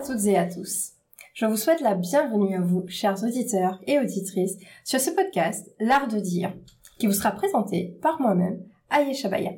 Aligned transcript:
à 0.00 0.02
toutes 0.02 0.24
et 0.24 0.38
à 0.38 0.46
tous. 0.46 0.92
Je 1.34 1.44
vous 1.44 1.58
souhaite 1.58 1.82
la 1.82 1.94
bienvenue 1.94 2.56
à 2.56 2.60
vous, 2.62 2.88
chers 2.88 3.22
auditeurs 3.22 3.78
et 3.86 3.98
auditrices, 3.98 4.56
sur 4.82 4.98
ce 4.98 5.10
podcast 5.10 5.70
L'Art 5.78 6.08
de 6.08 6.18
dire, 6.18 6.54
qui 6.98 7.06
vous 7.06 7.12
sera 7.12 7.32
présenté 7.32 7.98
par 8.00 8.18
moi-même, 8.18 8.62
Ayesha 8.90 9.28
Baya. 9.28 9.52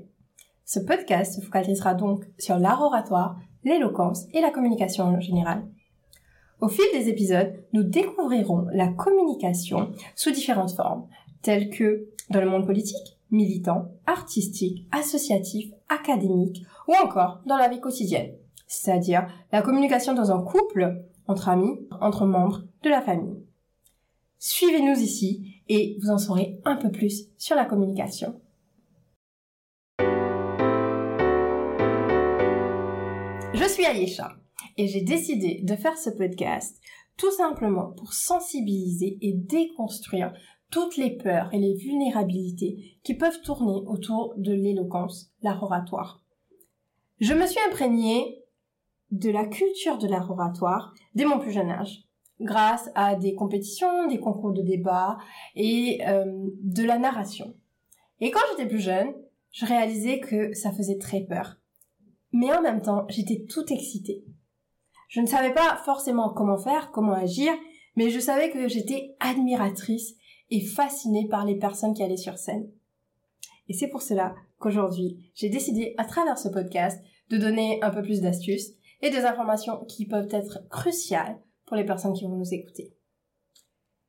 Ce 0.65 0.81
podcast 0.81 1.37
se 1.37 1.45
focalisera 1.45 1.95
donc 1.95 2.25
sur 2.39 2.59
l'art 2.59 2.83
oratoire, 2.83 3.37
l'éloquence 3.63 4.25
et 4.33 4.41
la 4.41 4.51
communication 4.51 5.05
en 5.05 5.21
général. 5.21 5.63
Au 6.61 6.67
fil 6.67 6.87
des 6.93 7.09
épisodes, 7.09 7.55
nous 7.73 7.85
découvrirons 7.85 8.67
la 8.73 8.89
communication 8.89 9.93
sous 10.17 10.33
différentes 10.33 10.73
formes, 10.73 11.07
telles 11.43 11.71
que 11.71 12.09
dans 12.31 12.41
le 12.41 12.51
monde 12.51 12.67
politique, 12.67 13.17
militant, 13.31 13.93
artistique, 14.07 14.89
associatif, 14.91 15.71
académique 15.89 16.65
ou 16.89 16.95
encore 17.01 17.43
dans 17.47 17.57
la 17.57 17.69
vie 17.69 17.81
quotidienne, 17.81 18.33
c'est-à-dire 18.73 19.27
la 19.53 19.61
communication 19.61 20.15
dans 20.15 20.33
un 20.33 20.43
couple, 20.43 21.05
entre 21.27 21.51
amis, 21.51 21.79
entre 22.01 22.25
membres 22.25 22.63
de 22.83 22.89
la 22.89 23.03
famille. 23.03 23.45
Suivez-nous 24.39 24.99
ici 24.99 25.63
et 25.69 25.99
vous 26.01 26.11
en 26.11 26.17
saurez 26.17 26.59
un 26.65 26.77
peu 26.77 26.91
plus 26.91 27.29
sur 27.37 27.55
la 27.55 27.67
communication. 27.67 28.41
Je 33.53 33.69
suis 33.69 33.85
Ayesha 33.85 34.37
et 34.79 34.89
j'ai 34.89 35.03
décidé 35.03 35.61
de 35.63 35.77
faire 35.77 35.99
ce 35.99 36.09
podcast 36.09 36.81
tout 37.19 37.31
simplement 37.31 37.93
pour 37.93 38.15
sensibiliser 38.15 39.19
et 39.21 39.35
déconstruire 39.35 40.33
toutes 40.71 40.97
les 40.97 41.11
peurs 41.11 41.53
et 41.53 41.59
les 41.59 41.75
vulnérabilités 41.75 42.97
qui 43.05 43.15
peuvent 43.15 43.43
tourner 43.43 43.87
autour 43.87 44.33
de 44.39 44.55
l'éloquence, 44.55 45.31
l'art 45.43 45.63
oratoire. 45.63 46.23
Je 47.21 47.35
me 47.35 47.47
suis 47.47 47.61
imprégnée 47.69 48.42
de 49.13 49.31
la 49.31 49.47
culture 49.47 49.99
de 49.99 50.09
l'art 50.09 50.31
oratoire 50.31 50.93
dès 51.15 51.25
mon 51.25 51.39
plus 51.39 51.53
jeune 51.53 51.71
âge, 51.71 52.05
grâce 52.41 52.91
à 52.95 53.15
des 53.15 53.35
compétitions, 53.35 54.09
des 54.09 54.19
concours 54.19 54.53
de 54.53 54.63
débat 54.63 55.19
et 55.55 56.01
euh, 56.07 56.25
de 56.63 56.83
la 56.83 56.99
narration. 56.99 57.55
Et 58.21 58.31
quand 58.31 58.41
j'étais 58.51 58.69
plus 58.69 58.81
jeune, 58.81 59.13
je 59.53 59.67
réalisais 59.67 60.19
que 60.19 60.55
ça 60.55 60.73
faisait 60.73 60.99
très 60.99 61.21
peur. 61.21 61.57
Mais 62.33 62.53
en 62.53 62.63
même 62.63 62.81
temps, 62.81 63.05
j'étais 63.09 63.45
toute 63.49 63.71
excitée. 63.71 64.25
Je 65.09 65.21
ne 65.21 65.27
savais 65.27 65.53
pas 65.53 65.77
forcément 65.85 66.31
comment 66.31 66.57
faire, 66.57 66.91
comment 66.91 67.13
agir, 67.13 67.53
mais 67.97 68.09
je 68.09 68.19
savais 68.19 68.51
que 68.51 68.67
j'étais 68.67 69.15
admiratrice 69.21 70.15
et 70.51 70.65
fascinée 70.65 71.29
par 71.29 71.45
les 71.45 71.57
personnes 71.57 71.93
qui 71.93 72.03
allaient 72.03 72.17
sur 72.17 72.39
scène. 72.39 72.71
Et 73.69 73.75
c'est 73.75 73.89
pour 73.89 74.01
cela 74.01 74.35
qu'aujourd'hui, 74.59 75.31
j'ai 75.35 75.51
décidé 75.51 75.95
à 75.99 76.07
travers 76.07 76.39
ce 76.39 76.49
podcast 76.49 77.03
de 77.29 77.37
donner 77.37 77.79
un 77.83 77.91
peu 77.91 78.01
plus 78.01 78.23
d'astuces 78.23 78.73
et 79.03 79.11
des 79.11 79.25
informations 79.25 79.85
qui 79.85 80.07
peuvent 80.07 80.29
être 80.31 80.67
cruciales 80.71 81.39
pour 81.67 81.77
les 81.77 81.85
personnes 81.85 82.15
qui 82.15 82.25
vont 82.25 82.37
nous 82.37 82.55
écouter. 82.55 82.97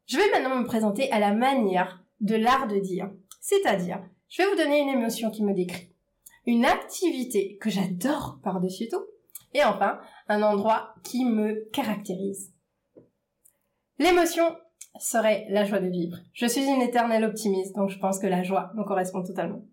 Je 0.05 0.17
vais 0.17 0.31
maintenant 0.31 0.55
me 0.55 0.65
présenter 0.65 1.11
à 1.11 1.19
la 1.19 1.33
manière 1.33 2.03
de 2.19 2.35
l'art 2.35 2.67
de 2.67 2.79
dire, 2.79 3.11
c'est-à-dire, 3.41 4.01
je 4.29 4.41
vais 4.41 4.49
vous 4.49 4.57
donner 4.57 4.79
une 4.79 4.89
émotion 4.89 5.31
qui 5.31 5.43
me 5.43 5.53
décrit, 5.53 5.93
une 6.45 6.65
activité 6.65 7.57
que 7.57 7.69
j'adore 7.69 8.39
par-dessus 8.43 8.87
tout, 8.89 9.03
et 9.53 9.63
enfin, 9.63 9.99
un 10.27 10.41
endroit 10.41 10.93
qui 11.03 11.25
me 11.25 11.69
caractérise. 11.71 12.53
L'émotion 13.99 14.43
serait 14.99 15.45
la 15.49 15.65
joie 15.65 15.79
de 15.79 15.87
vivre. 15.87 16.17
Je 16.33 16.45
suis 16.45 16.65
une 16.65 16.81
éternelle 16.81 17.23
optimiste, 17.23 17.75
donc 17.75 17.89
je 17.89 17.99
pense 17.99 18.19
que 18.19 18.27
la 18.27 18.43
joie 18.43 18.71
me 18.75 18.83
correspond 18.83 19.23
totalement. 19.23 19.63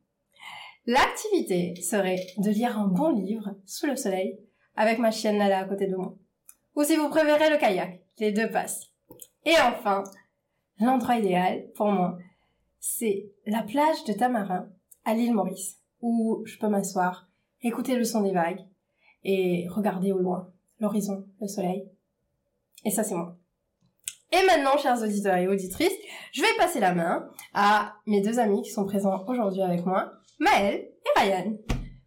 L'activité 0.86 1.74
serait 1.82 2.26
de 2.38 2.50
lire 2.50 2.78
un 2.78 2.86
bon 2.86 3.10
livre 3.10 3.54
sous 3.66 3.86
le 3.86 3.96
soleil 3.96 4.38
avec 4.80 4.98
ma 4.98 5.10
chienne 5.10 5.36
Nala 5.36 5.58
à 5.58 5.64
côté 5.66 5.88
de 5.88 5.94
moi. 5.94 6.14
Ou 6.74 6.84
si 6.84 6.96
vous 6.96 7.10
préférez 7.10 7.50
le 7.50 7.58
kayak, 7.58 8.00
les 8.18 8.32
deux 8.32 8.48
passent. 8.50 8.86
Et 9.44 9.52
enfin, 9.60 10.02
l'endroit 10.78 11.16
idéal 11.16 11.66
pour 11.74 11.88
moi, 11.88 12.16
c'est 12.78 13.30
la 13.44 13.62
plage 13.62 14.04
de 14.04 14.14
Tamarin 14.14 14.70
à 15.04 15.12
l'île 15.12 15.34
Maurice, 15.34 15.76
où 16.00 16.42
je 16.46 16.56
peux 16.56 16.68
m'asseoir, 16.68 17.28
écouter 17.60 17.94
le 17.94 18.04
son 18.04 18.22
des 18.22 18.32
vagues 18.32 18.64
et 19.22 19.66
regarder 19.68 20.12
au 20.12 20.18
loin 20.18 20.50
l'horizon, 20.78 21.26
le 21.42 21.46
soleil. 21.46 21.86
Et 22.86 22.90
ça, 22.90 23.04
c'est 23.04 23.14
moi. 23.14 23.36
Et 24.32 24.46
maintenant, 24.46 24.78
chers 24.78 25.02
auditeurs 25.02 25.36
et 25.36 25.46
auditrices, 25.46 25.92
je 26.32 26.40
vais 26.40 26.56
passer 26.56 26.80
la 26.80 26.94
main 26.94 27.28
à 27.52 27.96
mes 28.06 28.22
deux 28.22 28.38
amis 28.38 28.62
qui 28.62 28.70
sont 28.70 28.86
présents 28.86 29.26
aujourd'hui 29.26 29.60
avec 29.60 29.84
moi, 29.84 30.10
Maël 30.38 30.88
et 31.04 31.20
Ryan. 31.20 31.52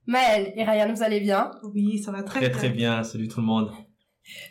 Maël 0.05 0.53
et 0.55 0.63
Ryan, 0.63 0.93
vous 0.93 1.03
allez 1.03 1.19
bien? 1.19 1.51
Oui, 1.73 1.99
ça 1.99 2.11
va 2.11 2.23
très, 2.23 2.39
Très 2.39 2.49
bien. 2.49 2.57
très 2.57 2.69
bien, 2.69 3.03
salut 3.03 3.27
tout 3.27 3.39
le 3.39 3.45
monde. 3.45 3.71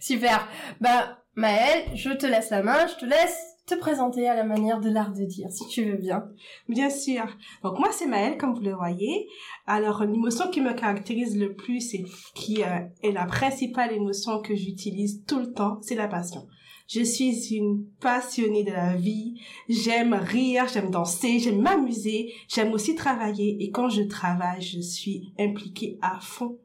Super. 0.00 0.48
Bah, 0.80 1.18
Maël, 1.34 1.84
je 1.94 2.10
te 2.10 2.26
laisse 2.26 2.50
la 2.50 2.62
main, 2.62 2.86
je 2.86 3.00
te 3.00 3.06
laisse 3.06 3.38
te 3.66 3.74
présenter 3.74 4.28
à 4.28 4.34
la 4.34 4.44
manière 4.44 4.80
de 4.80 4.90
l'art 4.90 5.12
de 5.12 5.24
dire, 5.24 5.48
si 5.50 5.66
tu 5.68 5.84
veux 5.84 5.96
bien. 5.96 6.24
Bien 6.68 6.90
sûr. 6.90 7.24
Donc 7.62 7.78
moi, 7.78 7.90
c'est 7.92 8.06
Maëlle, 8.06 8.36
comme 8.36 8.54
vous 8.54 8.60
le 8.62 8.74
voyez. 8.74 9.28
Alors, 9.66 10.04
l'émotion 10.04 10.50
qui 10.50 10.60
me 10.60 10.72
caractérise 10.72 11.38
le 11.38 11.54
plus 11.54 11.94
et 11.94 12.04
qui 12.34 12.62
euh, 12.62 12.80
est 13.02 13.12
la 13.12 13.24
principale 13.24 13.92
émotion 13.92 14.40
que 14.42 14.54
j'utilise 14.54 15.24
tout 15.26 15.38
le 15.38 15.52
temps, 15.52 15.78
c'est 15.82 15.94
la 15.94 16.08
passion. 16.08 16.46
Je 16.94 17.02
suis 17.02 17.54
une 17.54 17.86
passionnée 18.00 18.64
de 18.64 18.70
la 18.70 18.94
vie. 18.94 19.40
J'aime 19.66 20.12
rire, 20.12 20.66
j'aime 20.70 20.90
danser, 20.90 21.38
j'aime 21.38 21.62
m'amuser, 21.62 22.34
j'aime 22.48 22.70
aussi 22.72 22.94
travailler. 22.94 23.56
Et 23.60 23.70
quand 23.70 23.88
je 23.88 24.02
travaille, 24.02 24.60
je 24.60 24.78
suis 24.80 25.32
impliquée 25.38 25.98
à 26.02 26.18
fond. 26.20 26.58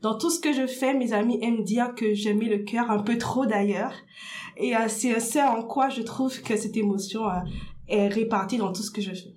Dans 0.00 0.16
tout 0.16 0.30
ce 0.30 0.38
que 0.38 0.52
je 0.52 0.68
fais, 0.68 0.94
mes 0.94 1.12
amis 1.12 1.40
aiment 1.42 1.64
dire 1.64 1.96
que 1.96 2.14
je 2.14 2.30
mets 2.30 2.46
le 2.48 2.58
cœur 2.58 2.92
un 2.92 3.02
peu 3.02 3.18
trop 3.18 3.44
d'ailleurs. 3.44 3.94
Et 4.56 4.76
euh, 4.76 4.86
c'est 4.86 5.18
ce 5.18 5.40
en 5.40 5.64
quoi 5.64 5.88
je 5.88 6.02
trouve 6.02 6.40
que 6.42 6.56
cette 6.56 6.76
émotion 6.76 7.28
euh, 7.28 7.40
est 7.88 8.06
répartie 8.06 8.58
dans 8.58 8.72
tout 8.72 8.82
ce 8.82 8.90
que 8.92 9.02
je 9.02 9.12
fais. 9.12 9.34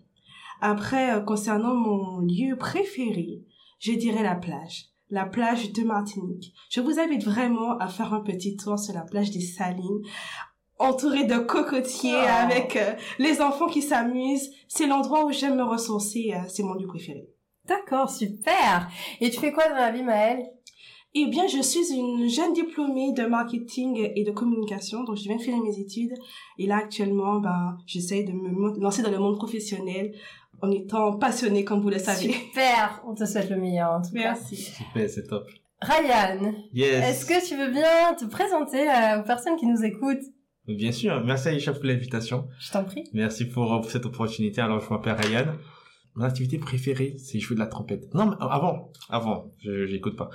Après, 0.62 1.16
euh, 1.16 1.22
concernant 1.22 1.73
mon 1.73 2.19
lieu 2.19 2.56
préféré, 2.56 3.41
je 3.79 3.94
dirais 3.94 4.22
la 4.23 4.35
plage. 4.35 4.94
La 5.09 5.25
plage 5.25 5.71
de 5.71 5.83
Martinique. 5.83 6.53
Je 6.69 6.81
vous 6.81 6.99
invite 6.99 7.23
vraiment 7.23 7.77
à 7.77 7.88
faire 7.88 8.13
un 8.13 8.21
petit 8.21 8.55
tour 8.57 8.79
sur 8.79 8.93
la 8.93 9.01
plage 9.01 9.29
des 9.31 9.41
Salines, 9.41 10.01
entourée 10.79 11.25
de 11.25 11.38
cocotiers, 11.38 12.16
Oh. 12.16 12.43
avec 12.43 12.75
euh, 12.75 12.93
les 13.19 13.39
enfants 13.41 13.67
qui 13.67 13.81
s'amusent. 13.81 14.49
C'est 14.67 14.88
l'endroit 14.88 15.25
où 15.25 15.31
j'aime 15.31 15.57
me 15.57 15.63
ressourcer. 15.63 16.33
euh, 16.33 16.39
c'est 16.47 16.63
mon 16.63 16.73
lieu 16.73 16.88
préféré. 16.88 17.29
D'accord, 17.67 18.09
super. 18.09 18.89
Et 19.21 19.29
tu 19.29 19.39
fais 19.39 19.51
quoi 19.51 19.67
dans 19.69 19.75
la 19.75 19.91
vie, 19.91 20.03
Maël 20.03 20.39
Eh 21.13 21.27
bien, 21.27 21.47
je 21.47 21.61
suis 21.61 21.94
une 21.94 22.27
jeune 22.27 22.53
diplômée 22.53 23.11
de 23.13 23.25
marketing 23.25 24.11
et 24.15 24.23
de 24.23 24.31
communication, 24.31 25.03
donc 25.03 25.15
je 25.17 25.23
viens 25.23 25.38
de 25.38 25.41
finir 25.41 25.63
mes 25.63 25.79
études. 25.79 26.13
Et 26.59 26.67
là, 26.67 26.77
actuellement, 26.77 27.39
ben, 27.39 27.77
j'essaie 27.88 28.23
de 28.23 28.33
me 28.33 28.79
lancer 28.79 29.01
dans 29.01 29.11
le 29.11 29.19
monde 29.19 29.38
professionnel 29.38 30.13
en 30.61 30.71
étant 30.71 31.17
passionnée, 31.17 31.63
comme 31.63 31.81
vous 31.81 31.89
le 31.89 31.99
savez. 31.99 32.31
Super. 32.31 33.01
On 33.07 33.13
te 33.16 33.25
souhaite 33.25 33.49
le 33.49 33.57
meilleur, 33.57 33.91
en 33.91 34.01
tout 34.01 34.11
cas. 34.11 34.19
Merci. 34.19 34.55
Super, 34.57 35.09
c'est 35.09 35.27
top. 35.27 35.47
Ryan, 35.81 36.53
Yes. 36.73 37.03
est-ce 37.09 37.25
que 37.25 37.47
tu 37.47 37.55
veux 37.57 37.71
bien 37.71 38.13
te 38.17 38.25
présenter 38.25 38.89
euh, 38.89 39.19
aux 39.19 39.23
personnes 39.23 39.55
qui 39.57 39.67
nous 39.67 39.83
écoutent? 39.83 40.23
Bien 40.67 40.91
sûr, 40.91 41.21
merci 41.23 41.49
Aïcha 41.49 41.73
pour 41.73 41.83
l'invitation. 41.85 42.47
Je 42.59 42.71
t'en 42.71 42.83
prie. 42.85 43.03
Merci 43.13 43.45
pour, 43.45 43.71
euh, 43.73 43.79
pour 43.81 43.91
cette 43.91 44.05
opportunité. 44.05 44.61
Alors, 44.61 44.79
je 44.79 44.89
m'appelle 44.89 45.15
Ryan. 45.19 45.45
Mon 46.15 46.23
activité 46.23 46.57
préférée, 46.57 47.15
c'est 47.17 47.39
jouer 47.39 47.55
de 47.55 47.59
la 47.59 47.67
trompette. 47.67 48.11
Non, 48.13 48.25
mais 48.27 48.35
avant, 48.39 48.91
avant, 49.09 49.51
je 49.59 49.85
j'écoute 49.85 50.15
pas. 50.15 50.29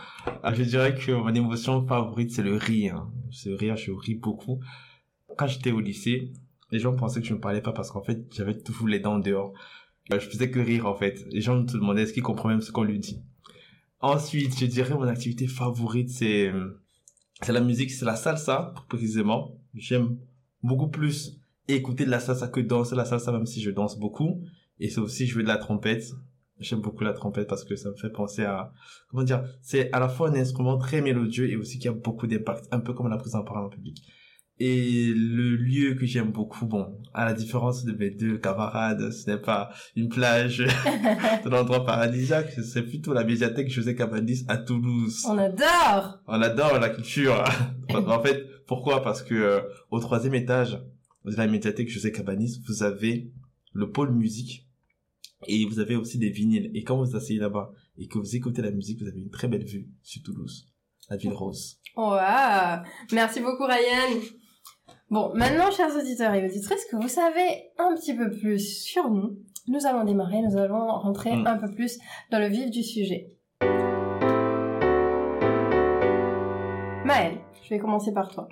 Euh, 0.45 0.53
Je 0.55 0.63
dirais 0.63 0.95
que 0.95 1.11
mon 1.13 1.35
émotion 1.35 1.85
favorite, 1.87 2.31
c'est 2.33 2.43
le 2.43 2.57
rire. 2.57 3.07
Ce 3.31 3.49
rire, 3.49 3.77
je 3.77 3.91
ris 3.91 4.15
beaucoup. 4.15 4.61
Quand 5.37 5.47
j'étais 5.47 5.73
au 5.73 5.81
lycée, 5.81 6.33
les 6.71 6.79
gens 6.79 6.95
pensaient 6.95 7.21
que 7.23 7.27
je 7.27 7.35
ne 7.35 7.39
parlais 7.41 7.63
pas 7.63 7.73
parce 7.73 7.91
qu'en 7.91 8.03
fait, 8.03 8.21
j'avais 8.31 8.57
toujours 8.59 8.89
les 8.89 9.01
dents 9.01 9.19
dehors. 9.19 9.53
Je 10.13 10.27
faisais 10.29 10.51
que 10.51 10.61
rire, 10.61 10.87
en 10.87 10.95
fait. 10.95 11.25
Les 11.31 11.41
gens 11.41 11.57
me 11.57 11.65
demandaient 11.65 12.03
est-ce 12.03 12.13
qu'ils 12.13 12.23
comprennent 12.23 12.53
même 12.53 12.61
ce 12.61 12.73
qu'on 12.73 12.85
lui 12.85 12.99
dit. 12.99 13.23
Ensuite, 14.01 14.59
je 14.59 14.67
dirais 14.67 14.95
mon 14.95 15.07
activité 15.07 15.47
favorite, 15.47 16.09
c'est, 16.09 16.49
euh, 16.49 16.81
c'est 17.43 17.53
la 17.53 17.61
musique, 17.61 17.91
c'est 17.91 18.07
la 18.07 18.17
salsa, 18.17 18.75
précisément. 18.89 19.59
J'aime 19.75 20.17
beaucoup 20.63 20.89
plus 20.89 21.39
écouter 21.69 22.07
de 22.07 22.11
la 22.11 22.21
salsa 22.21 22.49
que 22.49 22.61
danser 22.61 22.97
la 22.97 23.05
salsa, 23.05 23.31
même 23.31 23.47
si 23.47 23.61
je 23.61 23.71
danse 23.71 23.99
beaucoup. 23.99 24.43
Et 24.79 24.89
c'est 24.89 25.01
aussi 25.01 25.27
jouer 25.27 25.43
de 25.43 25.49
la 25.49 25.59
trompette. 25.59 26.05
J'aime 26.59 26.81
beaucoup 26.81 27.05
la 27.05 27.13
trompette 27.13 27.49
parce 27.49 27.65
que 27.65 27.77
ça 27.77 27.91
me 27.91 27.97
fait 27.97 28.11
penser 28.11 28.45
à, 28.45 28.73
comment 29.09 29.23
dire, 29.23 29.45
c'est 29.63 29.93
à 29.93 30.01
la 30.01 30.09
fois 30.09 30.29
un 30.31 30.35
instrument 30.35 30.77
très 30.77 31.01
mélodieux 31.01 31.51
et 31.51 31.57
aussi 31.57 31.79
qui 31.79 31.89
a 31.89 31.93
beaucoup 31.93 32.27
d'impact, 32.27 32.69
un 32.71 32.81
peu 32.81 32.93
comme 32.93 33.09
la 33.09 33.17
prise 33.17 33.35
en 33.35 33.45
parole 33.45 33.65
en 33.65 33.69
public. 33.71 34.03
Et 34.63 35.15
le 35.17 35.57
lieu 35.57 35.95
que 35.95 36.05
j'aime 36.05 36.33
beaucoup, 36.33 36.67
bon, 36.67 36.95
à 37.15 37.25
la 37.25 37.33
différence 37.33 37.83
de 37.87 37.93
mes 37.93 38.11
deux 38.11 38.37
camarades, 38.37 39.11
ce 39.11 39.31
n'est 39.31 39.41
pas 39.41 39.71
une 39.97 40.11
plage 40.11 40.59
de 41.45 41.49
l'endroit 41.49 41.87
paradisiaque, 41.87 42.53
c'est 42.63 42.83
plutôt 42.83 43.15
la 43.15 43.25
médiathèque 43.25 43.71
José 43.71 43.97
Cabanis 43.97 44.45
à 44.49 44.59
Toulouse. 44.59 45.25
On 45.27 45.39
adore. 45.39 46.21
On 46.27 46.43
adore 46.43 46.79
la 46.79 46.91
culture. 46.91 47.43
en 47.95 48.23
fait, 48.23 48.47
pourquoi? 48.67 49.03
Parce 49.03 49.23
que 49.23 49.35
euh, 49.35 49.61
au 49.91 49.99
troisième 49.99 50.35
étage 50.35 50.79
de 51.25 51.35
la 51.37 51.47
médiathèque 51.47 51.89
José 51.89 52.13
Cabanis, 52.13 52.61
vous 52.69 52.83
avez 52.83 53.33
le 53.73 53.91
pôle 53.91 54.13
musique 54.13 54.69
et 55.47 55.65
vous 55.65 55.79
avez 55.79 55.97
aussi 55.97 56.19
des 56.19 56.29
vinyles. 56.29 56.71
Et 56.75 56.85
quand 56.85 56.99
vous 56.99 57.07
vous 57.11 57.17
asseyez 57.17 57.41
là-bas 57.41 57.73
et 57.97 58.09
que 58.09 58.19
vous 58.19 58.37
écoutez 58.37 58.61
la 58.61 58.73
musique, 58.73 59.01
vous 59.01 59.09
avez 59.09 59.21
une 59.21 59.31
très 59.31 59.49
belle 59.49 59.65
vue 59.65 59.89
sur 60.03 60.23
Toulouse. 60.23 60.69
la 61.09 61.17
ville 61.17 61.33
rose. 61.33 61.79
Wow. 61.97 62.85
Merci 63.11 63.41
beaucoup, 63.41 63.65
Ryan. 63.65 64.21
Bon, 65.11 65.33
maintenant, 65.35 65.71
chers 65.73 65.95
auditeurs 65.97 66.33
et 66.35 66.45
auditrices, 66.47 66.85
que 66.91 66.97
vous 66.97 67.09
savez 67.09 67.73
un 67.79 67.95
petit 67.97 68.15
peu 68.15 68.31
plus 68.31 68.61
sur 68.85 69.11
nous, 69.11 69.39
nous 69.67 69.85
allons 69.87 70.05
démarrer, 70.05 70.41
nous 70.41 70.57
allons 70.57 70.87
rentrer 70.87 71.35
Mm. 71.37 71.47
un 71.49 71.57
peu 71.57 71.71
plus 71.75 71.99
dans 72.31 72.39
le 72.39 72.47
vif 72.47 72.71
du 72.71 72.83
sujet. 72.85 73.33
Maëlle, 77.05 77.39
je 77.65 77.71
vais 77.71 77.79
commencer 77.81 78.13
par 78.13 78.29
toi. 78.33 78.47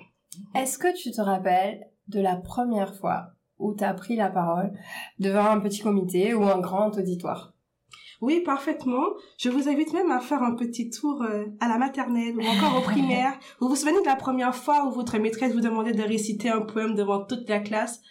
Est-ce 0.55 0.77
que 0.77 0.93
tu 1.01 1.11
te 1.11 1.21
rappelles 1.21 1.87
de 2.07 2.19
la 2.19 2.35
première 2.35 2.93
fois 2.95 3.27
où 3.57 3.73
tu 3.73 3.83
as 3.85 3.93
pris 3.93 4.15
la 4.17 4.29
parole 4.29 4.73
devant 5.19 5.45
un 5.45 5.59
petit 5.61 5.79
comité 5.81 6.33
ou 6.33 6.43
un 6.43 6.59
grand 6.59 6.97
auditoire? 6.97 7.53
Oui, 8.21 8.41
parfaitement. 8.41 9.05
Je 9.37 9.49
vous 9.49 9.69
invite 9.69 9.93
même 9.93 10.11
à 10.11 10.19
faire 10.19 10.43
un 10.43 10.55
petit 10.55 10.89
tour 10.89 11.21
euh, 11.21 11.45
à 11.59 11.69
la 11.69 11.77
maternelle 11.77 12.35
ou 12.37 12.41
encore 12.45 12.77
au 12.77 12.81
primaire. 12.91 13.39
Vous 13.59 13.69
vous 13.69 13.75
souvenez 13.75 14.01
de 14.01 14.05
la 14.05 14.15
première 14.15 14.55
fois 14.55 14.85
où 14.85 14.91
votre 14.91 15.17
maîtresse 15.17 15.53
vous 15.53 15.61
demandait 15.61 15.93
de 15.93 16.03
réciter 16.03 16.49
un 16.49 16.61
poème 16.61 16.95
devant 16.95 17.23
toute 17.23 17.47
la 17.47 17.59
classe? 17.59 18.01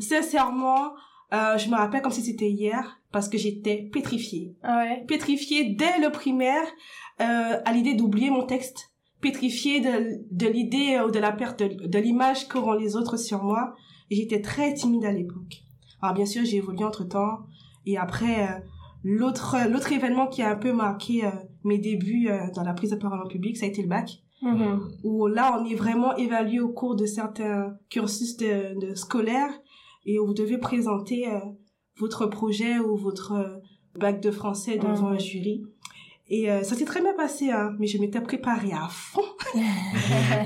Sincèrement, 0.00 0.92
euh, 1.32 1.58
je 1.58 1.68
me 1.68 1.74
rappelle 1.74 2.02
comme 2.02 2.12
si 2.12 2.22
c'était 2.22 2.48
hier 2.48 3.00
parce 3.12 3.28
que 3.28 3.36
j'étais 3.36 3.88
pétrifiée. 3.92 4.54
Ah 4.62 4.78
ouais? 4.78 5.04
Pétrifiée 5.06 5.74
dès 5.74 5.98
le 6.00 6.10
primaire 6.10 6.64
euh, 7.20 7.60
à 7.64 7.72
l'idée 7.72 7.94
d'oublier 7.94 8.30
mon 8.30 8.44
texte. 8.44 8.92
Pétrifiée 9.20 9.80
de, 9.80 10.20
de 10.30 10.46
l'idée 10.46 10.96
euh, 10.96 11.08
ou 11.08 11.10
de 11.10 11.18
la 11.18 11.32
perte 11.32 11.60
de, 11.62 11.86
de 11.86 11.98
l'image 11.98 12.48
qu'auront 12.48 12.74
les 12.74 12.96
autres 12.96 13.16
sur 13.16 13.42
moi. 13.42 13.74
J'étais 14.10 14.40
très 14.40 14.72
timide 14.74 15.04
à 15.04 15.12
l'époque. 15.12 15.62
Alors 16.00 16.14
bien 16.14 16.26
sûr, 16.26 16.44
j'ai 16.44 16.58
évolué 16.58 16.84
entre 16.84 17.04
temps. 17.04 17.40
Et 17.84 17.98
après, 17.98 18.42
euh, 18.44 18.58
l'autre 19.04 19.56
l'autre 19.70 19.92
événement 19.92 20.26
qui 20.26 20.42
a 20.42 20.50
un 20.50 20.56
peu 20.56 20.72
marqué 20.72 21.24
euh, 21.24 21.30
mes 21.64 21.78
débuts 21.78 22.28
euh, 22.28 22.38
dans 22.54 22.62
la 22.62 22.72
prise 22.74 22.90
de 22.90 22.96
parole 22.96 23.20
en 23.22 23.28
public, 23.28 23.56
ça 23.56 23.66
a 23.66 23.68
été 23.68 23.82
le 23.82 23.88
bac. 23.88 24.10
Mhm. 24.42 24.80
Où 25.04 25.26
là, 25.26 25.58
on 25.60 25.64
est 25.68 25.74
vraiment 25.74 26.14
évalué 26.16 26.60
au 26.60 26.68
cours 26.68 26.94
de 26.94 27.06
certains 27.06 27.76
cursus 27.90 28.36
de, 28.36 28.78
de 28.78 28.94
scolaires 28.94 29.52
et 30.06 30.18
où 30.20 30.26
vous 30.26 30.34
devez 30.34 30.58
présenter 30.58 31.28
euh, 31.28 31.38
votre 31.98 32.26
projet 32.26 32.78
ou 32.78 32.96
votre 32.96 33.60
bac 33.98 34.22
de 34.22 34.30
français 34.30 34.78
devant 34.78 35.08
Mhm. 35.08 35.14
un 35.14 35.18
jury. 35.18 35.62
Et 36.30 36.50
euh, 36.50 36.62
ça 36.62 36.74
s'est 36.74 36.84
très 36.84 37.00
bien 37.00 37.14
passé, 37.14 37.50
hein, 37.50 37.74
mais 37.78 37.86
je 37.86 37.98
m'étais 37.98 38.20
préparée 38.20 38.72
à 38.72 38.88
fond. 38.90 39.22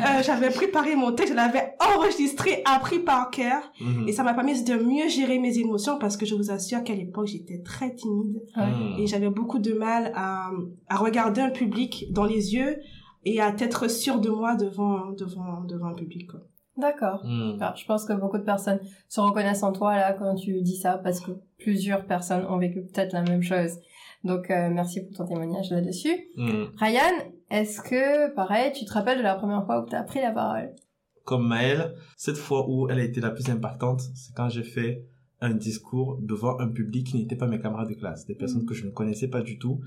Euh, 0.03 0.23
j'avais 0.23 0.51
préparé 0.51 0.97
mon 0.97 1.13
texte, 1.13 1.33
je 1.33 1.37
l'avais 1.37 1.75
enregistré, 1.81 2.63
appris 2.65 2.99
par 2.99 3.31
cœur. 3.31 3.73
Mhm. 3.81 4.09
Et 4.09 4.13
ça 4.13 4.23
m'a 4.23 4.35
permis 4.35 4.63
de 4.63 4.75
mieux 4.75 5.09
gérer 5.09 5.39
mes 5.39 5.59
émotions 5.59 5.99
parce 5.99 6.17
que 6.17 6.27
je 6.27 6.35
vous 6.35 6.51
assure 6.51 6.83
qu'à 6.83 6.95
l'époque, 6.95 7.27
j'étais 7.27 7.63
très 7.63 7.95
timide. 7.95 8.43
Mhm. 8.57 8.99
Et 8.99 9.07
j'avais 9.07 9.31
beaucoup 9.31 9.59
de 9.59 9.73
mal 9.73 10.13
à, 10.15 10.51
à 10.89 10.97
regarder 10.97 11.41
un 11.41 11.51
public 11.51 12.07
dans 12.11 12.25
les 12.25 12.55
yeux 12.55 12.79
et 13.25 13.41
à 13.41 13.55
être 13.59 13.89
sûre 13.89 14.21
de 14.21 14.31
moi 14.31 14.57
devant, 14.57 15.11
devant, 15.13 15.63
devant 15.65 15.87
un 15.87 15.95
public. 15.95 16.31
Quoi. 16.31 16.41
D'accord. 16.77 17.23
Je 17.25 17.85
pense 17.85 18.05
que 18.05 18.13
beaucoup 18.15 18.39
de 18.39 18.45
personnes 18.45 18.81
se 19.09 19.21
reconnaissent 19.21 19.63
en 19.63 19.73
toi 19.73 19.97
là 19.97 20.15
quand 20.15 20.35
tu 20.35 20.61
dis 20.63 20.77
ça 20.77 20.99
parce 20.99 21.21
que 21.21 21.33
plusieurs 21.59 22.07
personnes 22.07 22.47
ont 22.47 22.59
vécu 22.59 22.83
peut-être 22.83 23.13
la 23.13 23.23
même 23.23 23.43
chose. 23.43 23.79
Donc 24.25 24.51
euh, 24.51 24.71
merci 24.71 25.01
pour 25.05 25.17
ton 25.17 25.27
témoignage 25.27 25.71
là-dessus. 25.71 26.29
Mhm. 26.37 26.71
Ryan, 26.77 27.33
est-ce 27.51 27.81
que 27.81 28.35
pareil, 28.35 28.73
tu 28.73 28.85
te 28.85 28.93
rappelles 28.93 29.19
de 29.19 29.23
la 29.23 29.35
première 29.35 29.65
fois 29.67 29.83
où 29.83 29.89
tu 29.89 29.95
as 29.95 30.03
pris 30.03 30.21
la 30.21 30.31
parole? 30.31 30.71
Comme 31.25 31.47
Maëlle, 31.47 31.95
cette 32.17 32.37
fois 32.37 32.69
où 32.69 32.89
elle 32.89 32.99
a 32.99 33.05
été 33.05 33.21
la 33.21 33.31
plus 33.31 33.49
impactante, 33.49 34.01
c'est 34.15 34.35
quand 34.35 34.49
j'ai 34.49 34.65
fait 34.65 35.05
un 35.41 35.55
discours 35.55 36.19
devant 36.21 36.59
un 36.61 36.69
public 36.69 37.09
qui 37.09 37.17
n'était 37.17 37.37
pas 37.37 37.47
mes 37.47 37.61
camarades 37.61 37.89
de 37.89 37.95
classe, 37.95 38.27
des 38.27 38.35
personnes 38.35 38.65
que 38.65 38.75
je 38.75 38.87
ne 38.87 38.91
connaissais 38.91 39.29
pas 39.29 39.43
du 39.43 39.59
tout. 39.59 39.81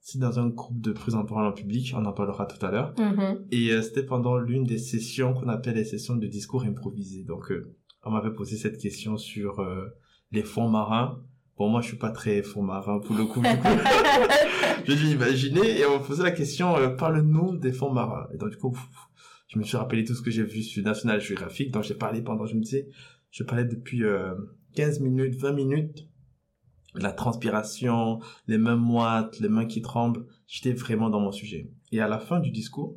C'est 0.00 0.18
dans 0.18 0.40
un 0.40 0.48
groupe 0.48 0.80
de 0.80 0.90
prise 0.92 1.14
en 1.14 1.24
parole 1.24 1.46
en 1.46 1.52
public, 1.52 1.94
on 1.96 2.04
en 2.04 2.12
parlera 2.12 2.46
tout 2.46 2.64
à 2.64 2.70
l'heure. 2.70 2.94
Mhm. 2.98 3.46
Et 3.52 3.70
euh, 3.70 3.82
c'était 3.82 4.02
pendant 4.02 4.36
l'une 4.36 4.64
des 4.64 4.78
sessions 4.78 5.32
qu'on 5.34 5.48
appelle 5.48 5.76
les 5.76 5.84
sessions 5.84 6.16
de 6.16 6.26
discours 6.26 6.64
improvisés. 6.64 7.24
Donc, 7.24 7.52
euh, 7.52 7.76
on 8.04 8.10
m'avait 8.10 8.32
posé 8.32 8.56
cette 8.56 8.78
question 8.78 9.16
sur 9.16 9.64
les 10.32 10.42
fonds 10.42 10.68
marins. 10.68 11.22
Bon, 11.62 11.68
moi, 11.68 11.80
je 11.80 11.86
suis 11.86 11.96
pas 11.96 12.10
très 12.10 12.42
fond 12.42 12.60
marin 12.60 12.98
pour 12.98 13.14
le 13.14 13.24
coup. 13.24 13.40
du 13.40 13.46
coup. 13.56 13.68
je 14.84 14.94
dû 14.94 15.06
imaginer 15.12 15.78
et 15.78 15.86
on 15.86 16.00
me 16.00 16.04
posait 16.04 16.24
la 16.24 16.32
question 16.32 16.76
euh, 16.76 16.88
parle-nous 16.88 17.56
des 17.56 17.70
fonds 17.70 17.92
marins. 17.92 18.26
Et 18.34 18.36
donc, 18.36 18.50
du 18.50 18.56
coup, 18.56 18.76
je 19.46 19.60
me 19.60 19.62
suis 19.62 19.76
rappelé 19.76 20.02
tout 20.02 20.16
ce 20.16 20.22
que 20.22 20.32
j'ai 20.32 20.42
vu 20.42 20.64
sur 20.64 20.82
National 20.82 21.20
Geographic. 21.20 21.70
Donc, 21.70 21.84
j'ai 21.84 21.94
parlé 21.94 22.20
pendant, 22.20 22.46
je 22.46 22.56
me 22.56 22.62
disais, 22.62 22.88
je 23.30 23.44
parlais 23.44 23.64
depuis 23.64 24.02
euh, 24.02 24.34
15 24.74 24.98
minutes, 25.02 25.36
20 25.36 25.52
minutes. 25.52 26.08
La 26.96 27.12
transpiration, 27.12 28.18
les 28.48 28.58
mains 28.58 28.74
moites, 28.74 29.38
les 29.38 29.48
mains 29.48 29.66
qui 29.66 29.82
tremblent. 29.82 30.26
J'étais 30.48 30.72
vraiment 30.72 31.10
dans 31.10 31.20
mon 31.20 31.30
sujet. 31.30 31.70
Et 31.92 32.00
à 32.00 32.08
la 32.08 32.18
fin 32.18 32.40
du 32.40 32.50
discours, 32.50 32.96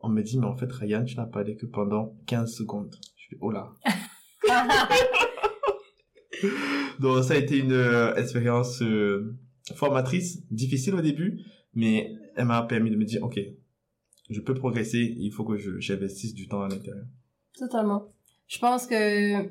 on 0.00 0.08
me 0.08 0.22
dit, 0.22 0.40
mais 0.40 0.46
en 0.46 0.56
fait, 0.56 0.72
Ryan, 0.72 1.04
tu 1.04 1.14
n'as 1.14 1.26
parlé 1.26 1.54
que 1.54 1.66
pendant 1.66 2.16
15 2.26 2.52
secondes. 2.52 2.96
Je 3.14 3.28
fais, 3.28 3.36
oh 3.40 3.52
là. 3.52 3.72
Donc, 7.00 7.24
ça 7.24 7.34
a 7.34 7.36
été 7.36 7.58
une 7.58 7.72
euh, 7.72 8.14
expérience 8.16 8.82
euh, 8.82 9.36
formatrice, 9.74 10.42
difficile 10.50 10.94
au 10.94 11.00
début, 11.00 11.40
mais 11.74 12.12
elle 12.36 12.46
m'a 12.46 12.62
permis 12.62 12.90
de 12.90 12.96
me 12.96 13.04
dire, 13.04 13.22
ok, 13.22 13.38
je 14.28 14.40
peux 14.40 14.54
progresser, 14.54 15.14
il 15.18 15.30
faut 15.32 15.44
que 15.44 15.56
je, 15.56 15.78
j'investisse 15.80 16.34
du 16.34 16.46
temps 16.48 16.62
à 16.62 16.68
l'intérieur. 16.68 17.04
Totalement. 17.58 18.12
Je 18.46 18.58
pense 18.58 18.86
que 18.86 19.48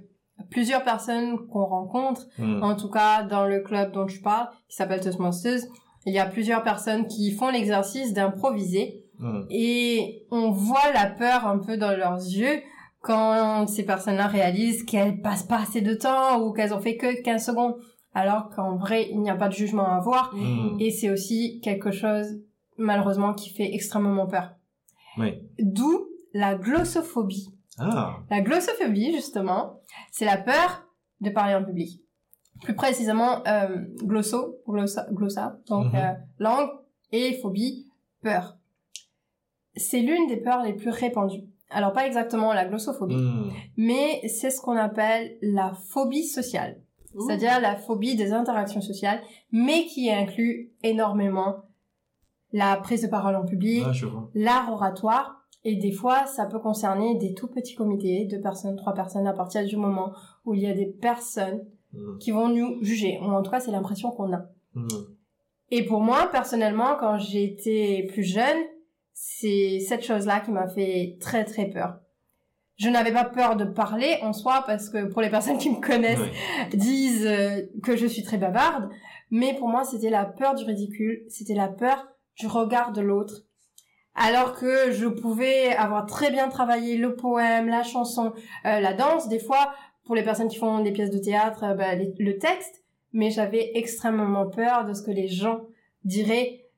plusieurs 0.50 0.84
personnes 0.84 1.48
qu'on 1.48 1.66
rencontre, 1.66 2.28
Hmm. 2.38 2.64
en 2.64 2.76
tout 2.76 2.90
cas 2.90 3.24
dans 3.24 3.46
le 3.46 3.60
club 3.62 3.92
dont 3.92 4.08
je 4.08 4.22
parle, 4.22 4.48
qui 4.70 4.76
s'appelle 4.78 5.02
Toastmasters, 5.02 5.62
il 6.06 6.14
y 6.14 6.20
a 6.20 6.26
plusieurs 6.26 6.64
personnes 6.64 7.08
qui 7.08 7.32
font 7.32 7.50
l'exercice 7.50 8.14
d'improviser 8.14 9.04
Hmm. 9.20 9.42
et 9.50 10.26
on 10.32 10.50
voit 10.52 10.94
la 10.94 11.08
peur 11.08 11.46
un 11.46 11.58
peu 11.60 11.76
dans 11.76 11.92
leurs 11.92 12.20
yeux 12.20 12.62
quand 13.02 13.68
ces 13.68 13.84
personnes-là 13.86 14.28
réalisent 14.28 14.84
qu'elles 14.84 15.22
passent 15.22 15.44
pas 15.48 15.60
assez 15.62 15.82
de 15.82 15.94
temps 15.94 16.42
ou 16.42 16.52
qu'elles 16.54 16.74
ont 16.74 16.82
fait 16.82 16.98
que 16.98 17.22
15 17.22 17.46
secondes 17.46 17.76
alors 18.14 18.50
qu'en 18.50 18.76
vrai 18.76 19.08
il 19.10 19.20
n'y 19.22 19.30
a 19.30 19.36
pas 19.36 19.48
de 19.48 19.54
jugement 19.54 19.86
à 19.88 19.96
avoir 19.96 20.34
Hmm. 20.36 20.76
et 20.80 20.92
c'est 20.92 21.10
aussi 21.10 21.60
quelque 21.62 21.92
chose 21.92 22.26
malheureusement 22.78 23.34
qui 23.34 23.50
fait 23.54 23.74
extrêmement 23.74 24.28
peur. 24.28 24.52
Oui. 25.18 25.34
D'où 25.60 26.08
la 26.34 26.56
glossophobie. 26.56 27.48
Ah. 27.78 28.18
La 28.30 28.42
glossophobie, 28.42 29.14
justement, 29.14 29.82
c'est 30.12 30.26
la 30.26 30.38
peur 30.38 30.86
de 31.22 31.30
parler 31.30 31.56
en 31.56 31.64
public. 31.64 32.02
Plus 32.62 32.76
précisément, 32.76 33.42
euh, 33.48 33.86
glosso, 34.04 34.58
glossa, 34.68 35.08
glossa, 35.12 35.58
donc 35.68 35.88
Mhm. 35.94 35.96
euh, 35.96 36.14
langue, 36.40 36.70
et 37.12 37.34
phobie, 37.42 37.88
peur. 38.22 38.58
C'est 39.76 40.02
l'une 40.02 40.28
des 40.28 40.38
peurs 40.38 40.64
les 40.64 40.74
plus 40.74 40.90
répandues. 40.90 41.49
Alors 41.70 41.94
pas 41.94 42.06
exactement 42.08 42.54
la 42.54 42.66
glossophobie, 42.66 43.16
Hmm. 43.16 43.50
mais 43.78 44.22
c'est 44.28 44.50
ce 44.50 44.60
qu'on 44.62 44.76
appelle 44.76 45.38
la 45.42 45.74
phobie 45.90 46.26
sociale, 46.26 46.82
c'est-à-dire 47.18 47.60
la 47.62 47.76
phobie 47.76 48.16
des 48.16 48.34
interactions 48.34 48.82
sociales, 48.82 49.22
mais 49.52 49.86
qui 49.86 50.10
inclut 50.12 50.72
énormément 50.84 51.64
la 52.52 52.76
prise 52.78 53.04
de 53.04 53.08
parole 53.08 53.36
en 53.36 53.46
public, 53.46 53.84
Ah, 53.86 53.92
l'art 54.34 54.72
oratoire 54.74 55.46
et 55.64 55.76
des 55.76 55.92
fois 55.92 56.26
ça 56.26 56.46
peut 56.48 56.60
concerner 56.60 57.16
des 57.20 57.34
tout 57.36 57.48
petits 57.48 57.76
comités, 57.76 58.26
deux 58.26 58.42
personnes, 58.42 58.76
trois 58.76 58.94
personnes 58.94 59.28
à 59.28 59.34
partir 59.34 59.64
du 59.66 59.78
moment 59.78 60.12
où 60.46 60.54
il 60.56 60.62
y 60.62 60.68
a 60.68 60.74
des 60.74 60.88
personnes 60.88 61.62
Hmm. 61.92 62.18
qui 62.20 62.30
vont 62.30 62.50
nous 62.50 62.84
juger. 62.84 63.18
Ou 63.22 63.26
en 63.26 63.42
tout 63.42 63.50
cas 63.50 63.60
c'est 63.60 63.72
l'impression 63.72 64.12
qu'on 64.12 64.32
a. 64.34 64.46
Hmm. 64.76 64.88
Et 65.72 65.84
pour 65.86 66.02
moi 66.02 66.30
personnellement 66.32 66.96
quand 67.00 67.18
j'étais 67.18 68.06
plus 68.12 68.24
jeune, 68.24 68.58
c'est 69.22 69.80
cette 69.86 70.06
chose-là 70.06 70.40
qui 70.40 70.50
m'a 70.52 70.70
fait 70.70 71.18
très 71.20 71.44
très 71.44 71.66
peur. 71.66 72.00
Je 72.78 72.88
n'avais 72.88 73.12
pas 73.12 73.26
peur 73.26 73.58
de 73.58 73.66
parler 73.66 74.18
en 74.22 74.32
soi 74.32 74.64
parce 74.66 74.90
que 74.90 75.04
pour 75.12 75.22
les 75.22 75.30
personnes 75.30 75.58
qui 75.64 75.70
me 75.70 75.82
connaissent 75.82 76.20
disent 76.74 77.28
euh, 77.28 77.64
que 77.84 77.98
je 77.98 78.06
suis 78.08 78.24
très 78.24 78.38
bavarde, 78.38 78.90
mais 79.30 79.54
pour 79.56 79.68
moi 79.68 79.84
c'était 79.84 80.10
la 80.10 80.24
peur 80.24 80.56
du 80.56 80.64
ridicule, 80.64 81.24
c'était 81.28 81.54
la 81.54 81.68
peur 81.68 82.08
du 82.38 82.48
regard 82.48 82.94
de 82.94 83.02
l'autre. 83.02 83.42
Alors 84.16 84.54
que 84.58 84.92
je 84.92 85.08
pouvais 85.08 85.74
avoir 85.76 86.06
très 86.06 86.32
bien 86.32 86.48
travaillé 86.48 86.96
le 86.96 87.16
poème, 87.18 87.68
la 87.68 87.84
chanson, 87.84 88.32
euh, 88.66 88.80
la 88.80 88.94
danse, 88.94 89.28
des 89.28 89.40
fois 89.40 89.74
pour 90.06 90.16
les 90.16 90.24
personnes 90.24 90.48
qui 90.48 90.58
font 90.58 90.80
des 90.82 90.94
pièces 90.94 91.12
de 91.12 91.20
théâtre, 91.20 91.66
euh, 91.66 91.74
bah, 91.74 91.94
les- 91.96 92.14
le 92.20 92.38
texte, 92.38 92.84
mais 93.12 93.32
j'avais 93.32 93.72
extrêmement 93.76 94.48
peur 94.50 94.86
de 94.86 94.94
ce 94.94 95.02
que 95.04 95.12
les 95.12 95.28
gens 95.28 95.60
diraient 96.06 96.69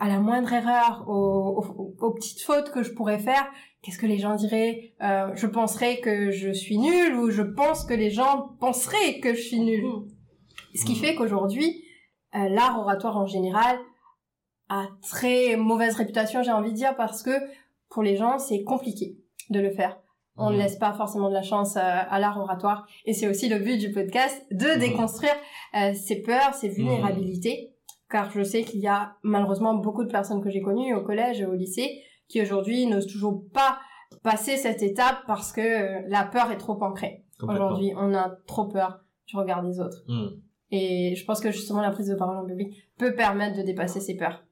à 0.00 0.08
la 0.08 0.18
moindre 0.18 0.52
erreur, 0.52 1.04
aux, 1.08 1.64
aux- 1.64 1.94
aux 2.06 2.10
petites 2.12 2.42
fautes 2.42 2.70
que 2.72 2.82
je 2.82 2.92
pourrais 2.92 3.18
faire. 3.20 3.46
Qu'est-ce 3.82 3.98
que 3.98 4.06
les 4.06 4.18
gens 4.18 4.34
diraient? 4.34 4.94
Euh, 5.00 5.30
Je 5.34 5.46
penserais 5.46 6.00
que 6.00 6.30
je 6.32 6.50
suis 6.50 6.78
nulle 6.78 7.14
ou 7.16 7.30
je 7.30 7.42
pense 7.42 7.84
que 7.84 7.94
les 7.94 8.10
gens 8.10 8.50
penseraient 8.58 9.20
que 9.20 9.32
je 9.34 9.40
suis 9.40 9.60
nulle. 9.60 9.84
Mhm. 9.86 10.08
Ce 10.74 10.84
qui 10.84 10.94
fait 10.96 11.14
qu'aujourd'hui, 11.14 11.84
euh, 12.34 12.48
l'art 12.48 12.78
oratoire 12.80 13.16
en 13.16 13.26
général 13.26 13.78
a 14.68 14.86
très 15.02 15.56
mauvaise 15.56 15.96
réputation, 15.96 16.42
j'ai 16.42 16.52
envie 16.52 16.70
de 16.70 16.76
dire, 16.76 16.94
parce 16.96 17.22
que 17.22 17.30
pour 17.88 18.02
les 18.02 18.16
gens, 18.16 18.38
c'est 18.38 18.62
compliqué 18.62 19.16
de 19.50 19.60
le 19.60 19.70
faire. 19.70 19.98
On 20.36 20.50
ne 20.50 20.54
Mhm. 20.56 20.62
laisse 20.62 20.76
pas 20.76 20.92
forcément 20.92 21.28
de 21.28 21.34
la 21.34 21.42
chance 21.42 21.76
euh, 21.76 21.80
à 21.82 22.18
l'art 22.20 22.38
oratoire. 22.38 22.86
Et 23.04 23.14
c'est 23.14 23.28
aussi 23.28 23.48
le 23.48 23.58
but 23.58 23.78
du 23.78 23.90
podcast 23.92 24.46
de 24.52 24.66
Mhm. 24.74 24.78
déconstruire 24.80 25.34
euh, 25.74 25.92
ces 25.94 26.22
peurs, 26.22 26.54
ces 26.54 26.68
vulnérabilités. 26.68 27.69
Car 28.10 28.30
je 28.32 28.42
sais 28.42 28.64
qu'il 28.64 28.80
y 28.80 28.88
a 28.88 29.16
malheureusement 29.22 29.74
beaucoup 29.74 30.02
de 30.02 30.10
personnes 30.10 30.42
que 30.42 30.50
j'ai 30.50 30.60
connues 30.60 30.94
au 30.94 31.02
collège 31.02 31.40
et 31.40 31.46
au 31.46 31.54
lycée 31.54 32.02
qui 32.28 32.42
aujourd'hui 32.42 32.86
n'osent 32.86 33.06
toujours 33.06 33.44
pas 33.52 33.78
passer 34.22 34.56
cette 34.56 34.82
étape 34.82 35.18
parce 35.26 35.52
que 35.52 35.60
euh, 35.60 36.02
la 36.08 36.24
peur 36.24 36.50
est 36.50 36.56
trop 36.56 36.82
ancrée. 36.82 37.24
Aujourd'hui, 37.42 37.92
on 37.96 38.12
a 38.14 38.30
trop 38.46 38.66
peur 38.66 39.00
du 39.26 39.36
regard 39.36 39.62
des 39.62 39.80
autres. 39.80 40.02
Hmm. 40.08 40.28
Et 40.72 41.14
je 41.16 41.24
pense 41.24 41.40
que 41.40 41.50
justement 41.50 41.80
la 41.80 41.90
prise 41.90 42.08
de 42.08 42.14
parole 42.14 42.36
en 42.36 42.44
public 42.44 42.74
peut 42.98 43.14
permettre 43.14 43.56
de 43.56 43.62
dépasser 43.62 44.00
ces 44.00 44.16
peurs. 44.16 44.44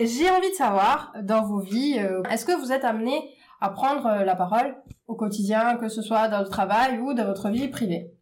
J'ai 0.00 0.30
envie 0.30 0.50
de 0.50 0.56
savoir, 0.56 1.14
dans 1.22 1.42
vos 1.42 1.60
vies, 1.60 1.98
euh, 1.98 2.22
est-ce 2.30 2.44
que 2.44 2.52
vous 2.52 2.72
êtes 2.72 2.84
amené 2.84 3.30
à 3.60 3.70
prendre 3.70 4.06
euh, 4.06 4.24
la 4.24 4.36
parole 4.36 4.76
au 5.06 5.14
quotidien, 5.14 5.76
que 5.76 5.88
ce 5.88 6.02
soit 6.02 6.28
dans 6.28 6.40
le 6.40 6.48
travail 6.48 6.98
ou 6.98 7.14
dans 7.14 7.24
votre 7.24 7.48
vie 7.48 7.68
privée? 7.68 8.12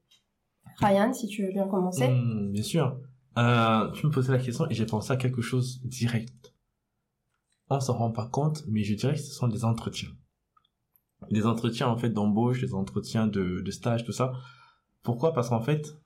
Ryan, 0.78 1.12
si 1.12 1.26
tu 1.28 1.44
veux 1.44 1.52
bien 1.52 1.66
commencer. 1.66 2.08
Hmm, 2.08 2.52
bien 2.52 2.62
sûr. 2.62 2.98
Euh, 3.38 3.90
tu 3.92 4.06
me 4.06 4.12
posais 4.12 4.32
la 4.32 4.38
question 4.38 4.68
et 4.68 4.74
j'ai 4.74 4.86
pensé 4.86 5.12
à 5.12 5.16
quelque 5.16 5.40
chose 5.42 5.80
direct. 5.84 6.54
On 7.70 7.80
s'en 7.80 7.94
rend 7.94 8.10
pas 8.10 8.26
compte, 8.26 8.64
mais 8.68 8.82
je 8.84 8.94
dirais 8.94 9.14
que 9.14 9.20
ce 9.20 9.32
sont 9.32 9.48
des 9.48 9.64
entretiens. 9.64 10.10
Des 11.30 11.46
entretiens 11.46 11.88
en 11.88 11.96
fait 11.96 12.10
d'embauche, 12.10 12.60
des 12.60 12.74
entretiens 12.74 13.26
de, 13.26 13.60
de 13.60 13.70
stage, 13.70 14.04
tout 14.04 14.12
ça. 14.12 14.32
Pourquoi? 15.02 15.32
Parce 15.32 15.48
qu'en 15.48 15.60
fait, 15.60 15.96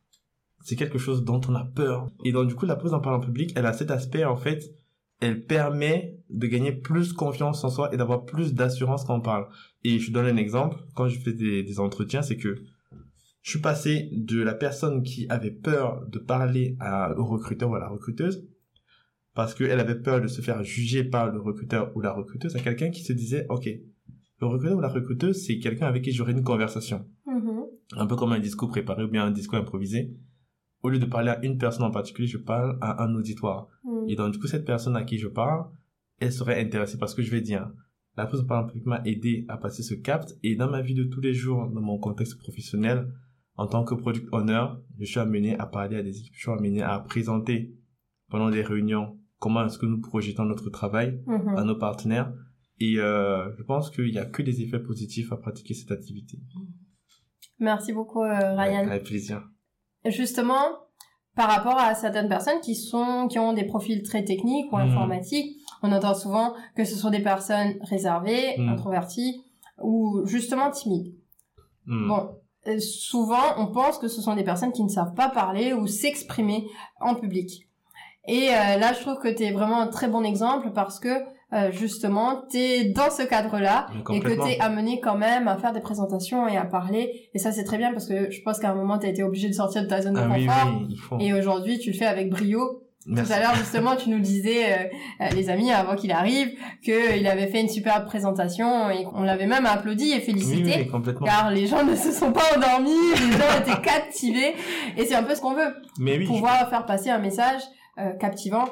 c'est 0.62 0.76
quelque 0.76 0.98
chose 0.98 1.24
dont 1.24 1.40
on 1.48 1.54
a 1.54 1.64
peur. 1.64 2.08
Et 2.24 2.32
donc 2.32 2.46
du 2.48 2.54
coup, 2.54 2.66
la 2.66 2.76
prise 2.76 2.92
en 2.94 3.00
parole 3.00 3.18
en 3.18 3.24
public, 3.24 3.52
elle 3.56 3.66
a 3.66 3.72
cet 3.72 3.90
aspect 3.90 4.24
en 4.24 4.36
fait, 4.36 4.74
elle 5.20 5.44
permet 5.44 6.18
de 6.28 6.46
gagner 6.46 6.72
plus 6.72 7.12
confiance 7.12 7.64
en 7.64 7.70
soi 7.70 7.92
et 7.92 7.96
d'avoir 7.96 8.24
plus 8.24 8.54
d'assurance 8.54 9.04
quand 9.04 9.16
on 9.16 9.20
parle. 9.20 9.48
Et 9.82 9.98
je 9.98 10.12
donne 10.12 10.26
un 10.26 10.36
exemple. 10.36 10.76
Quand 10.94 11.08
je 11.08 11.18
fais 11.18 11.32
des, 11.32 11.62
des 11.62 11.80
entretiens, 11.80 12.22
c'est 12.22 12.36
que 12.36 12.62
je 13.46 13.50
suis 13.52 13.60
passé 13.60 14.08
de 14.12 14.42
la 14.42 14.54
personne 14.54 15.04
qui 15.04 15.28
avait 15.28 15.52
peur 15.52 16.04
de 16.08 16.18
parler 16.18 16.76
à, 16.80 17.16
au 17.16 17.24
recruteur 17.24 17.70
ou 17.70 17.76
à 17.76 17.78
la 17.78 17.86
recruteuse 17.88 18.44
parce 19.34 19.54
qu'elle 19.54 19.78
avait 19.78 20.00
peur 20.00 20.20
de 20.20 20.26
se 20.26 20.40
faire 20.40 20.64
juger 20.64 21.04
par 21.04 21.30
le 21.32 21.40
recruteur 21.40 21.96
ou 21.96 22.00
la 22.00 22.10
recruteuse 22.12 22.56
à 22.56 22.58
quelqu'un 22.58 22.90
qui 22.90 23.04
se 23.04 23.12
disait 23.12 23.46
ok 23.48 23.66
le 24.40 24.46
recruteur 24.48 24.76
ou 24.76 24.80
la 24.80 24.88
recruteuse 24.88 25.46
c'est 25.46 25.60
quelqu'un 25.60 25.86
avec 25.86 26.02
qui 26.02 26.10
j'aurai 26.10 26.32
une 26.32 26.42
conversation 26.42 27.06
Mhm. 27.24 27.66
un 27.96 28.06
peu 28.08 28.16
comme 28.16 28.32
un 28.32 28.40
discours 28.40 28.68
préparé 28.68 29.04
ou 29.04 29.08
bien 29.08 29.24
un 29.26 29.30
discours 29.30 29.58
improvisé 29.60 30.12
au 30.82 30.88
lieu 30.88 30.98
de 30.98 31.06
parler 31.06 31.30
à 31.30 31.44
une 31.44 31.56
personne 31.56 31.84
en 31.84 31.92
particulier 31.92 32.26
je 32.26 32.38
parle 32.38 32.76
à 32.80 33.04
un 33.04 33.14
auditoire 33.14 33.68
Mhm. 33.84 34.08
et 34.08 34.16
donc 34.16 34.32
du 34.32 34.40
coup 34.40 34.48
cette 34.48 34.64
personne 34.64 34.96
à 34.96 35.04
qui 35.04 35.18
je 35.18 35.28
parle 35.28 35.66
elle 36.18 36.32
serait 36.32 36.60
intéressée 36.60 36.98
parce 36.98 37.14
que 37.14 37.22
je 37.22 37.30
vais 37.30 37.42
dire 37.42 37.70
la 38.16 38.26
prise 38.26 38.42
parole 38.42 38.66
publique 38.66 38.86
m'a 38.86 39.02
aidé 39.04 39.44
à 39.48 39.56
passer 39.56 39.84
ce 39.84 39.94
cap 39.94 40.24
et 40.42 40.56
dans 40.56 40.68
ma 40.68 40.80
vie 40.82 40.94
de 40.94 41.04
tous 41.04 41.20
les 41.20 41.32
jours 41.34 41.68
dans 41.68 41.80
mon 41.82 41.98
contexte 41.98 42.38
professionnel 42.38 43.06
en 43.56 43.66
tant 43.66 43.84
que 43.84 43.94
product 43.94 44.26
owner, 44.32 44.64
je 44.98 45.04
suis 45.04 45.20
amené 45.20 45.58
à 45.58 45.66
parler 45.66 45.96
à 45.98 46.02
des 46.02 46.18
équipes, 46.18 46.34
je 46.34 46.40
suis 46.40 46.50
amené 46.50 46.82
à 46.82 46.98
présenter 47.00 47.74
pendant 48.30 48.50
des 48.50 48.62
réunions 48.62 49.18
comment 49.38 49.64
est-ce 49.64 49.78
que 49.78 49.86
nous 49.86 50.00
projetons 50.00 50.44
notre 50.44 50.70
travail 50.70 51.22
Mhm. 51.26 51.56
à 51.56 51.64
nos 51.64 51.76
partenaires. 51.76 52.32
Et 52.78 52.98
euh, 52.98 53.54
je 53.56 53.62
pense 53.62 53.90
qu'il 53.90 54.10
n'y 54.10 54.18
a 54.18 54.26
que 54.26 54.42
des 54.42 54.60
effets 54.62 54.80
positifs 54.80 55.32
à 55.32 55.36
pratiquer 55.38 55.72
cette 55.74 55.90
activité. 55.92 56.38
Merci 57.58 57.92
beaucoup, 57.92 58.22
euh, 58.22 58.54
Ryan. 58.56 58.86
Avec 58.88 59.04
plaisir. 59.04 59.42
justement 60.04 60.62
par 61.34 61.48
rapport 61.50 61.78
à 61.78 61.94
certaines 61.94 62.28
personnes 62.28 62.60
qui 62.62 62.74
sont 62.76 63.26
qui 63.28 63.38
ont 63.38 63.52
des 63.52 63.64
profils 63.64 64.02
très 64.02 64.24
techniques 64.24 64.72
ou 64.72 64.76
Mhm. 64.76 64.82
informatiques 64.88 65.56
on 65.82 65.90
entend 65.92 66.14
souvent 66.14 66.54
que 66.76 66.84
ce 66.84 66.94
sont 66.94 67.10
des 67.10 67.22
personnes 67.22 67.74
réservées 67.82 68.56
Mhm. 68.56 68.68
introverties 68.68 69.42
ou 69.82 70.22
justement 70.26 70.70
timides 70.70 71.12
bon 71.86 72.22
souvent 72.78 73.54
on 73.58 73.66
pense 73.68 73.98
que 73.98 74.08
ce 74.08 74.20
sont 74.20 74.34
des 74.34 74.44
personnes 74.44 74.72
qui 74.72 74.82
ne 74.84 74.88
savent 74.88 75.14
pas 75.14 75.28
parler 75.28 75.72
ou 75.72 75.86
s'exprimer 75.86 76.66
en 77.00 77.14
public 77.14 77.66
et 78.28 78.48
euh, 78.50 78.76
là 78.78 78.92
je 78.92 79.00
trouve 79.00 79.18
que 79.18 79.28
tu 79.28 79.44
es 79.44 79.52
vraiment 79.52 79.80
un 79.80 79.86
très 79.88 80.08
bon 80.08 80.24
exemple 80.24 80.70
parce 80.74 80.98
que 80.98 81.08
euh, 81.52 81.70
justement 81.70 82.42
tu 82.50 82.58
es 82.58 82.84
dans 82.86 83.10
ce 83.10 83.22
cadre 83.22 83.58
là 83.60 83.86
Mais 84.10 84.16
et 84.16 84.20
que 84.20 84.32
tu 84.32 84.48
es 84.50 84.58
amené 84.60 85.00
quand 85.00 85.16
même 85.16 85.46
à 85.46 85.56
faire 85.56 85.72
des 85.72 85.80
présentations 85.80 86.48
et 86.48 86.56
à 86.56 86.64
parler 86.64 87.28
et 87.34 87.38
ça 87.38 87.52
c'est 87.52 87.62
très 87.64 87.78
bien 87.78 87.92
parce 87.92 88.08
que 88.08 88.30
je 88.30 88.42
pense 88.42 88.58
qu'à 88.58 88.70
un 88.70 88.74
moment 88.74 88.98
tu 88.98 89.06
as 89.06 89.10
été 89.10 89.22
obligé 89.22 89.48
de 89.48 89.54
sortir 89.54 89.82
de 89.82 89.86
ta 89.86 90.02
zone 90.02 90.14
de 90.14 90.18
Ah 90.18 90.28
oui, 90.34 90.46
confort 90.46 90.72
oui, 90.88 90.96
faut. 90.96 91.18
et 91.20 91.32
aujourd'hui, 91.34 91.78
tu 91.78 91.92
le 91.92 91.96
fais 91.96 92.06
avec 92.06 92.30
brio. 92.30 92.82
Merci. 93.06 93.30
Tout 93.30 93.36
à 93.36 93.40
l'heure, 93.40 93.54
justement, 93.54 93.94
tu 93.96 94.10
nous 94.10 94.18
disais, 94.18 94.64
euh, 94.72 94.76
euh, 95.20 95.28
les 95.30 95.48
amis, 95.48 95.70
avant 95.70 95.94
qu'il 95.94 96.10
arrive, 96.10 96.50
qu'il 96.82 97.26
avait 97.26 97.46
fait 97.46 97.60
une 97.60 97.68
superbe 97.68 98.04
présentation 98.06 98.90
et 98.90 99.04
qu'on 99.04 99.22
l'avait 99.22 99.46
même 99.46 99.64
applaudi 99.66 100.10
et 100.10 100.16
Oui, 100.16 100.20
félicité. 100.20 100.74
oui, 100.80 100.86
complètement. 100.88 101.26
Car 101.26 101.50
les 101.50 101.66
gens 101.66 101.84
ne 101.84 101.94
se 101.94 102.10
sont 102.10 102.32
pas 102.32 102.42
endormis, 102.56 102.90
les 103.12 103.32
gens 103.32 103.60
étaient 103.60 103.80
captivés. 103.80 104.54
Et 104.96 105.04
c'est 105.04 105.14
un 105.14 105.22
peu 105.22 105.34
ce 105.34 105.40
qu'on 105.40 105.54
veut. 105.54 105.72
Mais 105.98 106.18
oui, 106.18 106.26
Pouvoir 106.26 106.68
faire 106.68 106.84
passer 106.84 107.10
un 107.10 107.18
message 107.18 107.62
euh, 107.98 108.10
captivant. 108.14 108.64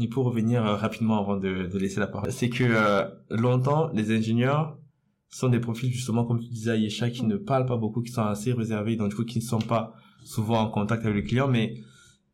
Et 0.00 0.06
pour 0.06 0.26
revenir 0.26 0.64
euh, 0.64 0.76
rapidement 0.76 1.18
avant 1.18 1.36
de, 1.36 1.66
de 1.66 1.78
laisser 1.78 1.98
la 1.98 2.06
parole, 2.06 2.30
c'est 2.30 2.50
que 2.50 2.62
euh, 2.62 3.04
longtemps, 3.30 3.88
les 3.94 4.16
ingénieurs 4.16 4.78
sont 5.28 5.48
des 5.48 5.60
profils 5.60 5.90
justement, 5.92 6.24
comme 6.24 6.38
tu 6.40 6.48
disais 6.50 6.72
Aïcha, 6.72 7.10
qui 7.10 7.24
ne 7.24 7.36
parlent 7.36 7.66
pas 7.66 7.78
beaucoup, 7.78 8.02
qui 8.02 8.12
sont 8.12 8.22
assez 8.22 8.52
réservés, 8.52 8.96
donc 8.96 9.08
du 9.08 9.16
coup 9.16 9.24
qui 9.24 9.38
ne 9.38 9.44
sont 9.44 9.58
pas 9.60 9.94
souvent 10.24 10.60
en 10.60 10.68
contact 10.70 11.04
avec 11.04 11.16
le 11.16 11.22
client, 11.22 11.48
mais 11.48 11.74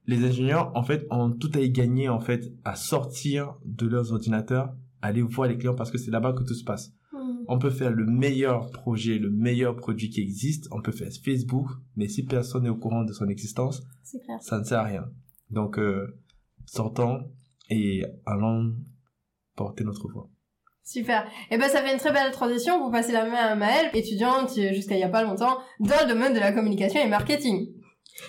les 0.09 0.25
ingénieurs, 0.25 0.73
en 0.75 0.83
fait, 0.83 1.07
ont 1.11 1.31
tout 1.31 1.51
à 1.55 1.61
y 1.61 1.71
gagner, 1.71 2.09
en 2.09 2.19
fait, 2.19 2.51
à 2.65 2.77
sortir 2.77 3.57
de 3.67 3.87
leurs 3.87 4.11
ordinateurs, 4.11 4.75
aller 5.03 5.21
voir 5.21 5.49
les 5.49 5.59
clients 5.59 5.75
parce 5.75 5.91
que 5.91 5.99
c'est 5.99 6.11
là-bas 6.11 6.33
que 6.33 6.43
tout 6.43 6.55
se 6.55 6.65
passe. 6.65 6.93
On 7.47 7.59
peut 7.59 7.71
faire 7.71 7.91
le 7.91 8.07
meilleur 8.07 8.71
projet, 8.71 9.19
le 9.19 9.31
meilleur 9.31 9.77
produit 9.77 10.09
qui 10.11 10.21
existe, 10.21 10.67
on 10.71 10.81
peut 10.81 10.93
faire 10.93 11.09
Facebook, 11.25 11.67
mais 11.97 12.09
si 12.09 12.25
personne 12.25 12.65
n'est 12.65 12.69
au 12.69 12.77
courant 12.77 13.05
de 13.05 13.13
son 13.13 13.29
existence, 13.29 13.83
clair. 14.11 14.39
ça 14.41 14.59
ne 14.59 14.65
sert 14.65 14.81
à 14.81 14.85
rien. 14.85 15.11
Donc, 15.51 15.79
euh, 15.79 16.07
sortons 16.67 17.31
et 17.71 18.05
allons 18.27 18.75
porter 19.57 19.85
notre 19.85 20.09
voix. 20.09 20.29
Super. 20.85 21.27
Et 21.51 21.59
ben, 21.59 21.69
ça 21.69 21.83
fait 21.83 21.93
une 21.93 21.99
très 21.99 22.13
belle 22.13 22.33
transition 22.33 22.79
pour 22.79 22.91
passer 22.91 23.13
la 23.13 23.27
main 23.27 23.37
à 23.37 23.55
Maëlle, 23.55 23.91
étudiante 23.93 24.55
jusqu'à 24.73 24.97
il 24.97 25.01
y 25.01 25.05
a 25.05 25.11
pas 25.11 25.23
longtemps 25.23 25.59
dans 25.81 26.01
le 26.03 26.09
domaine 26.09 26.33
de 26.33 26.41
la 26.41 26.53
communication 26.53 27.01
et 27.03 27.09
marketing. 27.09 27.78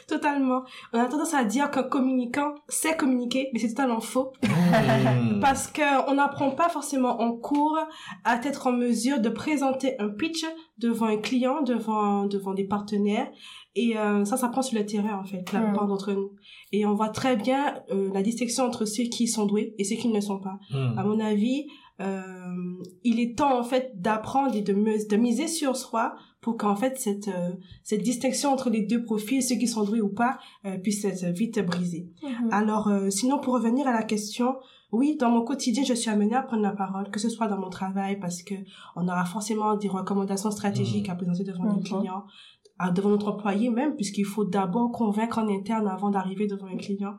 Totalement. 0.07 0.63
On 0.93 0.99
a 0.99 1.05
tendance 1.05 1.33
à 1.33 1.43
dire 1.43 1.71
qu'un 1.71 1.83
communicant 1.83 2.53
sait 2.67 2.95
communiquer, 2.95 3.49
mais 3.53 3.59
c'est 3.59 3.69
totalement 3.69 3.99
faux. 4.01 4.31
Mmh. 4.43 5.39
Parce 5.41 5.67
que 5.67 6.09
on 6.09 6.15
n'apprend 6.15 6.51
pas 6.51 6.69
forcément 6.69 7.21
en 7.21 7.33
cours 7.33 7.77
à 8.23 8.35
être 8.45 8.67
en 8.67 8.71
mesure 8.71 9.19
de 9.19 9.29
présenter 9.29 9.99
un 9.99 10.09
pitch 10.09 10.45
devant 10.77 11.07
un 11.07 11.17
client, 11.17 11.61
devant 11.61 12.25
devant 12.25 12.53
des 12.53 12.65
partenaires. 12.65 13.29
Et 13.75 13.97
euh, 13.97 14.25
ça, 14.25 14.35
ça 14.35 14.49
prend 14.49 14.61
sur 14.61 14.77
le 14.77 14.85
terrain 14.85 15.19
en 15.19 15.23
fait, 15.23 15.51
la 15.53 15.59
Mm. 15.59 15.63
plupart 15.65 15.87
d'entre 15.87 16.11
nous. 16.13 16.31
Et 16.71 16.85
on 16.85 16.93
voit 16.95 17.09
très 17.09 17.35
bien 17.35 17.75
euh, 17.91 18.09
la 18.13 18.21
distinction 18.21 18.65
entre 18.65 18.85
ceux 18.85 19.03
qui 19.03 19.27
sont 19.27 19.45
doués 19.45 19.73
et 19.77 19.83
ceux 19.83 19.95
qui 19.95 20.07
ne 20.09 20.15
le 20.15 20.21
sont 20.21 20.39
pas. 20.39 20.57
Mmh. 20.71 20.97
À 20.97 21.03
mon 21.03 21.19
avis, 21.19 21.67
euh, 22.01 22.23
il 23.03 23.19
est 23.19 23.37
temps 23.37 23.59
en 23.59 23.63
fait 23.63 23.91
d'apprendre 23.95 24.55
et 24.55 24.61
de, 24.61 24.73
me- 24.73 25.07
de 25.09 25.15
miser 25.17 25.47
sur 25.47 25.75
soi 25.75 26.15
pour 26.41 26.55
qu'en 26.57 26.75
fait 26.75 26.97
cette 26.97 27.27
euh, 27.27 27.51
cette 27.83 28.01
distinction 28.03 28.51
entre 28.51 28.69
les 28.69 28.81
deux 28.81 29.03
profils, 29.03 29.43
ceux 29.43 29.55
qui 29.55 29.67
sont 29.67 29.83
doués 29.83 30.01
ou 30.01 30.09
pas, 30.09 30.39
euh, 30.65 30.77
puisse 30.77 31.03
être 31.05 31.25
vite 31.37 31.59
brisée. 31.65 32.07
Alors, 32.51 32.87
euh, 32.87 33.09
sinon, 33.09 33.39
pour 33.39 33.53
revenir 33.55 33.87
à 33.87 33.91
la 33.91 34.03
question, 34.03 34.55
oui, 34.91 35.17
dans 35.19 35.29
mon 35.29 35.43
quotidien, 35.43 35.83
je 35.83 35.93
suis 35.93 36.09
amenée 36.09 36.35
à 36.35 36.41
prendre 36.41 36.63
la 36.63 36.71
parole, 36.71 37.11
que 37.11 37.19
ce 37.19 37.29
soit 37.29 37.47
dans 37.47 37.59
mon 37.59 37.69
travail, 37.69 38.19
parce 38.19 38.41
que 38.41 38.55
on 38.95 39.07
aura 39.07 39.25
forcément 39.25 39.75
des 39.75 39.87
recommandations 39.89 40.49
stratégiques 40.51 41.09
à 41.09 41.15
présenter 41.15 41.43
devant 41.43 41.65
Mhm. 41.65 41.75
les 41.77 41.83
clients, 41.83 42.23
devant 42.95 43.09
notre 43.09 43.27
employé 43.29 43.69
même, 43.69 43.95
puisqu'il 43.95 44.25
faut 44.25 44.45
d'abord 44.45 44.91
convaincre 44.91 45.37
en 45.39 45.47
interne 45.49 45.87
avant 45.87 46.09
d'arriver 46.09 46.47
devant 46.47 46.67
un 46.67 46.77
client. 46.77 47.15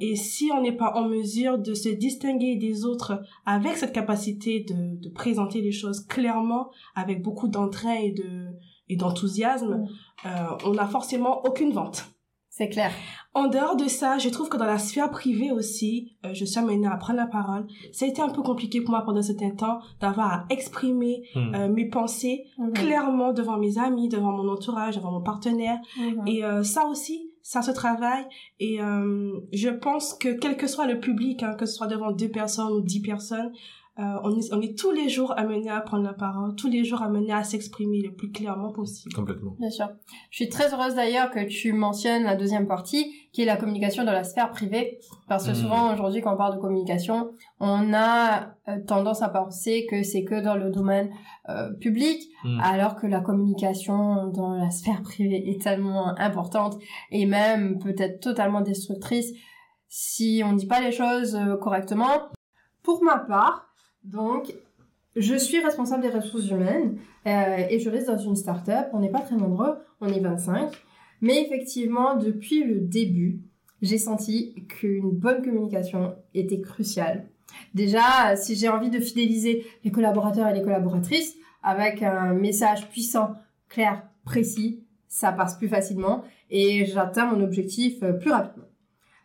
Et 0.00 0.16
si 0.16 0.50
on 0.56 0.62
n'est 0.62 0.76
pas 0.76 0.92
en 0.96 1.08
mesure 1.08 1.58
de 1.58 1.74
se 1.74 1.90
distinguer 1.90 2.56
des 2.56 2.84
autres 2.84 3.22
avec 3.44 3.76
cette 3.76 3.92
capacité 3.92 4.60
de, 4.60 4.96
de 4.98 5.08
présenter 5.10 5.60
les 5.60 5.72
choses 5.72 6.00
clairement, 6.06 6.70
avec 6.94 7.22
beaucoup 7.22 7.48
d'entrain 7.48 7.94
et 7.94 8.12
de 8.12 8.46
et 8.88 8.96
d'enthousiasme, 8.96 9.76
Mm. 9.76 9.86
euh, 10.26 10.56
on 10.66 10.72
n'a 10.72 10.86
forcément 10.86 11.42
aucune 11.44 11.72
vente. 11.72 12.13
C'est 12.56 12.68
clair. 12.68 12.92
En 13.34 13.48
dehors 13.48 13.74
de 13.74 13.88
ça, 13.88 14.16
je 14.18 14.28
trouve 14.28 14.48
que 14.48 14.56
dans 14.56 14.64
la 14.64 14.78
sphère 14.78 15.10
privée 15.10 15.50
aussi, 15.50 16.12
euh, 16.24 16.32
je 16.34 16.44
suis 16.44 16.60
amenée 16.60 16.86
à 16.86 16.96
prendre 16.96 17.18
la 17.18 17.26
parole. 17.26 17.66
Ça 17.92 18.04
a 18.04 18.08
été 18.08 18.22
un 18.22 18.28
peu 18.28 18.42
compliqué 18.42 18.80
pour 18.80 18.90
moi 18.92 19.02
pendant 19.04 19.22
ce 19.22 19.32
temps 19.32 19.80
d'avoir 20.00 20.32
à 20.32 20.44
exprimer 20.50 21.24
Mmh. 21.34 21.54
euh, 21.56 21.68
mes 21.68 21.86
pensées 21.88 22.44
Mhm. 22.58 22.72
clairement 22.74 23.32
devant 23.32 23.58
mes 23.58 23.76
amis, 23.78 24.08
devant 24.08 24.30
mon 24.30 24.48
entourage, 24.48 24.94
devant 24.94 25.10
mon 25.10 25.20
partenaire. 25.22 25.78
Mhm. 25.98 26.28
Et 26.28 26.44
euh, 26.44 26.62
ça 26.62 26.86
aussi, 26.86 27.32
ça 27.42 27.60
se 27.60 27.72
travaille. 27.72 28.24
Et 28.60 28.80
euh, 28.80 29.32
je 29.52 29.68
pense 29.70 30.14
que 30.14 30.28
quel 30.38 30.56
que 30.56 30.68
soit 30.68 30.86
le 30.86 31.00
public, 31.00 31.42
hein, 31.42 31.54
que 31.58 31.66
ce 31.66 31.74
soit 31.74 31.88
devant 31.88 32.12
deux 32.12 32.28
personnes 32.30 32.70
ou 32.72 32.80
dix 32.82 33.00
personnes, 33.02 33.50
euh, 33.98 34.02
on, 34.24 34.36
est, 34.36 34.52
on 34.52 34.60
est 34.60 34.76
tous 34.76 34.90
les 34.90 35.08
jours 35.08 35.32
amenés 35.36 35.70
à 35.70 35.80
prendre 35.80 36.02
la 36.04 36.14
parole, 36.14 36.54
tous 36.56 36.68
les 36.68 36.84
jours 36.84 37.02
amenés 37.02 37.32
à 37.32 37.44
s'exprimer 37.44 38.00
le 38.02 38.12
plus 38.14 38.32
clairement 38.32 38.72
possible. 38.72 39.14
Complètement. 39.14 39.54
Bien 39.58 39.70
sûr. 39.70 39.88
Je 40.30 40.36
suis 40.36 40.48
très 40.48 40.74
heureuse 40.74 40.94
d'ailleurs 40.96 41.30
que 41.30 41.46
tu 41.46 41.72
mentionnes 41.72 42.24
la 42.24 42.34
deuxième 42.34 42.66
partie, 42.66 43.12
qui 43.32 43.42
est 43.42 43.44
la 43.44 43.56
communication 43.56 44.04
dans 44.04 44.12
la 44.12 44.24
sphère 44.24 44.50
privée, 44.50 44.98
parce 45.28 45.46
que 45.46 45.52
Mm. 45.52 45.54
souvent 45.54 45.92
aujourd'hui 45.94 46.20
quand 46.22 46.34
on 46.34 46.36
parle 46.36 46.56
de 46.56 46.60
communication, 46.60 47.30
on 47.60 47.92
a 47.94 48.54
euh, 48.68 48.78
tendance 48.86 49.22
à 49.22 49.28
penser 49.28 49.86
que 49.88 50.02
c'est 50.02 50.24
que 50.24 50.40
dans 50.42 50.56
le 50.56 50.70
domaine 50.70 51.10
euh, 51.48 51.72
public, 51.80 52.20
Mmh. 52.44 52.60
alors 52.60 52.96
que 52.96 53.06
la 53.06 53.20
communication 53.20 54.26
dans 54.26 54.50
la 54.54 54.70
sphère 54.70 55.00
privée 55.02 55.48
est 55.50 55.62
tellement 55.62 56.08
importante 56.18 56.76
et 57.10 57.24
même 57.24 57.78
peut-être 57.78 58.20
totalement 58.20 58.60
destructrice 58.60 59.32
si 59.88 60.42
on 60.44 60.52
ne 60.52 60.58
dit 60.58 60.66
pas 60.66 60.80
les 60.82 60.92
choses 60.92 61.36
euh, 61.36 61.56
correctement. 61.56 62.28
Pour 62.82 63.02
ma 63.02 63.18
part, 63.18 63.66
donc, 64.04 64.54
je 65.16 65.34
suis 65.34 65.60
responsable 65.60 66.02
des 66.02 66.10
ressources 66.10 66.48
humaines 66.50 66.98
euh, 67.26 67.56
et 67.70 67.78
je 67.78 67.88
reste 67.88 68.08
dans 68.08 68.18
une 68.18 68.36
start-up. 68.36 68.88
On 68.92 69.00
n'est 69.00 69.10
pas 69.10 69.20
très 69.20 69.36
nombreux, 69.36 69.76
on 70.00 70.08
est 70.08 70.20
25. 70.20 70.70
Mais 71.20 71.42
effectivement, 71.42 72.16
depuis 72.16 72.64
le 72.64 72.80
début, 72.80 73.40
j'ai 73.80 73.98
senti 73.98 74.54
qu'une 74.68 75.10
bonne 75.10 75.42
communication 75.42 76.16
était 76.34 76.60
cruciale. 76.60 77.28
Déjà, 77.74 78.36
si 78.36 78.56
j'ai 78.56 78.68
envie 78.68 78.90
de 78.90 79.00
fidéliser 79.00 79.64
les 79.84 79.90
collaborateurs 79.90 80.48
et 80.48 80.54
les 80.54 80.62
collaboratrices 80.62 81.34
avec 81.62 82.02
un 82.02 82.34
message 82.34 82.88
puissant, 82.90 83.34
clair, 83.68 84.02
précis, 84.24 84.84
ça 85.08 85.32
passe 85.32 85.56
plus 85.56 85.68
facilement 85.68 86.24
et 86.50 86.84
j'atteins 86.86 87.26
mon 87.26 87.42
objectif 87.42 88.02
euh, 88.02 88.12
plus 88.12 88.32
rapidement. 88.32 88.68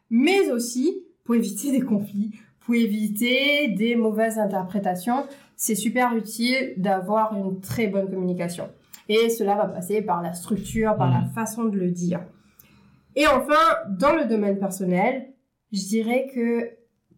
Mais 0.10 0.52
aussi 0.52 1.04
pour 1.24 1.36
éviter 1.36 1.72
des 1.72 1.82
conflits, 1.82 2.32
éviter 2.74 3.70
des 3.70 3.96
mauvaises 3.96 4.40
interprétations, 4.40 5.26
c'est 5.56 5.76
super 5.76 6.16
utile 6.16 6.74
d'avoir 6.78 7.36
une 7.36 7.60
très 7.60 7.88
bonne 7.88 8.10
communication. 8.10 8.70
Et 9.10 9.30
cela 9.30 9.56
va 9.56 9.66
passer 9.66 10.02
par 10.02 10.22
la 10.22 10.34
structure, 10.34 10.96
par 10.96 11.10
la 11.10 11.22
mmh. 11.22 11.30
façon 11.32 11.66
de 11.66 11.78
le 11.78 11.90
dire. 11.92 12.22
Et 13.16 13.28
enfin, 13.28 13.60
dans 13.90 14.16
le 14.16 14.26
domaine 14.26 14.60
personnel, 14.60 15.34
je 15.72 15.82
dirais 15.82 16.28
que 16.34 16.70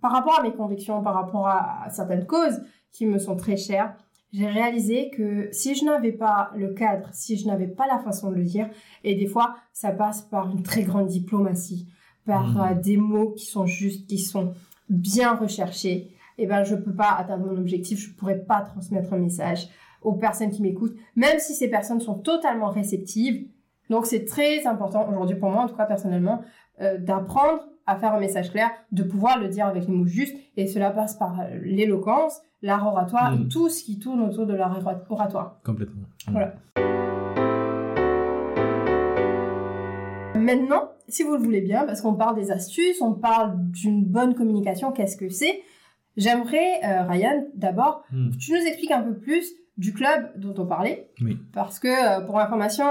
par 0.01 0.11
rapport 0.11 0.39
à 0.39 0.43
mes 0.43 0.53
convictions, 0.53 1.03
par 1.03 1.13
rapport 1.13 1.47
à, 1.47 1.87
certaines 1.91 2.25
causes 2.25 2.61
qui 2.91 3.05
me 3.05 3.19
sont 3.19 3.35
très 3.35 3.57
chères, 3.57 3.95
j'ai 4.33 4.47
réalisé 4.47 5.11
que 5.11 5.49
si 5.51 5.75
je 5.75 5.83
n'avais 5.83 6.13
pas 6.13 6.51
le 6.55 6.73
cadre, 6.73 7.09
si 7.11 7.37
je 7.37 7.45
n'avais 7.45 7.67
pas 7.67 7.85
la 7.85 7.99
façon 7.99 8.31
de 8.31 8.37
le 8.37 8.45
dire, 8.45 8.69
et 9.03 9.13
des 9.13 9.27
fois, 9.27 9.55
ça 9.73 9.91
passe 9.91 10.21
par 10.21 10.49
une 10.49 10.63
très 10.63 10.83
grande 10.83 11.07
diplomatie, 11.07 11.87
par 12.25 12.47
mmh. 12.47 12.61
euh, 12.61 12.81
des 12.81 12.97
mots 12.97 13.31
qui 13.31 13.45
sont 13.45 13.65
justes, 13.65 14.07
qui 14.07 14.17
sont 14.17 14.53
bien 14.91 15.35
recherchés, 15.35 16.11
et 16.37 16.43
eh 16.43 16.47
ben 16.47 16.63
je 16.63 16.75
peux 16.75 16.93
pas 16.93 17.11
atteindre 17.17 17.45
mon 17.45 17.57
objectif, 17.57 17.99
je 17.99 18.13
pourrais 18.13 18.39
pas 18.39 18.61
transmettre 18.61 19.13
un 19.13 19.17
message 19.17 19.67
aux 20.01 20.13
personnes 20.13 20.49
qui 20.49 20.61
m'écoutent, 20.61 20.95
même 21.15 21.39
si 21.39 21.53
ces 21.53 21.69
personnes 21.69 22.01
sont 22.01 22.15
totalement 22.15 22.69
réceptives. 22.69 23.47
Donc 23.89 24.05
c'est 24.05 24.25
très 24.25 24.65
important 24.65 25.07
aujourd'hui 25.09 25.35
pour 25.35 25.49
moi, 25.49 25.63
en 25.63 25.67
tout 25.67 25.75
cas 25.75 25.85
personnellement, 25.85 26.41
euh, 26.81 26.97
d'apprendre 26.97 27.63
à 27.85 27.97
faire 27.97 28.13
un 28.13 28.19
message 28.19 28.51
clair, 28.51 28.69
de 28.91 29.03
pouvoir 29.03 29.39
le 29.39 29.49
dire 29.49 29.65
avec 29.65 29.87
les 29.87 29.93
mots 29.93 30.05
justes, 30.05 30.35
et 30.57 30.67
cela 30.67 30.91
passe 30.91 31.15
par 31.15 31.41
l'éloquence, 31.63 32.41
l'art 32.61 32.85
oratoire, 32.87 33.33
et 33.33 33.39
mm. 33.39 33.49
tout 33.49 33.69
ce 33.69 33.83
qui 33.83 33.99
tourne 33.99 34.21
autour 34.21 34.45
de 34.45 34.53
l'art 34.53 34.79
oratoire. 35.09 35.59
Complètement. 35.63 36.03
Voilà. 36.27 36.55
Maintenant, 40.35 40.89
si 41.07 41.23
vous 41.23 41.33
le 41.33 41.39
voulez 41.39 41.61
bien, 41.61 41.85
parce 41.85 42.01
qu'on 42.01 42.15
parle 42.15 42.35
des 42.35 42.51
astuces, 42.51 43.01
on 43.01 43.13
parle 43.13 43.53
d'une 43.71 44.05
bonne 44.05 44.33
communication, 44.33 44.91
qu'est-ce 44.91 45.17
que 45.17 45.29
c'est 45.29 45.61
J'aimerais, 46.17 46.81
euh, 46.83 47.03
Ryan, 47.03 47.45
d'abord, 47.55 48.03
mm. 48.11 48.31
tu 48.37 48.51
nous 48.51 48.65
expliques 48.65 48.91
un 48.91 49.01
peu 49.01 49.15
plus 49.15 49.53
du 49.77 49.93
club 49.93 50.31
dont 50.35 50.53
on 50.57 50.65
parlait. 50.65 51.09
Oui. 51.21 51.37
Parce 51.53 51.79
que, 51.79 51.87
euh, 51.87 52.25
pour 52.25 52.39
information, 52.39 52.85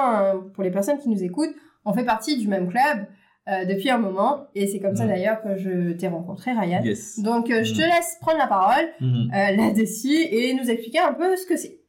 pour 0.55 0.65
les 0.65 0.71
personnes 0.71 0.99
qui 0.99 1.09
nous 1.09 1.23
écoutent, 1.23 1.55
on 1.85 1.93
fait 1.93 2.05
partie 2.05 2.39
du 2.39 2.49
même 2.49 2.69
club. 2.69 3.07
Euh, 3.49 3.65
depuis 3.65 3.91
un 3.91 3.99
moment. 3.99 4.49
Et 4.55 4.67
c'est 4.67 4.81
comme 4.81 4.95
ça 4.95 5.07
d'ailleurs 5.07 5.43
que 5.43 5.57
je 5.57 5.93
t'ai 5.93 6.09
rencontré, 6.09 6.53
Ryan. 6.53 6.83
Donc 7.19 7.51
euh, 7.51 7.65
je 7.65 7.73
te 7.73 7.81
laisse 7.81 8.17
prendre 8.21 8.39
la 8.39 8.47
parole 8.47 8.85
euh, 9.03 9.57
là-dessus 9.57 10.15
et 10.15 10.55
nous 10.55 10.71
expliquer 10.71 10.99
un 10.99 11.15
peu 11.15 11.35
ce 11.37 11.47
que 11.47 11.57
c'est. 11.57 11.81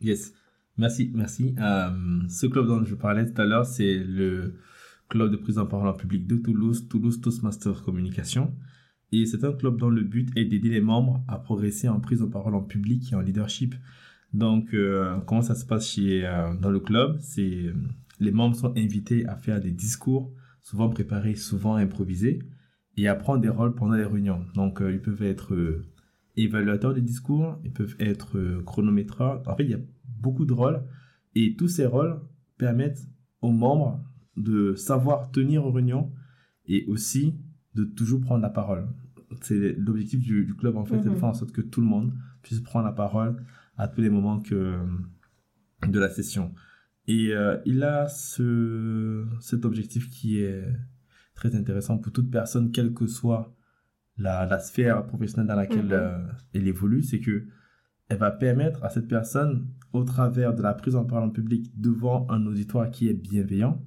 Yes. 0.00 0.32
Merci, 0.78 1.10
merci. 1.12 1.54
ce 2.28 2.46
club 2.46 2.66
dont 2.66 2.84
je 2.84 2.94
parlais 2.94 3.26
tout 3.26 3.42
à 3.42 3.44
l'heure, 3.44 3.66
c'est 3.66 3.94
le 3.94 4.54
club 5.12 5.30
de 5.30 5.36
prise 5.36 5.58
en 5.58 5.66
parole 5.66 5.88
en 5.88 5.94
public 5.94 6.26
de 6.26 6.36
Toulouse, 6.36 6.88
Toulouse 6.88 7.20
Toastmasters 7.20 7.82
Communication. 7.82 8.54
Et 9.12 9.26
c'est 9.26 9.44
un 9.44 9.52
club 9.52 9.76
dont 9.76 9.90
le 9.90 10.02
but 10.02 10.30
est 10.36 10.46
d'aider 10.46 10.70
les 10.70 10.80
membres 10.80 11.22
à 11.28 11.38
progresser 11.38 11.88
en 11.88 12.00
prise 12.00 12.22
en 12.22 12.30
parole 12.30 12.54
en 12.54 12.62
public 12.62 13.12
et 13.12 13.14
en 13.14 13.20
leadership. 13.20 13.74
Donc, 14.32 14.74
comment 15.26 15.42
ça 15.42 15.54
se 15.54 15.66
passe 15.66 15.86
chez, 15.92 16.22
dans 16.62 16.70
le 16.70 16.80
club? 16.80 17.18
C'est 17.20 17.74
les 18.22 18.30
membres 18.30 18.56
sont 18.56 18.72
invités 18.76 19.26
à 19.26 19.36
faire 19.36 19.60
des 19.60 19.72
discours 19.72 20.32
souvent 20.62 20.88
préparés, 20.88 21.34
souvent 21.34 21.74
improvisés, 21.74 22.38
et 22.96 23.08
à 23.08 23.14
prendre 23.14 23.40
des 23.40 23.48
rôles 23.48 23.74
pendant 23.74 23.94
les 23.94 24.04
réunions. 24.04 24.46
Donc, 24.54 24.80
euh, 24.80 24.92
ils 24.92 25.00
peuvent 25.00 25.22
être 25.22 25.54
euh, 25.54 25.84
évaluateurs 26.36 26.94
des 26.94 27.00
discours, 27.00 27.58
ils 27.64 27.72
peuvent 27.72 27.96
être 27.98 28.38
euh, 28.38 28.62
chronométreurs. 28.62 29.42
En 29.46 29.56
fait, 29.56 29.64
il 29.64 29.70
y 29.70 29.74
a 29.74 29.80
beaucoup 30.20 30.44
de 30.44 30.52
rôles, 30.52 30.82
et 31.34 31.56
tous 31.56 31.68
ces 31.68 31.86
rôles 31.86 32.20
permettent 32.58 33.02
aux 33.40 33.50
membres 33.50 34.00
de 34.36 34.74
savoir 34.74 35.30
tenir 35.30 35.64
aux 35.64 35.72
réunions 35.72 36.12
et 36.66 36.84
aussi 36.86 37.36
de 37.74 37.84
toujours 37.84 38.20
prendre 38.20 38.42
la 38.42 38.50
parole. 38.50 38.88
C'est 39.40 39.74
l'objectif 39.78 40.20
du, 40.20 40.54
club, 40.54 40.76
en 40.76 40.84
fait, 40.84 40.98
c'est 40.98 41.04
de 41.04 41.10
mhm. 41.10 41.16
faire 41.16 41.28
en 41.28 41.34
sorte 41.34 41.52
que 41.52 41.62
tout 41.62 41.80
le 41.80 41.86
monde 41.86 42.12
puisse 42.42 42.60
prendre 42.60 42.84
la 42.84 42.92
parole 42.92 43.42
à 43.76 43.88
tous 43.88 44.00
les 44.00 44.10
moments 44.10 44.40
que, 44.40 44.78
de 45.86 45.98
la 45.98 46.08
session. 46.08 46.54
Et 47.08 47.32
euh, 47.32 47.58
il 47.64 47.82
a 47.82 48.08
ce, 48.08 49.26
cet 49.40 49.64
objectif 49.64 50.08
qui 50.10 50.38
est 50.38 50.64
très 51.34 51.56
intéressant 51.56 51.98
pour 51.98 52.12
toute 52.12 52.30
personne, 52.30 52.70
quelle 52.70 52.92
que 52.92 53.06
soit 53.06 53.56
la, 54.18 54.46
la 54.46 54.58
sphère 54.58 55.06
professionnelle 55.06 55.48
dans 55.48 55.56
laquelle 55.56 55.86
mhm. 55.86 55.92
euh, 55.92 56.18
elle 56.52 56.68
évolue, 56.68 57.02
c'est 57.02 57.20
que 57.20 57.46
elle 58.08 58.18
va 58.18 58.30
permettre 58.30 58.84
à 58.84 58.90
cette 58.90 59.08
personne, 59.08 59.68
au 59.94 60.04
travers 60.04 60.54
de 60.54 60.62
la 60.62 60.74
prise 60.74 60.96
en 60.96 61.04
parole 61.04 61.28
en 61.28 61.30
public 61.30 61.72
devant 61.80 62.26
un 62.30 62.44
auditoire 62.46 62.90
qui 62.90 63.08
est 63.08 63.14
bienveillant, 63.14 63.82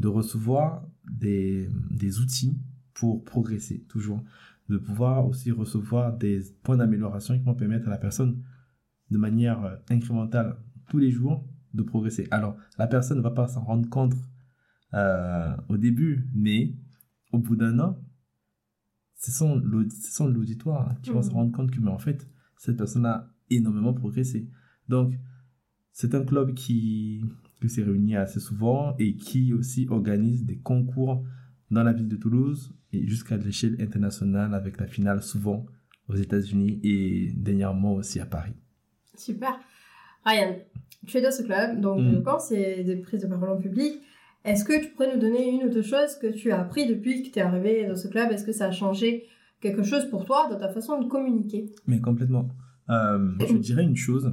de 0.00 0.08
recevoir 0.08 0.86
des, 1.08 1.68
des 1.90 2.20
outils 2.20 2.58
pour 2.94 3.24
progresser 3.24 3.84
toujours, 3.88 4.22
de 4.68 4.78
pouvoir 4.78 5.26
aussi 5.26 5.50
recevoir 5.50 6.16
des 6.16 6.40
points 6.62 6.78
d'amélioration 6.78 7.38
qui 7.38 7.44
vont 7.44 7.54
permettre 7.54 7.86
à 7.88 7.90
la 7.90 7.98
personne 7.98 8.42
de 9.10 9.18
manière 9.18 9.64
euh, 9.64 9.76
incrémentale 9.90 10.56
tous 10.88 10.98
les 10.98 11.10
jours 11.10 11.46
de 11.74 11.82
progresser. 11.82 12.26
Alors, 12.30 12.56
la 12.78 12.86
personne 12.86 13.18
ne 13.18 13.22
va 13.22 13.30
pas 13.30 13.46
s'en 13.46 13.62
rendre 13.62 13.88
compte 13.88 14.14
euh, 14.94 15.54
au 15.68 15.76
début, 15.76 16.26
mais 16.34 16.74
au 17.32 17.38
bout 17.38 17.56
d'un 17.56 17.78
an, 17.78 18.02
ce 19.16 19.30
sont 19.30 19.56
l'auditoire 19.56 20.94
qui 21.02 21.10
vont 21.10 21.22
se 21.22 21.30
mmh. 21.30 21.34
rendre 21.34 21.52
compte 21.52 21.70
que, 21.70 21.80
mais 21.80 21.90
en 21.90 21.98
fait, 21.98 22.28
cette 22.56 22.78
personne 22.78 23.04
a 23.04 23.30
énormément 23.50 23.92
progressé. 23.92 24.48
Donc, 24.88 25.14
c'est 25.92 26.14
un 26.14 26.24
club 26.24 26.54
qui, 26.54 27.22
qui 27.60 27.68
s'est 27.68 27.82
réuni 27.82 28.16
assez 28.16 28.40
souvent 28.40 28.94
et 28.98 29.14
qui 29.14 29.52
aussi 29.52 29.86
organise 29.90 30.44
des 30.44 30.58
concours 30.58 31.24
dans 31.70 31.82
la 31.82 31.92
ville 31.92 32.08
de 32.08 32.16
Toulouse 32.16 32.74
et 32.92 33.06
jusqu'à 33.06 33.36
l'échelle 33.36 33.76
internationale 33.80 34.54
avec 34.54 34.78
la 34.78 34.86
finale 34.86 35.22
souvent 35.22 35.66
aux 36.08 36.16
États-Unis 36.16 36.80
et 36.82 37.32
dernièrement 37.36 37.94
aussi 37.94 38.18
à 38.18 38.26
Paris. 38.26 38.54
Super. 39.16 39.60
Ryan, 40.24 40.56
tu 41.06 41.16
es 41.16 41.22
dans 41.22 41.30
ce 41.30 41.42
club, 41.42 41.80
donc 41.80 42.00
mm. 42.00 42.22
quand 42.24 42.40
c'est 42.40 42.82
des 42.84 42.96
prises 42.96 43.22
de 43.22 43.28
parole 43.28 43.50
en 43.50 43.56
public, 43.56 44.00
est-ce 44.44 44.64
que 44.64 44.80
tu 44.80 44.90
pourrais 44.90 45.14
nous 45.14 45.20
donner 45.20 45.50
une 45.50 45.64
ou 45.64 45.68
deux 45.68 45.82
choses 45.82 46.16
que 46.20 46.26
tu 46.26 46.50
as 46.50 46.60
appris 46.60 46.86
depuis 46.86 47.22
que 47.22 47.30
tu 47.30 47.38
es 47.38 47.42
arrivé 47.42 47.86
dans 47.86 47.96
ce 47.96 48.08
club? 48.08 48.32
Est-ce 48.32 48.44
que 48.44 48.52
ça 48.52 48.66
a 48.66 48.72
changé 48.72 49.26
quelque 49.60 49.82
chose 49.82 50.08
pour 50.08 50.24
toi 50.24 50.48
dans 50.50 50.58
ta 50.58 50.68
façon 50.68 51.00
de 51.00 51.08
communiquer? 51.08 51.66
Mais 51.86 52.00
complètement. 52.00 52.48
Euh, 52.88 53.32
je 53.38 53.56
dirais 53.56 53.84
une 53.84 53.96
chose, 53.96 54.32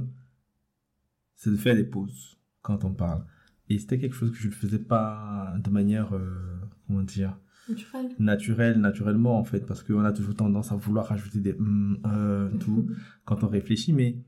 c'est 1.36 1.50
de 1.50 1.56
faire 1.56 1.76
des 1.76 1.84
pauses 1.84 2.37
quand 2.68 2.84
on 2.84 2.92
parle. 2.92 3.24
Et 3.70 3.78
c'était 3.78 3.98
quelque 3.98 4.14
chose 4.14 4.30
que 4.30 4.36
je 4.36 4.48
ne 4.48 4.52
faisais 4.52 4.78
pas 4.78 5.54
de 5.58 5.70
manière, 5.70 6.14
euh, 6.14 6.60
comment 6.86 7.02
dire, 7.02 7.38
naturelle. 7.68 8.10
naturelle, 8.18 8.80
naturellement 8.80 9.38
en 9.38 9.44
fait, 9.44 9.66
parce 9.66 9.82
qu'on 9.82 10.04
a 10.04 10.12
toujours 10.12 10.36
tendance 10.36 10.70
à 10.70 10.76
vouloir 10.76 11.06
rajouter 11.06 11.40
des 11.40 11.54
mm, 11.54 11.98
euh, 12.06 12.50
tout 12.58 12.86
quand 13.24 13.42
on 13.42 13.48
réfléchit, 13.48 13.94
mais 13.94 14.22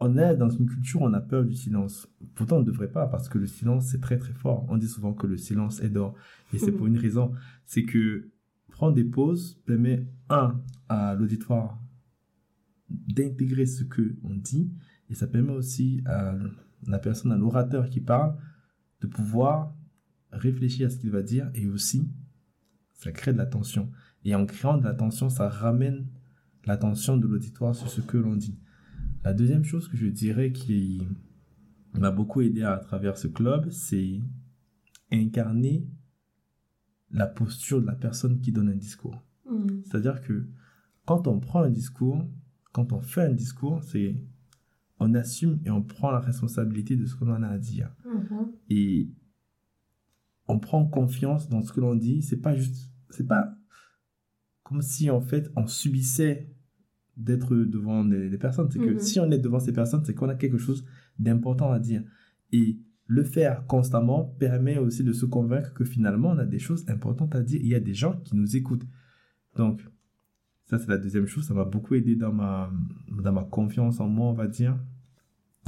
on 0.00 0.18
est 0.18 0.36
dans 0.36 0.50
une 0.50 0.68
culture 0.68 1.02
où 1.02 1.04
on 1.04 1.12
a 1.12 1.20
peur 1.20 1.44
du 1.44 1.54
silence. 1.54 2.08
Pourtant, 2.34 2.56
on 2.56 2.60
ne 2.60 2.64
devrait 2.64 2.90
pas, 2.90 3.06
parce 3.06 3.28
que 3.28 3.38
le 3.38 3.46
silence, 3.46 3.86
c'est 3.86 4.00
très 4.00 4.18
très 4.18 4.34
fort. 4.34 4.66
On 4.68 4.76
dit 4.76 4.88
souvent 4.88 5.14
que 5.14 5.28
le 5.28 5.36
silence 5.36 5.80
est 5.80 5.88
d'or. 5.88 6.14
Et 6.52 6.58
c'est 6.58 6.72
pour 6.72 6.86
une 6.86 6.98
raison. 7.06 7.32
C'est 7.64 7.84
que 7.84 8.30
prendre 8.68 8.94
des 8.94 9.04
pauses 9.04 9.60
permet, 9.64 10.08
un, 10.28 10.60
à 10.88 11.14
l'auditoire 11.14 11.80
d'intégrer 12.90 13.66
ce 13.66 13.84
que 13.84 14.16
on 14.24 14.34
dit, 14.34 14.72
et 15.08 15.14
ça 15.14 15.28
permet 15.28 15.52
aussi 15.52 16.02
à 16.06 16.34
la 16.86 16.98
personne, 16.98 17.32
à 17.32 17.36
l'orateur 17.36 17.88
qui 17.88 18.00
parle, 18.00 18.36
de 19.00 19.06
pouvoir 19.06 19.74
réfléchir 20.32 20.86
à 20.86 20.90
ce 20.90 20.98
qu'il 20.98 21.10
va 21.10 21.22
dire, 21.22 21.50
et 21.54 21.68
aussi, 21.68 22.10
ça 22.92 23.12
crée 23.12 23.32
de 23.32 23.38
l'attention. 23.38 23.90
Et 24.24 24.34
en 24.34 24.46
créant 24.46 24.78
de 24.78 24.84
l'attention, 24.84 25.28
ça 25.28 25.48
ramène 25.48 26.06
l'attention 26.64 27.16
de 27.16 27.26
l'auditoire 27.26 27.74
sur 27.74 27.88
ce 27.88 28.00
que 28.00 28.16
l'on 28.16 28.36
dit. 28.36 28.58
La 29.22 29.32
deuxième 29.34 29.64
chose 29.64 29.88
que 29.88 29.96
je 29.96 30.06
dirais 30.06 30.52
qui 30.52 31.06
m'a 31.94 32.10
beaucoup 32.10 32.40
aidé 32.40 32.62
à 32.62 32.76
travers 32.78 33.16
ce 33.16 33.28
club, 33.28 33.70
c'est 33.70 34.20
incarner 35.12 35.86
la 37.10 37.26
posture 37.26 37.80
de 37.80 37.86
la 37.86 37.94
personne 37.94 38.40
qui 38.40 38.52
donne 38.52 38.68
un 38.68 38.76
discours. 38.76 39.24
Mm. 39.48 39.82
C'est-à-dire 39.84 40.20
que 40.22 40.46
quand 41.04 41.26
on 41.28 41.38
prend 41.38 41.62
un 41.62 41.70
discours, 41.70 42.26
quand 42.72 42.92
on 42.92 43.00
fait 43.00 43.22
un 43.22 43.32
discours, 43.32 43.82
c'est 43.84 44.16
on 45.04 45.14
assume 45.14 45.60
et 45.64 45.70
on 45.70 45.82
prend 45.82 46.10
la 46.10 46.20
responsabilité 46.20 46.96
de 46.96 47.06
ce 47.06 47.14
que 47.14 47.24
l'on 47.24 47.42
a 47.42 47.48
à 47.48 47.58
dire. 47.58 47.94
Mm-hmm. 48.06 48.46
Et 48.70 49.10
on 50.48 50.58
prend 50.58 50.84
confiance 50.86 51.48
dans 51.48 51.62
ce 51.62 51.72
que 51.72 51.80
l'on 51.80 51.94
dit. 51.94 52.22
C'est 52.22 52.40
pas 52.40 52.54
juste, 52.54 52.92
c'est 53.10 53.26
pas 53.26 53.54
comme 54.62 54.82
si 54.82 55.10
en 55.10 55.20
fait 55.20 55.50
on 55.56 55.66
subissait 55.66 56.50
d'être 57.16 57.54
devant 57.54 58.04
des, 58.04 58.36
personnes. 58.38 58.68
C'est 58.70 58.78
que 58.78 58.94
Mhm. 58.94 58.98
si 58.98 59.20
on 59.20 59.30
est 59.30 59.38
devant 59.38 59.60
ces 59.60 59.72
personnes, 59.72 60.04
c'est 60.04 60.14
qu'on 60.14 60.28
a 60.28 60.34
quelque 60.34 60.58
chose 60.58 60.84
d'important 61.18 61.70
à 61.70 61.78
dire. 61.78 62.02
Et 62.52 62.80
le 63.06 63.22
faire 63.22 63.66
constamment 63.66 64.24
permet 64.24 64.78
aussi 64.78 65.04
de 65.04 65.12
se 65.12 65.26
convaincre 65.26 65.74
que 65.74 65.84
finalement 65.84 66.30
on 66.30 66.38
a 66.38 66.46
des 66.46 66.58
choses 66.58 66.84
importantes 66.88 67.34
à 67.34 67.42
dire. 67.42 67.60
Il 67.62 67.68
y 67.68 67.74
a 67.74 67.80
des 67.80 67.94
gens 67.94 68.18
qui 68.24 68.34
nous 68.34 68.56
écoutent. 68.56 68.86
Donc, 69.56 69.86
ça 70.64 70.78
c'est 70.78 70.88
la 70.88 70.98
deuxième 70.98 71.26
chose. 71.26 71.46
Ça 71.46 71.54
m'a 71.54 71.64
beaucoup 71.64 71.94
aidé 71.94 72.16
dans 72.16 72.32
ma, 72.32 72.72
dans 73.22 73.32
ma 73.32 73.44
confiance 73.44 74.00
en 74.00 74.08
moi, 74.08 74.26
on 74.26 74.32
va 74.32 74.48
dire. 74.48 74.78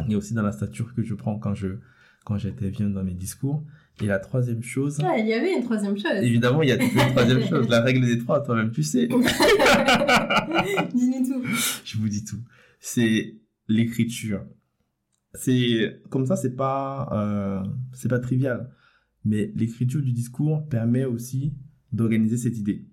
Et 0.09 0.15
aussi 0.17 0.35
dans 0.35 0.43
la 0.43 0.53
stature 0.53 0.95
que 0.95 1.03
je 1.03 1.15
prends 1.15 1.39
quand 1.39 1.55
je 1.55 1.79
quand 2.25 2.37
j'interviens 2.39 2.91
dans 2.91 3.05
mes 3.05 3.15
discours. 3.15 3.65
Et 4.03 4.07
la 4.07 4.19
troisième 4.19 4.63
chose, 4.63 4.99
Ah, 5.03 5.17
il 5.19 5.27
y 5.27 5.33
avait 5.33 5.55
une 5.57 5.63
troisième 5.65 5.97
chose. 5.97 6.11
évidemment, 6.23 6.61
il 6.63 6.69
y 6.69 6.73
a 6.73 6.83
une 6.83 6.91
troisième 7.13 7.43
chose, 7.49 7.69
la 7.69 7.81
règle 7.81 8.05
des 8.05 8.19
trois, 8.19 8.43
toi-même 8.45 8.71
tu 8.73 8.83
sais. 8.83 9.07
Dis-nous 10.95 11.25
tout. 11.27 11.43
je 11.85 11.99
vous 11.99 12.09
dis 12.09 12.25
tout. 12.25 12.41
C'est 12.81 13.37
l'écriture. 13.69 14.45
C'est 15.35 16.01
comme 16.11 16.27
ça, 16.27 16.37
c'est 16.37 16.55
pas 16.57 17.09
euh, 17.13 17.63
c'est 17.93 18.09
pas 18.09 18.19
trivial, 18.19 18.71
mais 19.25 19.53
l'écriture 19.55 20.01
du 20.03 20.13
discours 20.13 20.67
permet 20.69 21.05
aussi 21.05 21.55
d'organiser 21.93 22.37
cette 22.37 22.57
idée. 22.59 22.87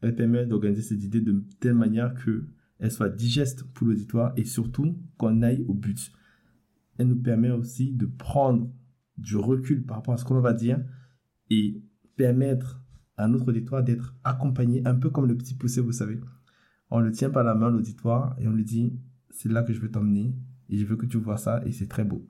Elle 0.00 0.14
permet 0.14 0.46
d'organiser 0.46 0.82
cette 0.82 1.02
idée 1.02 1.20
de 1.20 1.44
telle 1.60 1.74
manière 1.74 2.14
que 2.14 2.46
elle 2.78 2.92
soit 2.92 3.08
digeste 3.08 3.64
pour 3.74 3.88
l'auditoire 3.88 4.32
et 4.36 4.44
surtout 4.44 4.96
qu'on 5.16 5.42
aille 5.42 5.64
au 5.66 5.74
but. 5.74 6.12
Elle 6.98 7.08
nous 7.08 7.22
permet 7.22 7.50
aussi 7.50 7.92
de 7.92 8.06
prendre 8.06 8.70
du 9.16 9.36
recul 9.36 9.84
par 9.84 9.96
rapport 9.96 10.14
à 10.14 10.16
ce 10.16 10.24
qu'on 10.24 10.40
va 10.40 10.52
dire 10.52 10.80
et 11.50 11.82
permettre 12.16 12.80
à 13.16 13.26
notre 13.26 13.48
auditoire 13.48 13.82
d'être 13.82 14.14
accompagné 14.22 14.82
un 14.86 14.94
peu 14.94 15.10
comme 15.10 15.26
le 15.26 15.36
petit 15.36 15.54
poussé, 15.54 15.80
vous 15.80 15.92
savez 15.92 16.20
on 16.90 17.00
le 17.00 17.10
tient 17.10 17.30
par 17.30 17.44
la 17.44 17.54
main, 17.54 17.70
l'auditoire, 17.70 18.34
et 18.38 18.48
on 18.48 18.52
lui 18.52 18.64
dit, 18.64 18.98
c'est 19.30 19.50
là 19.50 19.62
que 19.62 19.72
je 19.72 19.80
veux 19.80 19.90
t'emmener, 19.90 20.34
et 20.70 20.76
je 20.76 20.84
veux 20.86 20.96
que 20.96 21.06
tu 21.06 21.18
vois 21.18 21.36
ça, 21.36 21.60
et 21.66 21.72
c'est 21.72 21.88
très 21.88 22.04
beau. 22.04 22.22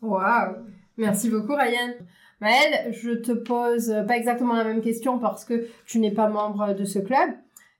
Waouh 0.00 0.56
Merci 0.98 1.30
beaucoup 1.30 1.54
Ryan. 1.54 1.94
Maëlle, 2.40 2.92
je 2.92 3.12
te 3.12 3.32
pose 3.32 3.94
pas 4.06 4.16
exactement 4.16 4.54
la 4.54 4.64
même 4.64 4.82
question 4.82 5.18
parce 5.18 5.44
que 5.44 5.66
tu 5.86 6.00
n'es 6.00 6.10
pas 6.10 6.28
membre 6.28 6.74
de 6.74 6.84
ce 6.84 6.98
club. 6.98 7.30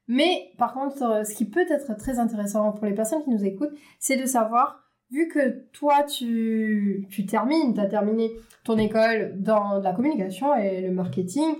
Mais 0.08 0.52
par 0.56 0.72
contre, 0.72 1.02
euh, 1.02 1.24
ce 1.24 1.34
qui 1.34 1.44
peut 1.44 1.64
être 1.68 1.96
très 1.96 2.18
intéressant 2.18 2.72
pour 2.72 2.86
les 2.86 2.94
personnes 2.94 3.22
qui 3.22 3.30
nous 3.30 3.44
écoutent, 3.44 3.74
c'est 3.98 4.16
de 4.16 4.24
savoir, 4.24 4.81
vu 5.12 5.28
que 5.28 5.66
toi 5.72 6.02
tu, 6.02 7.06
termines, 7.28 7.74
tu 7.74 7.80
as 7.80 7.86
terminé 7.86 8.32
ton 8.64 8.78
école 8.78 9.34
dans 9.36 9.78
la 9.78 9.92
communication 9.92 10.54
et 10.56 10.80
le 10.80 10.90
marketing, 10.92 11.54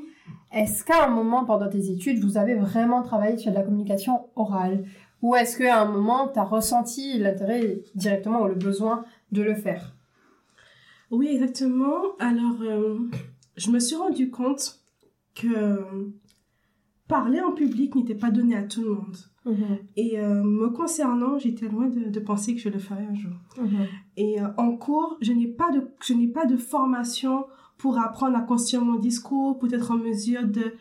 est-ce 0.52 0.84
qu'à 0.84 1.04
un 1.04 1.08
moment 1.08 1.44
pendant 1.44 1.68
tes 1.68 1.90
études, 1.90 2.24
vous 2.24 2.38
avez 2.38 2.54
vraiment 2.54 3.02
travaillé 3.02 3.36
sur 3.36 3.50
de 3.50 3.56
la 3.56 3.62
communication 3.62 4.28
orale? 4.36 4.84
Ou 5.20 5.36
est-ce 5.36 5.58
qu'à 5.58 5.80
un 5.80 5.84
moment, 5.84 6.28
tu 6.28 6.38
as 6.38 6.44
ressenti 6.44 7.18
l'intérêt 7.18 7.80
directement 7.94 8.42
ou 8.42 8.46
le 8.46 8.54
besoin 8.54 9.04
de 9.30 9.42
le 9.42 9.54
faire? 9.54 9.94
Oui, 11.10 11.28
exactement. 11.28 12.16
Alors, 12.18 12.60
euh, 12.62 12.98
je 13.56 13.70
me 13.70 13.78
suis 13.78 13.96
rendu 13.96 14.30
compte 14.30 14.80
que 15.34 16.10
parler 17.06 17.40
en 17.40 17.52
public 17.52 17.94
n'était 17.94 18.14
pas 18.14 18.30
donné 18.30 18.56
à 18.56 18.62
tout 18.62 18.82
le 18.82 18.94
monde. 18.94 19.16
Et 19.96 20.20
euh, 20.20 20.42
me 20.42 20.68
concernant, 20.70 21.38
j'étais 21.38 21.68
loin 21.68 21.88
de, 21.88 22.08
de 22.10 22.20
penser 22.20 22.54
que 22.54 22.60
je 22.60 22.68
le 22.68 22.78
ferais 22.78 23.06
un 23.10 23.14
jour. 23.14 23.32
Et 24.16 24.40
euh, 24.40 24.46
en 24.56 24.76
cours, 24.76 25.18
je 25.20 25.32
n'ai 25.32 25.48
pas 25.48 25.70
de, 25.72 25.82
je 26.04 26.12
n'ai 26.14 26.28
pas 26.28 26.46
de 26.46 26.56
formation 26.56 27.46
pour 27.76 27.98
apprendre 27.98 28.36
à 28.36 28.42
construire 28.42 28.84
mon 28.84 28.96
discours, 28.98 29.58
pour 29.58 29.72
être 29.74 29.90
en 29.90 29.96
mesure 29.98 30.46
de, 30.46 30.74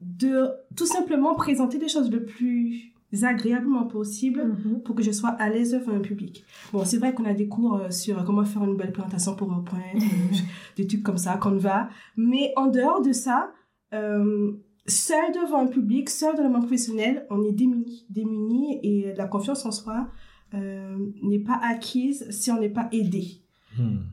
de 0.00 0.50
tout 0.76 0.86
simplement 0.86 1.34
présenter 1.34 1.78
les 1.78 1.88
choses 1.88 2.10
le 2.10 2.24
plus 2.24 2.92
agréablement 3.22 3.84
possible 3.84 4.42
Mhm. 4.64 4.82
pour 4.82 4.94
que 4.94 5.02
je 5.02 5.10
sois 5.12 5.28
à 5.30 5.50
l'aise 5.50 5.72
devant 5.72 5.92
un 5.92 6.00
public. 6.00 6.44
Bon, 6.72 6.82
c'est 6.84 6.96
vrai 6.96 7.12
qu'on 7.14 7.26
a 7.26 7.34
des 7.34 7.46
cours 7.46 7.76
euh, 7.76 7.90
sur 7.90 8.24
comment 8.24 8.44
faire 8.44 8.64
une 8.64 8.76
belle 8.76 8.92
présentation 8.92 9.34
pour 9.36 9.48
PowerPoint, 9.48 9.80
des 10.76 10.86
trucs 10.86 11.02
comme 11.02 11.18
ça, 11.18 11.36
Canva, 11.36 11.88
mais 12.16 12.52
en 12.56 12.68
dehors 12.68 13.02
de 13.02 13.12
ça, 13.12 13.52
euh, 13.92 14.52
seul 14.86 15.32
devant 15.32 15.58
un 15.58 15.66
public, 15.66 16.10
seul 16.10 16.36
dans 16.36 16.42
le 16.42 16.50
monde 16.50 16.62
professionnel, 16.62 17.26
on 17.30 17.44
est 17.44 17.52
démuni, 17.52 18.06
démuni 18.10 18.80
et 18.82 19.14
la 19.14 19.26
confiance 19.26 19.64
en 19.64 19.72
soi 19.72 20.08
euh, 20.54 20.96
n'est 21.22 21.38
pas 21.38 21.60
acquise 21.62 22.26
si 22.30 22.50
on 22.50 22.60
n'est 22.60 22.68
pas 22.68 22.88
aidé. 22.92 23.42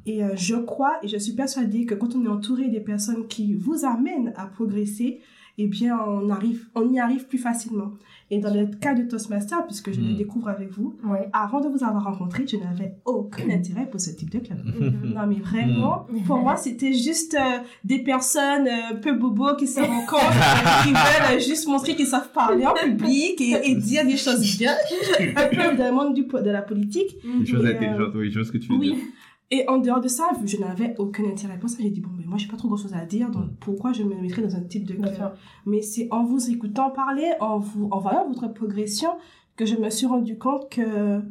Et 0.05 0.23
euh, 0.23 0.35
je 0.35 0.55
crois 0.55 0.99
et 1.03 1.09
je 1.09 1.17
suis 1.17 1.33
persuadée 1.33 1.85
que 1.85 1.93
quand 1.93 2.15
on 2.15 2.23
est 2.23 2.29
entouré 2.29 2.69
des 2.69 2.79
personnes 2.79 3.27
qui 3.27 3.55
vous 3.55 3.83
amènent 3.83 4.31
à 4.37 4.45
progresser, 4.45 5.19
eh 5.61 5.67
bien, 5.67 5.97
on, 6.07 6.29
arrive, 6.29 6.67
on 6.75 6.89
y 6.91 6.99
arrive 6.99 7.27
plus 7.27 7.37
facilement. 7.37 7.91
Et 8.31 8.39
dans 8.39 8.53
le 8.53 8.67
cas 8.67 8.93
de 8.93 9.03
Toastmaster, 9.03 9.65
puisque 9.65 9.91
je 9.91 9.99
le 9.99 10.13
Mm. 10.13 10.15
découvre 10.15 10.49
avec 10.49 10.71
vous, 10.71 10.95
Ouais. 11.03 11.27
avant 11.33 11.59
de 11.61 11.67
vous 11.67 11.83
avoir 11.83 12.03
rencontré, 12.03 12.45
je 12.47 12.57
n'avais 12.57 12.93
aucun 13.05 13.49
intérêt 13.49 13.87
pour 13.89 13.99
ce 13.99 14.11
type 14.11 14.29
de 14.29 14.39
club. 14.39 14.59
Mhm. 14.65 15.13
Non, 15.15 15.25
mais 15.27 15.39
vraiment, 15.39 16.05
pour 16.27 16.37
moi, 16.37 16.55
c'était 16.55 16.93
juste 16.93 17.33
euh, 17.35 17.57
des 17.83 17.99
personnes 17.99 18.67
euh, 18.67 18.95
peu 19.01 19.13
bobos 19.13 19.55
qui 19.57 19.65
se 19.67 19.79
rencontrent, 19.79 20.21
qui 20.83 20.89
veulent 20.91 21.37
euh, 21.37 21.39
juste 21.39 21.67
montrer 21.67 21.95
qu'ils 21.95 22.05
savent 22.05 22.31
parler 22.31 22.65
en 22.65 22.73
public 22.75 23.41
et, 23.41 23.71
et 23.71 23.75
dire 23.75 24.05
des 24.05 24.15
choses 24.17 24.41
bien. 24.57 24.73
Un 25.35 25.47
peu 25.49 25.75
dans 25.77 25.85
le 25.89 25.91
monde 25.95 26.13
du, 26.13 26.23
de 26.23 26.49
la 26.51 26.61
politique. 26.61 27.17
Des 27.39 27.45
choses 27.45 27.65
euh, 27.65 27.73
intelligentes, 27.75 28.13
oui, 28.15 28.29
vois 28.31 28.45
ce 28.45 28.51
que 28.51 28.57
tu 28.59 28.71
veux 28.71 28.77
Oui. 28.77 28.93
dire. 28.93 29.03
Et 29.51 29.67
en 29.67 29.79
dehors 29.79 29.99
de 29.99 30.07
ça, 30.07 30.29
je 30.45 30.57
n'avais 30.57 30.95
aucun 30.99 31.25
intérêt 31.25 31.57
pour 31.57 31.69
ça. 31.69 31.77
J'ai 31.79 31.89
dit, 31.89 32.01
bon, 32.01 32.11
mais 32.17 32.25
moi, 32.25 32.37
j'ai 32.37 32.47
pas 32.47 32.55
trop 32.57 32.67
grand 32.67 32.77
chose 32.77 32.93
à 32.93 33.05
dire, 33.05 33.31
donc 33.31 33.45
Mm. 33.45 33.55
pourquoi 33.59 33.93
je 33.93 34.03
me 34.03 34.13
mettrais 34.15 34.43
dans 34.43 34.55
un 34.55 34.61
type 34.61 34.85
de 34.85 34.93
sûr. 34.93 35.31
Mais 35.65 35.81
c'est 35.81 36.07
en 36.11 36.23
vous 36.23 36.51
écoutant 36.51 36.91
parler, 36.91 37.31
en, 37.39 37.57
vous, 37.57 37.87
en 37.91 37.99
voyant 37.99 38.27
votre 38.27 38.47
progression, 38.47 39.09
que 39.55 39.65
je 39.65 39.75
me 39.75 39.89
suis 39.89 40.05
rendu 40.05 40.37
compte 40.37 40.69
que, 40.69 41.21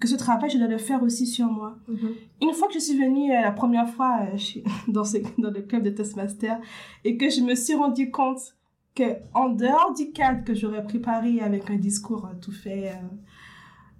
que 0.00 0.06
ce 0.08 0.16
travail, 0.16 0.50
je 0.50 0.58
dois 0.58 0.66
le 0.68 0.78
faire 0.78 1.02
aussi 1.02 1.26
sur 1.26 1.46
moi. 1.46 1.76
Mhm. 1.88 2.10
Une 2.42 2.52
fois 2.52 2.68
que 2.68 2.74
je 2.74 2.78
suis 2.80 2.96
venue 2.98 3.32
euh, 3.32 3.40
la 3.40 3.52
première 3.52 3.88
fois 3.88 4.20
euh, 4.32 4.36
chez- 4.36 4.64
dans, 4.88 5.04
ce, 5.04 5.18
dans 5.38 5.50
le 5.50 5.62
club 5.62 5.82
de 5.82 5.90
Toastmaster 5.90 6.58
et 7.04 7.16
que 7.16 7.28
je 7.30 7.40
me 7.40 7.54
suis 7.54 7.74
rendu 7.74 8.10
compte 8.10 8.54
que 8.94 9.04
en 9.34 9.50
dehors 9.50 9.92
du 9.96 10.10
cadre 10.12 10.44
que 10.44 10.54
j'aurais 10.54 10.82
préparé 10.84 11.40
avec 11.40 11.70
un 11.70 11.76
discours 11.76 12.26
euh, 12.26 12.34
tout 12.40 12.52
fait, 12.52 12.88
euh, 12.90 12.92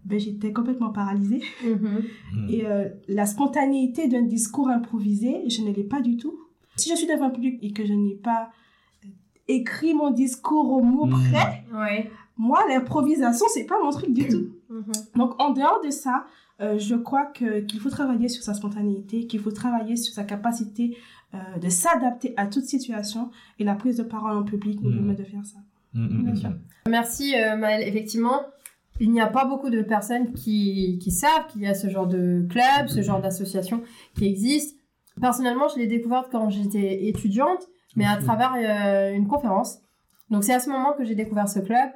ben, 0.08 0.18
j'étais 0.18 0.52
complètement 0.52 0.90
paralysée. 0.90 1.42
Mhm. 1.64 2.02
Mm. 2.34 2.48
Et 2.50 2.66
euh, 2.66 2.88
la 3.08 3.26
spontanéité 3.26 4.08
d'un 4.08 4.22
discours 4.22 4.68
improvisé, 4.68 5.48
je 5.48 5.62
ne 5.62 5.72
l'ai 5.72 5.84
pas 5.84 6.00
du 6.00 6.16
tout. 6.16 6.34
Si 6.76 6.88
je 6.90 6.94
suis 6.96 7.06
devant 7.06 7.26
un 7.26 7.30
public 7.30 7.58
et 7.62 7.72
que 7.72 7.84
je 7.84 7.92
n'ai 7.92 8.14
pas 8.14 8.50
euh, 9.04 9.08
écrit 9.48 9.94
mon 9.94 10.10
discours 10.10 10.70
au 10.72 10.82
mot 10.82 11.06
Mm. 11.06 11.10
près, 11.30 11.64
Ouais. 11.74 12.10
moi, 12.36 12.60
l'improvisation, 12.68 13.46
c'est 13.52 13.64
pas 13.66 13.82
mon 13.82 13.90
truc 13.90 14.12
du 14.12 14.26
tout. 14.28 14.46
Mhm. 14.70 14.92
Donc, 15.16 15.40
en 15.40 15.50
dehors 15.50 15.80
de 15.82 15.88
ça, 15.90 16.26
euh, 16.60 16.76
je 16.78 16.94
crois 16.94 17.24
que 17.24 17.60
qu'il 17.60 17.80
faut 17.80 17.88
travailler 17.88 18.28
sur 18.28 18.42
sa 18.42 18.52
spontanéité, 18.52 19.26
qu'il 19.26 19.40
faut 19.40 19.50
travailler 19.50 19.96
sur 19.96 20.12
sa 20.12 20.24
capacité 20.24 20.96
euh, 21.34 21.38
de 21.58 21.68
s'adapter 21.70 22.34
à 22.36 22.46
toute 22.46 22.64
situation. 22.64 23.30
Et 23.58 23.64
la 23.64 23.74
prise 23.74 23.96
de 23.96 24.02
parole 24.02 24.36
en 24.36 24.42
public 24.44 24.78
nous 24.82 24.90
Mm. 24.90 24.94
permet 24.96 25.14
de 25.14 25.24
faire 25.24 25.44
ça. 25.46 25.58
Bien 25.94 26.34
sûr. 26.34 26.50
Merci 26.88 27.34
euh, 27.34 27.56
Maëlle. 27.56 27.88
Effectivement, 27.88 28.40
il 29.00 29.10
n'y 29.10 29.20
a 29.20 29.26
pas 29.26 29.44
beaucoup 29.44 29.70
de 29.70 29.82
personnes 29.82 30.32
qui, 30.32 30.98
qui 31.02 31.10
savent 31.10 31.46
qu'il 31.48 31.62
y 31.62 31.66
a 31.66 31.74
ce 31.74 31.88
genre 31.88 32.06
de 32.06 32.46
club, 32.48 32.88
ce 32.88 33.02
genre 33.02 33.20
d'association 33.20 33.82
qui 34.16 34.26
existe. 34.26 34.76
Personnellement, 35.20 35.68
je 35.68 35.78
l'ai 35.78 35.86
découverte 35.86 36.28
quand 36.30 36.50
j'étais 36.50 37.06
étudiante, 37.06 37.66
mais 37.96 38.06
à 38.06 38.16
travers 38.16 38.54
euh, 38.56 39.14
une 39.14 39.26
conférence. 39.26 39.78
Donc 40.30 40.44
c'est 40.44 40.54
à 40.54 40.60
ce 40.60 40.70
moment 40.70 40.92
que 40.92 41.04
j'ai 41.04 41.14
découvert 41.14 41.48
ce 41.48 41.60
club. 41.60 41.90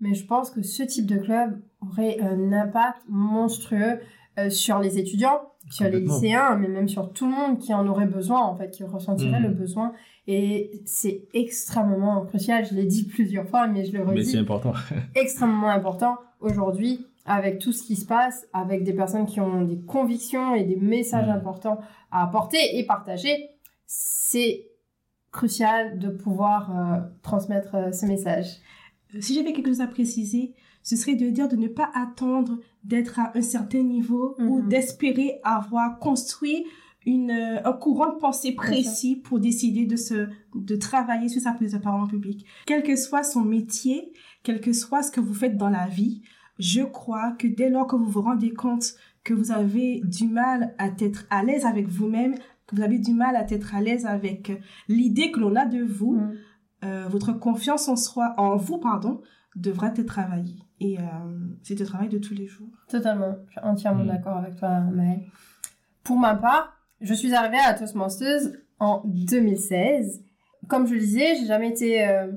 Mais 0.00 0.14
je 0.14 0.24
pense 0.26 0.50
que 0.50 0.62
ce 0.62 0.84
type 0.84 1.06
de 1.06 1.18
club 1.18 1.60
aurait 1.80 2.20
un 2.20 2.52
impact 2.52 3.02
monstrueux 3.08 3.98
euh, 4.38 4.50
sur 4.50 4.78
les 4.78 4.98
étudiants, 4.98 5.40
sur 5.70 5.84
les 5.88 6.00
lycéens, 6.00 6.56
mais 6.56 6.68
même 6.68 6.88
sur 6.88 7.12
tout 7.12 7.26
le 7.26 7.32
monde 7.32 7.58
qui 7.58 7.74
en 7.74 7.86
aurait 7.88 8.06
besoin, 8.06 8.40
en 8.42 8.56
fait, 8.56 8.70
qui 8.70 8.84
ressentirait 8.84 9.40
Mhm. 9.40 9.48
le 9.48 9.54
besoin. 9.54 9.92
Et 10.26 10.80
c'est 10.86 11.26
extrêmement 11.34 12.24
crucial. 12.24 12.64
Je 12.66 12.74
l'ai 12.74 12.84
dit 12.84 13.04
plusieurs 13.14 13.46
fois, 13.48 13.66
mais 13.66 13.84
je 13.84 13.92
le 13.92 14.04
Mais 14.04 14.10
redis 14.12 14.24
c'est 14.26 14.38
important. 14.38 14.72
extrêmement 15.14 15.68
important 15.68 16.16
aujourd'hui 16.40 17.06
avec 17.26 17.58
tout 17.58 17.72
ce 17.72 17.82
qui 17.82 17.96
se 17.96 18.06
passe, 18.06 18.46
avec 18.54 18.84
des 18.84 18.94
personnes 18.94 19.26
qui 19.26 19.40
ont 19.40 19.62
des 19.62 19.78
convictions 19.80 20.54
et 20.54 20.64
des 20.64 20.76
messages 20.76 21.26
Mm. 21.26 21.30
importants 21.32 21.78
à 22.10 22.22
apporter 22.24 22.78
et 22.78 22.86
partager. 22.86 23.34
C'est 23.86 24.66
crucial 25.32 25.98
de 25.98 26.08
pouvoir 26.08 26.70
euh, 26.70 27.00
transmettre 27.22 27.74
euh, 27.74 27.92
ce 27.92 28.06
message. 28.06 28.46
Si 29.20 29.34
j'avais 29.34 29.52
quelque 29.52 29.68
chose 29.68 29.80
à 29.82 29.86
préciser, 29.86 30.54
ce 30.88 30.96
serait 30.96 31.16
de 31.16 31.28
dire 31.28 31.48
de 31.48 31.56
ne 31.56 31.68
pas 31.68 31.90
attendre 31.94 32.58
d'être 32.84 33.18
à 33.20 33.32
un 33.36 33.42
certain 33.42 33.82
niveau 33.82 34.34
ou 34.38 34.60
Mhm. 34.60 34.68
d'espérer 34.68 35.38
avoir 35.44 35.98
construit 35.98 36.64
une, 37.06 37.30
euh, 37.30 37.60
un 37.70 37.72
courant 37.72 38.12
de 38.14 38.18
pensée 38.18 38.52
précis 38.52 39.16
pour 39.16 39.38
décider 39.38 39.84
de, 39.86 39.96
se, 39.96 40.28
de 40.54 40.76
travailler 40.76 41.28
sur 41.28 41.40
sa 41.42 41.52
prise 41.52 41.72
de 41.72 41.78
parole 41.78 42.00
en 42.02 42.06
public. 42.06 42.44
Quel 42.66 42.82
que 42.82 42.96
soit 42.96 43.22
son 43.22 43.42
métier, 43.42 44.12
quel 44.42 44.60
que 44.60 44.72
soit 44.72 45.02
ce 45.02 45.10
que 45.10 45.20
vous 45.20 45.34
faites 45.34 45.56
dans 45.56 45.70
la 45.70 45.86
vie, 45.86 46.22
je 46.58 46.82
crois 46.82 47.32
que 47.32 47.46
dès 47.46 47.68
lors 47.70 47.86
que 47.86 47.96
vous 47.96 48.08
vous 48.16 48.22
rendez 48.22 48.52
compte 48.54 48.94
que 49.24 49.34
vous 49.34 49.50
avez 49.52 50.00
du 50.04 50.26
mal 50.26 50.74
à 50.78 50.88
être 50.98 51.26
à 51.30 51.42
l'aise 51.44 51.64
avec 51.66 51.86
vous-même, 51.88 52.34
que 52.66 52.76
vous 52.76 52.82
avez 52.82 52.98
du 52.98 53.12
mal 53.12 53.36
à 53.36 53.44
être 53.52 53.74
à 53.74 53.80
l'aise 53.82 54.06
avec 54.06 54.52
l'idée 54.88 55.30
que 55.32 55.40
l'on 55.40 55.54
a 55.56 55.66
de 55.66 55.82
vous, 55.82 56.14
Mm. 56.16 56.32
euh, 56.84 57.08
votre 57.08 57.32
confiance 57.32 57.88
en 57.88 57.96
soi, 57.96 58.34
en 58.38 58.56
vous, 58.56 58.78
pardon, 58.78 59.20
devra 59.56 59.88
être 59.88 60.02
travaillée. 60.06 60.56
Et 60.80 60.98
euh, 60.98 61.02
c'est 61.62 61.78
le 61.78 61.84
travail 61.84 62.08
de 62.08 62.18
tous 62.18 62.34
les 62.34 62.46
jours. 62.46 62.68
Totalement. 62.88 63.36
Je 63.48 63.52
suis 63.52 63.60
entièrement 63.62 64.04
Mm. 64.04 64.08
d'accord 64.08 64.36
avec 64.36 64.56
toi, 64.56 64.80
Maëlle. 64.80 65.22
Pour 66.04 66.18
ma 66.18 66.34
part, 66.36 66.76
je 67.00 67.14
suis 67.14 67.34
arrivée 67.34 67.58
à 67.64 67.74
Toastmasters 67.74 68.40
en 68.78 69.02
2016. 69.04 70.22
Comme 70.68 70.86
je 70.86 70.94
le 70.94 71.00
disais, 71.00 71.36
j'ai 71.36 71.46
jamais 71.46 71.70
été 71.70 72.06
euh, 72.06 72.30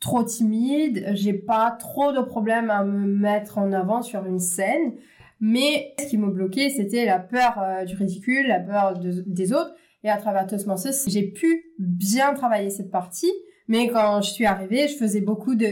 trop 0.00 0.22
timide. 0.24 1.04
J'ai 1.14 1.34
pas 1.34 1.70
trop 1.72 2.12
de 2.12 2.20
problèmes 2.20 2.70
à 2.70 2.84
me 2.84 3.06
mettre 3.06 3.58
en 3.58 3.72
avant 3.72 4.02
sur 4.02 4.24
une 4.26 4.38
scène. 4.40 4.94
Mais 5.40 5.94
ce 6.00 6.06
qui 6.06 6.16
me 6.18 6.30
bloquait, 6.30 6.70
c'était 6.70 7.04
la 7.04 7.18
peur 7.18 7.58
euh, 7.58 7.84
du 7.84 7.94
ridicule, 7.96 8.46
la 8.48 8.60
peur 8.60 8.98
de- 8.98 9.22
des 9.26 9.52
autres. 9.52 9.74
Et 10.02 10.10
à 10.10 10.16
travers 10.16 10.46
Toastmasters, 10.46 10.92
j'ai 11.08 11.24
pu 11.30 11.64
bien 11.78 12.34
travailler 12.34 12.70
cette 12.70 12.90
partie. 12.90 13.32
Mais 13.68 13.88
quand 13.88 14.20
je 14.22 14.30
suis 14.30 14.44
arrivée, 14.46 14.88
je 14.88 14.94
faisais 14.96 15.20
beaucoup 15.22 15.54
de... 15.54 15.66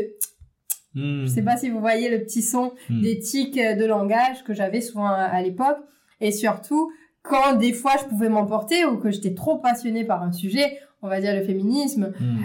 Hmm. 0.94 1.22
Je 1.22 1.26
sais 1.26 1.42
pas 1.42 1.56
si 1.56 1.70
vous 1.70 1.80
voyez 1.80 2.10
le 2.10 2.22
petit 2.24 2.42
son 2.42 2.72
Hmm. 2.88 3.00
des 3.02 3.18
tics 3.18 3.56
de 3.56 3.84
langage 3.86 4.44
que 4.44 4.54
j'avais 4.54 4.80
souvent 4.80 5.06
à, 5.06 5.14
à 5.22 5.40
l'époque. 5.42 5.78
Et 6.20 6.32
surtout, 6.32 6.92
quand 7.22 7.56
des 7.56 7.72
fois 7.72 7.92
je 8.00 8.04
pouvais 8.08 8.28
m'emporter 8.28 8.84
ou 8.84 8.98
que 8.98 9.10
j'étais 9.10 9.34
trop 9.34 9.58
passionnée 9.58 10.04
par 10.04 10.22
un 10.22 10.32
sujet, 10.32 10.78
on 11.02 11.08
va 11.08 11.20
dire 11.20 11.34
le 11.34 11.42
féminisme, 11.44 12.12
Hmm. 12.20 12.38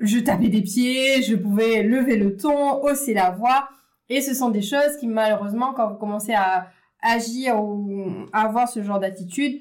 je 0.00 0.18
tapais 0.18 0.48
des 0.48 0.62
pieds, 0.62 1.22
je 1.22 1.36
pouvais 1.36 1.82
lever 1.82 2.16
le 2.16 2.36
ton, 2.36 2.82
hausser 2.82 3.14
la 3.14 3.30
voix. 3.30 3.68
Et 4.08 4.20
ce 4.20 4.34
sont 4.34 4.50
des 4.50 4.62
choses 4.62 4.96
qui, 5.00 5.06
malheureusement, 5.06 5.72
quand 5.74 5.88
vous 5.88 5.96
commencez 5.96 6.34
à 6.34 6.66
agir 7.02 7.62
ou 7.62 8.10
à 8.32 8.42
avoir 8.42 8.68
ce 8.68 8.82
genre 8.82 9.00
d'attitude, 9.00 9.60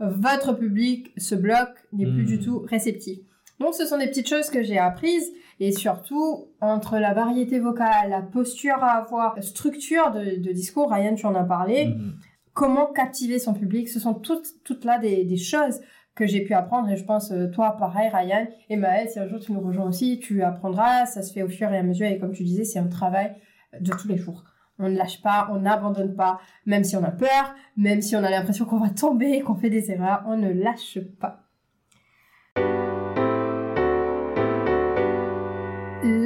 votre 0.00 0.52
public 0.52 1.12
se 1.16 1.34
bloque, 1.34 1.76
n'est 1.92 2.04
plus 2.06 2.22
Hmm. 2.22 2.26
du 2.26 2.38
tout 2.40 2.58
réceptif. 2.68 3.18
Donc, 3.60 3.74
ce 3.74 3.84
sont 3.86 3.98
des 3.98 4.06
petites 4.06 4.28
choses 4.28 4.50
que 4.50 4.62
j'ai 4.62 4.78
apprises. 4.78 5.32
Et 5.60 5.72
surtout, 5.72 6.46
entre 6.60 6.98
la 6.98 7.14
variété 7.14 7.58
vocale, 7.58 8.10
la 8.10 8.22
posture 8.22 8.82
à 8.82 8.92
avoir, 8.98 9.34
la 9.36 9.42
structure 9.42 10.12
de, 10.12 10.40
de 10.40 10.52
discours, 10.52 10.90
Ryan, 10.92 11.14
tu 11.14 11.26
en 11.26 11.34
as 11.34 11.44
parlé, 11.44 11.86
Hmm. 11.86 12.12
comment 12.52 12.86
captiver 12.86 13.38
son 13.38 13.54
public, 13.54 13.88
ce 13.88 13.98
sont 14.00 14.14
toutes, 14.14 14.46
toutes 14.64 14.84
là 14.84 14.98
des, 14.98 15.24
des 15.24 15.36
choses 15.36 15.80
que 16.14 16.26
j'ai 16.26 16.42
pu 16.42 16.52
apprendre. 16.54 16.88
Et 16.90 16.96
je 16.96 17.04
pense 17.04 17.30
euh, 17.30 17.46
toi 17.48 17.76
pareil 17.76 18.10
Ryan 18.12 18.46
et 18.68 18.76
Maëlle 18.76 19.08
si 19.08 19.20
un 19.20 19.28
jour 19.28 19.38
tu 19.38 19.52
nous 19.52 19.60
rejoins 19.60 19.86
aussi 19.86 20.18
tu 20.18 20.42
apprendras. 20.42 21.06
Ça 21.06 21.22
se 21.22 21.32
fait 21.32 21.42
au 21.42 21.48
fur 21.48 21.72
et 21.72 21.78
à 21.78 21.82
mesure. 21.82 22.06
Et 22.08 22.18
comme 22.18 22.32
tu 22.32 22.42
disais 22.42 22.64
c'est 22.64 22.80
un 22.80 22.88
travail 22.88 23.36
de 23.80 23.90
tous 23.92 24.08
les 24.08 24.16
jours. 24.16 24.42
On 24.80 24.88
ne 24.88 24.96
lâche 24.96 25.22
pas 25.22 25.48
on 25.52 25.60
n'abandonne 25.60 26.14
pas 26.16 26.40
même 26.66 26.82
si 26.84 26.96
on 26.96 27.04
a 27.04 27.10
peur 27.12 27.54
même 27.76 28.02
si 28.02 28.16
on 28.16 28.24
a 28.24 28.30
l'impression 28.30 28.64
qu'on 28.64 28.78
va 28.80 28.90
tomber 28.90 29.40
qu'on 29.40 29.54
fait 29.54 29.70
des 29.70 29.90
erreurs 29.92 30.24
on 30.26 30.36
ne 30.36 30.52
lâche 30.52 30.98
pas 31.20 31.47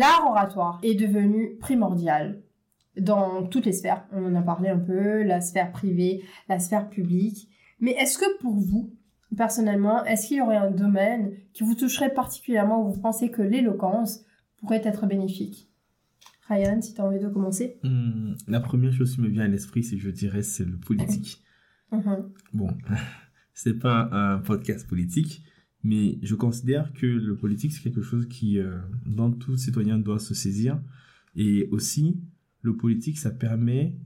l'art 0.03 0.27
oratoire 0.29 0.81
est 0.83 0.95
devenu 0.95 1.57
primordial 1.61 2.43
dans 2.99 3.47
toutes 3.47 3.67
les 3.67 3.73
sphères. 3.73 4.05
On 4.11 4.25
en 4.27 4.35
a 4.35 4.43
parlé 4.43 4.69
un 4.69 4.79
peu, 4.79 5.23
la 5.23 5.41
sphère 5.41 5.71
privée, 5.71 6.25
la 6.49 6.59
sphère 6.59 6.91
publique. 6.91 7.49
Mais 7.79 7.93
est-ce 7.93 8.19
que 8.19 8.39
pour 8.39 8.55
vous, 8.55 8.93
personnellement, 9.37 10.05
est-ce 10.05 10.27
qu'il 10.27 10.39
y 10.39 10.41
aurait 10.41 10.57
un 10.57 10.73
domaine 10.73 11.33
qui 11.53 11.63
vous 11.63 11.77
toucherait 11.77 12.13
particulièrement 12.13 12.85
où 12.85 12.93
vous 12.93 13.01
pensez 13.01 13.31
que 13.31 13.43
l'éloquence 13.43 14.25
pourrait 14.59 14.83
être 14.85 15.07
bénéfique? 15.07 15.71
Ryan, 16.49 16.83
si 16.83 16.95
tu 16.95 17.01
as 17.01 17.05
envie 17.05 17.21
de 17.21 17.29
commencer. 17.29 17.79
Hmm. 17.85 18.35
La 18.49 18.61
première 18.61 18.93
chose 18.93 19.15
qui 19.15 19.21
me 19.21 19.29
vient 19.29 19.45
à 19.45 19.49
l'esprit, 19.49 19.85
c'est, 19.85 19.99
je 19.99 20.11
dirais, 20.11 20.43
c'est 20.43 20.65
le 20.65 20.79
politique. 20.79 21.43
Mhm. 21.93 22.33
Bon, 22.53 22.69
c'est 23.55 23.79
pas 23.79 24.09
un 24.11 24.39
podcast 24.39 24.89
politique, 24.89 25.45
mais 25.85 26.19
je 26.23 26.35
considère 26.35 26.93
que 26.93 27.07
le 27.07 27.37
politique, 27.37 27.73
c'est 27.73 27.83
quelque 27.83 28.03
chose 28.03 28.27
qui, 28.29 28.59
euh, 28.59 28.79
dont 29.05 29.33
tout 29.33 29.57
citoyen 29.57 29.99
doit 29.99 30.21
se 30.21 30.35
saisir. 30.35 30.81
Et 31.35 31.69
aussi, 31.71 32.21
le 32.61 32.77
politique, 32.77 33.19
ça 33.19 33.31
permet, 33.31 33.99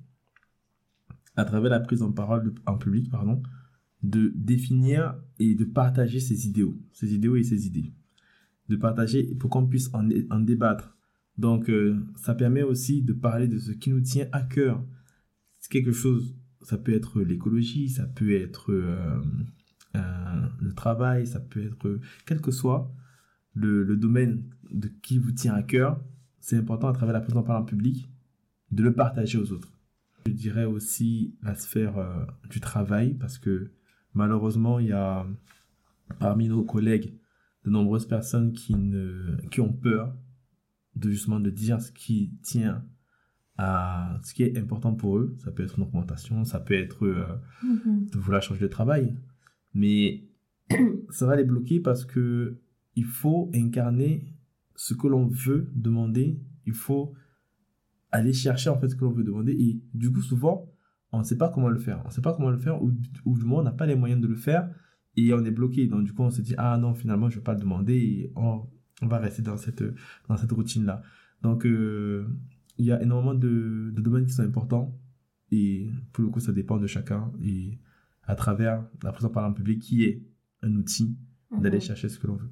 à 1.36 1.44
travers 1.44 1.70
la 1.70 1.80
prise 1.80 2.02
en 2.02 2.12
parole 2.12 2.54
en 2.64 2.78
public, 2.78 3.10
pardon, 3.10 3.42
de 4.02 4.32
définir 4.34 5.16
et 5.38 5.54
de 5.54 5.64
partager 5.64 6.20
ses 6.20 6.46
idéaux, 6.46 6.78
ses 6.92 7.14
idéaux 7.14 7.36
et 7.36 7.42
ses 7.42 7.66
idées. 7.66 7.92
De 8.68 8.76
partager 8.76 9.34
pour 9.34 9.50
qu'on 9.50 9.66
puisse 9.66 9.90
en, 9.92 10.40
débattre. 10.40 10.96
Donc, 11.36 11.68
euh, 11.68 11.98
ça 12.16 12.34
permet 12.34 12.62
aussi 12.62 13.02
de 13.02 13.12
parler 13.12 13.48
de 13.48 13.58
ce 13.58 13.72
qui 13.72 13.90
nous 13.90 14.00
tient 14.00 14.28
à 14.32 14.42
cœur. 14.42 14.82
C'est 15.58 15.70
quelque 15.70 15.92
chose, 15.92 16.34
ça 16.62 16.78
peut 16.78 16.94
être 16.94 17.20
l'écologie, 17.20 17.90
ça 17.90 18.06
peut 18.06 18.34
être 18.34 18.72
euh, 18.72 19.20
le 20.60 20.72
travail, 20.74 21.26
ça 21.26 21.40
peut 21.40 21.62
être, 21.64 21.86
euh, 21.88 22.00
quel 22.26 22.40
que 22.40 22.50
soit 22.50 22.92
le, 23.54 23.82
le 23.84 23.96
domaine 23.96 24.44
de 24.70 24.88
qui 24.88 25.18
vous 25.18 25.32
tient 25.32 25.54
à 25.54 25.62
cœur, 25.62 26.00
c'est 26.40 26.56
important 26.56 26.88
à 26.88 26.92
travers 26.92 27.12
la 27.14 27.20
prise 27.20 27.36
en 27.36 27.42
parole 27.42 27.62
en 27.62 27.64
public 27.66 28.08
de 28.72 28.82
le 28.82 28.92
partager 28.92 29.38
aux 29.38 29.52
autres. 29.52 29.72
Je 30.26 30.32
dirais 30.32 30.64
aussi 30.64 31.36
la 31.42 31.54
sphère 31.54 31.98
euh, 31.98 32.24
du 32.50 32.60
travail 32.60 33.14
parce 33.14 33.38
que 33.38 33.70
malheureusement, 34.14 34.78
il 34.80 34.88
y 34.88 34.92
a 34.92 35.26
parmi 36.18 36.48
nos 36.48 36.64
collègues 36.64 37.14
de 37.64 37.70
nombreuses 37.70 38.06
personnes 38.06 38.52
qui, 38.52 38.74
ne, 38.74 39.36
qui 39.50 39.60
ont 39.60 39.72
peur 39.72 40.14
de 40.94 41.10
justement 41.10 41.40
de 41.40 41.50
dire 41.50 41.80
ce 41.80 41.92
qui 41.92 42.32
tient 42.42 42.84
à 43.58 44.18
ce 44.22 44.34
qui 44.34 44.42
est 44.42 44.58
important 44.58 44.94
pour 44.94 45.18
eux. 45.18 45.34
Ça 45.38 45.50
peut 45.50 45.62
être 45.62 45.78
une 45.78 45.84
augmentation, 45.84 46.44
ça 46.44 46.60
peut 46.60 46.74
être 46.74 47.06
euh, 47.06 47.24
Mhm. 47.62 48.06
de 48.12 48.18
vouloir 48.18 48.42
changer 48.42 48.60
de 48.60 48.68
travail. 48.68 49.16
Mais 49.76 50.24
ça 51.10 51.26
va 51.26 51.36
les 51.36 51.44
bloquer 51.44 51.80
parce 51.80 52.04
que 52.06 52.58
il 52.96 53.04
faut 53.04 53.50
incarner 53.54 54.32
ce 54.74 54.94
que 54.94 55.06
l'on 55.06 55.26
veut 55.26 55.70
demander. 55.74 56.40
Il 56.64 56.72
faut 56.72 57.12
aller 58.10 58.32
chercher 58.32 58.70
en 58.70 58.78
fait 58.80 58.88
ce 58.88 58.96
que 58.96 59.04
l'on 59.04 59.12
veut 59.12 59.22
demander. 59.22 59.52
Et 59.52 59.78
du 59.92 60.10
coup, 60.10 60.22
souvent, 60.22 60.72
on 61.12 61.18
ne 61.18 61.24
sait 61.24 61.36
pas 61.36 61.50
comment 61.50 61.68
le 61.68 61.78
faire. 61.78 62.00
On 62.04 62.08
ne 62.08 62.12
sait 62.12 62.22
pas 62.22 62.32
comment 62.32 62.50
le 62.50 62.56
faire 62.56 62.82
ou, 62.82 62.90
du 62.90 63.44
moins 63.44 63.60
on 63.60 63.64
n'a 63.64 63.72
pas 63.72 63.84
les 63.84 63.96
moyens 63.96 64.20
de 64.20 64.26
le 64.26 64.34
faire 64.34 64.70
et 65.14 65.34
on 65.34 65.44
est 65.44 65.50
bloqué. 65.50 65.86
Donc 65.86 66.04
du 66.04 66.14
coup, 66.14 66.22
on 66.22 66.30
se 66.30 66.40
dit, 66.40 66.54
ah 66.56 66.78
non, 66.78 66.94
finalement, 66.94 67.28
je 67.28 67.36
ne 67.36 67.40
vais 67.40 67.44
pas 67.44 67.54
le 67.54 67.60
demander 67.60 67.96
et 67.96 68.32
on, 68.34 68.66
on 69.02 69.06
va 69.06 69.18
rester 69.18 69.42
dans 69.42 69.58
cette, 69.58 69.84
dans 70.26 70.38
cette 70.38 70.52
routine-là. 70.52 71.02
Donc, 71.42 71.66
euh, 71.66 72.26
il 72.78 72.86
y 72.86 72.92
a 72.92 73.02
énormément 73.02 73.34
de, 73.34 73.92
de 73.94 74.00
domaines 74.00 74.24
qui 74.24 74.32
sont 74.32 74.42
importants 74.42 74.98
et 75.52 75.90
pour 76.14 76.24
le 76.24 76.30
coup, 76.30 76.40
ça 76.40 76.52
dépend 76.52 76.78
de 76.78 76.86
chacun. 76.86 77.30
Et 77.42 77.78
à 78.26 78.34
travers 78.34 78.84
la 79.02 79.10
en 79.10 79.28
parole 79.28 79.50
en 79.50 79.54
public, 79.54 79.80
qui 79.80 80.04
est 80.04 80.22
un 80.62 80.74
outil 80.74 81.16
d'aller 81.52 81.76
Mhm. 81.76 81.80
chercher 81.82 82.08
ce 82.08 82.18
que 82.18 82.26
l'on 82.26 82.34
veut. 82.36 82.50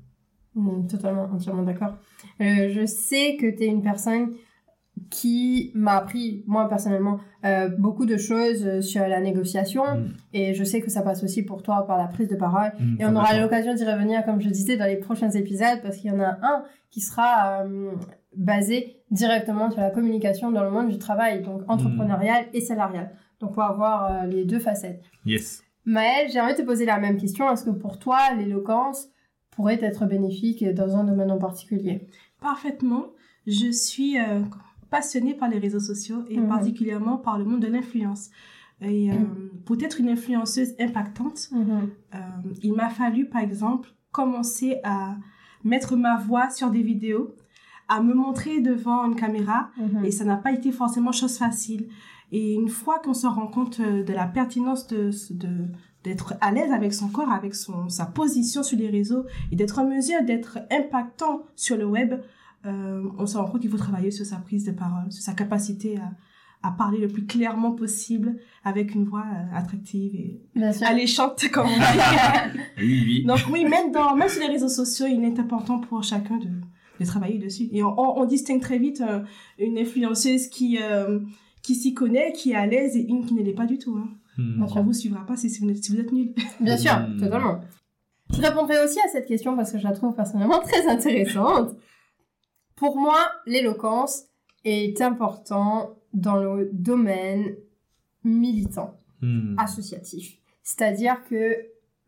Mhm, 0.55 0.87
Totalement, 0.87 1.25
entièrement 1.33 1.63
d'accord. 1.65 1.97
Euh, 2.41 2.69
je 2.73 2.87
sais 2.87 3.37
que 3.37 3.51
tu 3.51 3.65
es 3.65 3.67
une 3.67 3.83
personne 3.83 4.31
qui 5.11 5.73
m'a 5.75 5.97
appris, 5.97 6.45
moi 6.47 6.69
personnellement, 6.69 7.19
euh, 7.45 7.69
beaucoup 7.69 8.07
de 8.07 8.17
choses 8.17 8.65
euh, 8.65 8.81
sur 8.81 9.07
la 9.07 9.21
négociation. 9.21 9.83
Mm. 9.85 10.13
Et 10.33 10.55
je 10.55 10.63
sais 10.63 10.81
que 10.81 10.91
ça 10.91 11.03
passe 11.03 11.25
aussi 11.25 11.43
pour 11.43 11.63
toi 11.63 11.85
par 11.87 11.99
la 11.99 12.07
prise 12.07 12.29
de 12.29 12.37
parole. 12.37 12.73
Et 13.01 13.05
on 13.05 13.17
aura 13.17 13.37
l'occasion 13.39 13.75
d'y 13.75 13.85
revenir, 13.85 14.25
comme 14.25 14.41
je 14.41 14.49
disais, 14.49 14.77
dans 14.77 14.87
les 14.87 14.97
prochains 14.97 15.31
épisodes, 15.31 15.81
parce 15.83 15.97
qu'il 15.97 16.11
y 16.13 16.15
en 16.15 16.21
a 16.21 16.39
un 16.43 16.65
qui 16.91 17.01
sera 17.01 17.65
euh, 17.65 17.91
basé 18.37 19.03
directement 19.11 19.71
sur 19.71 19.81
la 19.81 19.91
communication 19.91 20.53
dans 20.53 20.63
le 20.63 20.71
monde 20.71 20.89
du 20.89 20.99
travail, 20.99 21.43
donc 21.43 21.63
entrepreneurial 21.69 22.45
et 22.53 22.61
salarial. 22.61 23.11
Donc 23.45 23.53
on 23.53 23.61
va 23.61 23.67
avoir 23.67 24.05
euh, 24.13 24.27
les 24.27 24.45
deux 24.47 24.59
facettes. 24.59 25.03
Yes. 25.27 25.63
Maëlle, 25.85 26.31
j'aimerais 26.33 26.55
te 26.55 26.63
poser 26.63 26.87
la 26.87 26.99
même 26.99 27.19
question. 27.19 27.51
Est-ce 27.51 27.65
que 27.65 27.71
pour 27.71 27.99
toi, 27.99 28.19
l'éloquence 28.39 29.09
pourrait 29.51 29.79
être 29.83 30.07
bénéfique 30.07 30.65
dans 30.75 30.97
un 30.97 31.05
domaine 31.05 31.31
en 31.31 31.39
particulier? 31.39 32.09
Parfaitement. 32.41 33.07
Je 33.47 33.71
suis 33.71 34.19
euh, 34.19 34.41
passionnée 34.89 35.35
par 35.35 35.49
les 35.51 35.59
réseaux 35.59 35.81
sociaux 35.81 36.25
et 36.31 36.39
Mhm. 36.39 36.49
particulièrement 36.49 37.19
par 37.19 37.39
le 37.39 37.45
monde 37.45 37.61
de 37.61 37.67
l'influence. 37.67 38.31
Et 38.81 39.11
euh, 39.11 39.15
pour 39.67 39.77
être 39.83 40.01
une 40.01 40.09
influenceuse 40.09 40.75
impactante, 40.81 41.51
euh, 42.15 42.19
il 42.63 42.73
m'a 42.73 42.89
fallu, 42.89 43.27
par 43.27 43.43
exemple, 43.43 43.91
commencer 44.11 44.81
à 44.85 45.17
mettre 45.63 45.97
ma 45.97 46.17
voix 46.17 46.49
sur 46.51 46.71
des 46.71 46.83
vidéos, 46.83 47.35
à 47.89 48.03
me 48.03 48.15
montrer 48.15 48.61
devant 48.63 49.05
une 49.05 49.15
caméra, 49.17 49.69
Mhm. 49.77 50.05
et 50.07 50.11
ça 50.11 50.25
n'a 50.25 50.37
pas 50.39 50.53
été 50.53 50.73
forcément 50.73 51.13
chose 51.13 51.37
facile. 51.37 51.89
Et 52.37 52.55
une 52.55 52.69
fois 52.69 52.99
qu'on 53.03 53.15
se 53.15 53.27
rend 53.27 53.47
compte 53.47 53.79
euh, 53.81 54.03
de 54.03 54.13
la 54.13 54.27
pertinence 54.27 54.87
de, 54.89 55.11
de- 55.31 55.67
d'être 56.03 56.35
à 56.41 56.51
l'aise 56.53 56.73
avec 56.73 56.93
son 56.93 57.09
corps, 57.09 57.31
avec 57.31 57.55
son, 57.55 57.89
sa 57.89 58.07
position 58.07 58.63
sur 58.63 58.77
les 58.79 58.89
réseaux, 58.91 59.25
et 59.53 59.57
d'être 59.57 59.79
en 59.79 59.87
mesure 59.89 60.23
d'être 60.25 60.59
impactant 60.71 61.43
sur 61.57 61.77
le 61.77 61.87
web, 61.87 62.11
euh, 62.67 63.03
on 63.19 63.27
se 63.27 63.37
rend 63.39 63.45
compte 63.47 63.61
qu'il 63.63 63.71
faut 63.71 63.77
travailler 63.89 64.11
sur 64.11 64.27
sa 64.27 64.37
prise 64.37 64.65
de 64.65 64.73
parole, 64.73 65.11
sur 65.13 65.23
sa 65.23 65.33
capacité 65.33 65.97
à, 65.99 66.11
à 66.69 66.73
parler 66.73 66.99
le 66.99 67.09
plus 67.09 67.25
clairement 67.27 67.73
possible, 67.73 68.37
avec 68.65 68.95
une 68.95 69.05
voix 69.05 69.25
euh, 69.33 69.57
attractive 69.57 70.15
et 70.15 70.41
Bien 70.57 70.73
sûr. 70.73 70.87
alléchante, 70.87 71.49
comme 71.53 71.67
on 71.69 71.79
dit. 71.79 72.59
Oui, 72.79 73.03
oui. 73.07 73.25
Donc 73.25 73.41
oui, 73.53 73.65
même, 73.65 73.93
dans, 73.93 74.17
même 74.17 74.29
sur 74.29 74.41
les 74.43 74.49
réseaux 74.49 74.69
sociaux, 74.69 75.07
il 75.09 75.23
est 75.25 75.39
important 75.39 75.79
pour 75.79 76.03
chacun 76.03 76.37
de, 76.39 76.49
de 77.01 77.05
travailler 77.07 77.39
dessus. 77.39 77.69
Et 77.73 77.83
on, 77.83 77.99
on- 77.99 78.21
on 78.23 78.25
distingue 78.25 78.61
très 78.61 78.79
vite 78.79 79.01
euh, 79.03 79.21
une 79.59 79.79
influenceuse 79.79 80.49
qui, 80.49 80.79
euh, 80.83 81.21
qui 81.65 81.75
s'y 81.75 81.95
connaît, 81.95 82.33
qui 82.33 82.53
est 82.53 82.57
à 82.57 82.67
l'aise, 82.67 82.95
et 82.97 83.01
une 83.09 83.25
qui 83.27 83.33
ne 83.35 83.43
l'est 83.43 83.55
pas 83.55 83.65
du 83.67 83.79
tout. 83.79 83.97
Hein. 83.97 84.09
Hmm. 84.37 84.59
Bien 84.59 84.67
Donc 84.67 84.77
on 84.77 84.83
vous 84.83 84.93
suivra 84.93 85.25
pas 85.27 85.35
si, 85.37 85.49
si 85.49 85.61
vous, 85.63 85.71
êtes- 85.71 85.83
si 85.83 85.93
vous 85.93 86.01
êtes 86.01 86.13
nul. 86.13 86.35
Bien 86.61 86.77
sûr, 86.77 86.93
Mhm. 86.99 87.21
totalement. 87.21 87.61
Je 88.35 88.41
répondrai 88.43 88.83
aussi 88.85 88.99
à 89.01 89.09
cette 89.09 89.27
question 89.27 89.57
parce 89.57 89.73
que 89.73 89.79
je 89.79 89.85
la 89.85 89.93
trouve 89.93 90.15
personnellement 90.15 90.61
très 90.69 90.87
intéressante. 90.87 91.75
Pour 92.77 92.97
moi, 92.99 93.19
l'éloquence 93.47 94.25
est 94.65 95.01
important 95.01 95.97
dans 96.13 96.37
le 96.37 96.69
domaine 96.73 97.55
militant, 98.25 98.99
Hmm. 99.23 99.55
associatif. 99.59 100.39
C'est-à-dire 100.63 101.25
que 101.31 101.57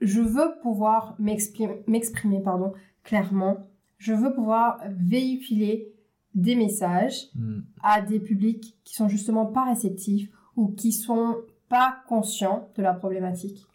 je 0.00 0.20
veux 0.20 0.50
pouvoir 0.62 1.14
m'exprimer, 1.18 1.82
m'exprimer, 1.86 2.40
pardon, 2.40 2.72
clairement. 3.04 3.56
Je 3.98 4.12
veux 4.12 4.34
pouvoir 4.34 4.80
véhiculer 4.90 5.92
des 6.37 6.55
messages 6.55 7.31
Hmm. 7.35 7.62
à 7.83 8.01
des 8.03 8.20
publics 8.20 8.77
qui 8.85 8.94
sont 8.94 9.09
justement 9.09 9.46
pas 9.46 9.64
réceptifs 9.64 10.29
ou 10.55 10.68
qui 10.68 10.92
sont 10.92 11.37
pas 11.68 11.96
conscients 12.09 12.68
de 12.77 12.83
la 12.83 12.92
problématique. 12.94 13.66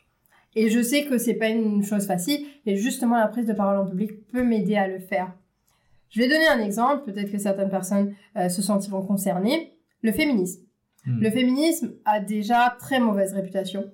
Et 0.56 0.69
je 0.69 0.82
sais 0.82 1.06
que 1.06 1.17
c'est 1.17 1.34
pas 1.34 1.50
une 1.50 1.84
chose 1.84 2.06
facile 2.08 2.45
et 2.65 2.76
justement 2.78 3.17
la 3.17 3.28
prise 3.28 3.45
de 3.47 3.54
parole 3.54 3.78
en 3.78 3.86
public 3.86 4.12
peut 4.32 4.43
m'aider 4.43 4.76
à 4.78 4.88
le 4.88 5.00
faire. 5.00 5.34
Je 6.10 6.19
vais 6.21 6.28
donner 6.30 6.47
un 6.47 6.60
exemple, 6.60 7.04
peut-être 7.12 7.32
que 7.32 7.38
certaines 7.38 7.69
personnes 7.69 8.13
euh, 8.38 8.47
se 8.50 8.62
sentiront 8.62 9.02
concernées. 9.02 9.74
Le 10.02 10.12
féminisme. 10.12 10.62
Hmm. 11.06 11.19
Le 11.19 11.32
féminisme 11.32 11.93
a 12.06 12.19
déjà 12.19 12.76
très 12.80 13.00
mauvaise 13.00 13.34
réputation. 13.34 13.86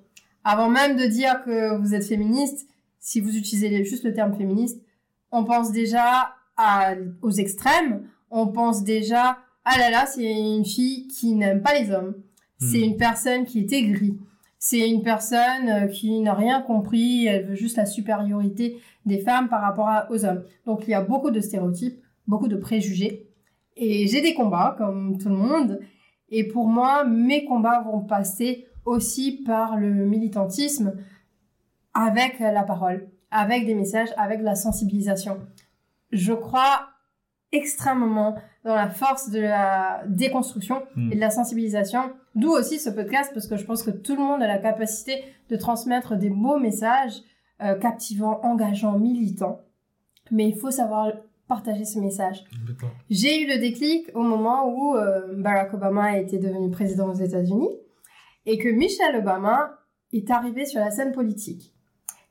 Avant 0.44 0.68
même 0.68 0.96
de 0.96 1.06
dire 1.06 1.42
que 1.44 1.76
vous 1.78 1.94
êtes 1.94 2.04
féministe, 2.06 2.68
si 3.00 3.20
vous 3.20 3.36
utilisez 3.36 3.84
juste 3.84 4.04
le 4.04 4.12
terme 4.12 4.34
féministe, 4.36 4.82
on 5.30 5.44
pense 5.44 5.72
déjà 5.72 6.34
à- 6.56 6.94
aux 7.22 7.30
extrêmes. 7.30 8.08
On 8.30 8.48
pense 8.48 8.84
déjà, 8.84 9.38
ah 9.64 9.78
là 9.78 9.90
là, 9.90 10.06
c'est 10.06 10.24
une 10.30 10.64
fille 10.64 11.08
qui 11.08 11.34
n'aime 11.34 11.62
pas 11.62 11.78
les 11.78 11.90
hommes. 11.90 12.14
C'est 12.60 12.78
Hmm. 12.80 12.84
une 12.90 12.96
personne 12.96 13.44
qui 13.44 13.60
est 13.60 13.72
aigrie. 13.72 14.18
C'est 14.58 14.88
une 14.90 15.02
personne 15.02 15.68
euh, 15.68 15.86
qui 15.86 16.20
n'a 16.20 16.34
rien 16.34 16.60
compris. 16.62 17.26
Elle 17.26 17.46
veut 17.46 17.54
juste 17.54 17.76
la 17.76 17.86
supériorité 17.86 18.80
des 19.06 19.18
femmes 19.18 19.48
par 19.48 19.60
rapport 19.62 19.88
à- 19.88 20.10
aux 20.10 20.24
hommes. 20.24 20.42
Donc 20.66 20.82
il 20.86 20.90
y 20.90 20.94
a 20.94 21.00
beaucoup 21.02 21.30
de 21.30 21.40
stéréotypes, 21.40 22.00
beaucoup 22.26 22.48
de 22.48 22.56
préjugés. 22.56 23.28
Et 23.76 24.08
j'ai 24.08 24.20
des 24.20 24.34
combats, 24.34 24.74
comme 24.76 25.16
tout 25.18 25.28
le 25.28 25.36
monde. 25.36 25.78
Et 26.30 26.44
pour 26.48 26.66
moi, 26.66 27.04
mes 27.04 27.44
combats 27.44 27.80
vont 27.82 28.00
passer 28.00 28.66
aussi 28.84 29.42
par 29.46 29.76
le 29.76 29.90
militantisme 30.04 30.94
avec 31.94 32.38
la 32.40 32.64
parole, 32.64 33.08
avec 33.30 33.66
des 33.66 33.74
messages, 33.74 34.08
avec 34.16 34.40
la 34.42 34.54
sensibilisation. 34.54 35.38
Je 36.10 36.32
crois 36.32 36.88
extrêmement 37.52 38.36
dans 38.64 38.74
la 38.74 38.88
force 38.90 39.30
de 39.30 39.40
la 39.40 40.02
déconstruction 40.06 40.82
Hmm. 40.96 41.12
et 41.12 41.14
de 41.14 41.20
la 41.20 41.30
sensibilisation, 41.30 42.00
d'où 42.34 42.50
aussi 42.50 42.78
ce 42.78 42.90
podcast, 42.90 43.30
parce 43.32 43.46
que 43.46 43.56
je 43.56 43.64
pense 43.64 43.82
que 43.82 43.90
tout 43.90 44.14
le 44.16 44.22
monde 44.22 44.42
a 44.42 44.46
la 44.46 44.58
capacité 44.58 45.22
de 45.48 45.56
transmettre 45.56 46.16
des 46.16 46.30
beaux 46.30 46.58
messages 46.58 47.22
euh, 47.62 47.74
captivants, 47.74 48.40
engageants, 48.42 48.98
militants. 48.98 49.60
Mais 50.30 50.48
il 50.48 50.56
faut 50.56 50.70
savoir 50.70 51.12
partager 51.48 51.84
ce 51.86 51.98
message. 51.98 52.44
J'ai 53.08 53.42
eu 53.42 53.46
le 53.48 53.58
déclic 53.58 54.10
au 54.14 54.22
moment 54.22 54.68
où 54.68 54.94
euh, 54.96 55.34
Barack 55.36 55.72
Obama 55.72 56.18
était 56.18 56.38
devenu 56.38 56.70
président 56.70 57.08
aux 57.08 57.14
États-Unis 57.14 57.70
et 58.44 58.58
que 58.58 58.68
Michelle 58.68 59.16
Obama 59.16 59.78
est 60.12 60.30
arrivée 60.30 60.66
sur 60.66 60.80
la 60.80 60.90
scène 60.90 61.12
politique. 61.12 61.72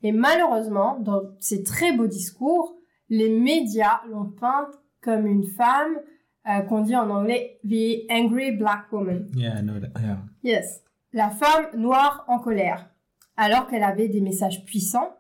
Et 0.04 0.12
malheureusement, 0.12 1.00
dans 1.00 1.22
ses 1.40 1.64
très 1.64 1.92
beaux 1.92 2.08
discours, 2.08 2.76
les 3.10 3.30
médias 3.30 4.02
l'ont 4.12 4.30
peinte 4.30 4.74
comme 5.08 5.26
une 5.26 5.46
femme 5.46 6.02
euh, 6.50 6.60
qu'on 6.64 6.82
dit 6.82 6.94
en 6.94 7.10
anglais 7.10 7.62
the 7.64 8.12
angry 8.12 8.52
black 8.52 8.92
woman. 8.92 9.30
Yeah, 9.38 9.60
I 9.60 9.62
know 9.62 9.80
that. 9.80 9.98
Yeah. 10.02 10.18
Yes, 10.44 10.84
la 11.14 11.30
femme 11.30 11.68
noire 11.78 12.26
en 12.28 12.40
colère, 12.40 12.90
alors 13.38 13.68
qu'elle 13.68 13.84
avait 13.84 14.10
des 14.10 14.20
messages 14.20 14.66
puissants 14.66 15.16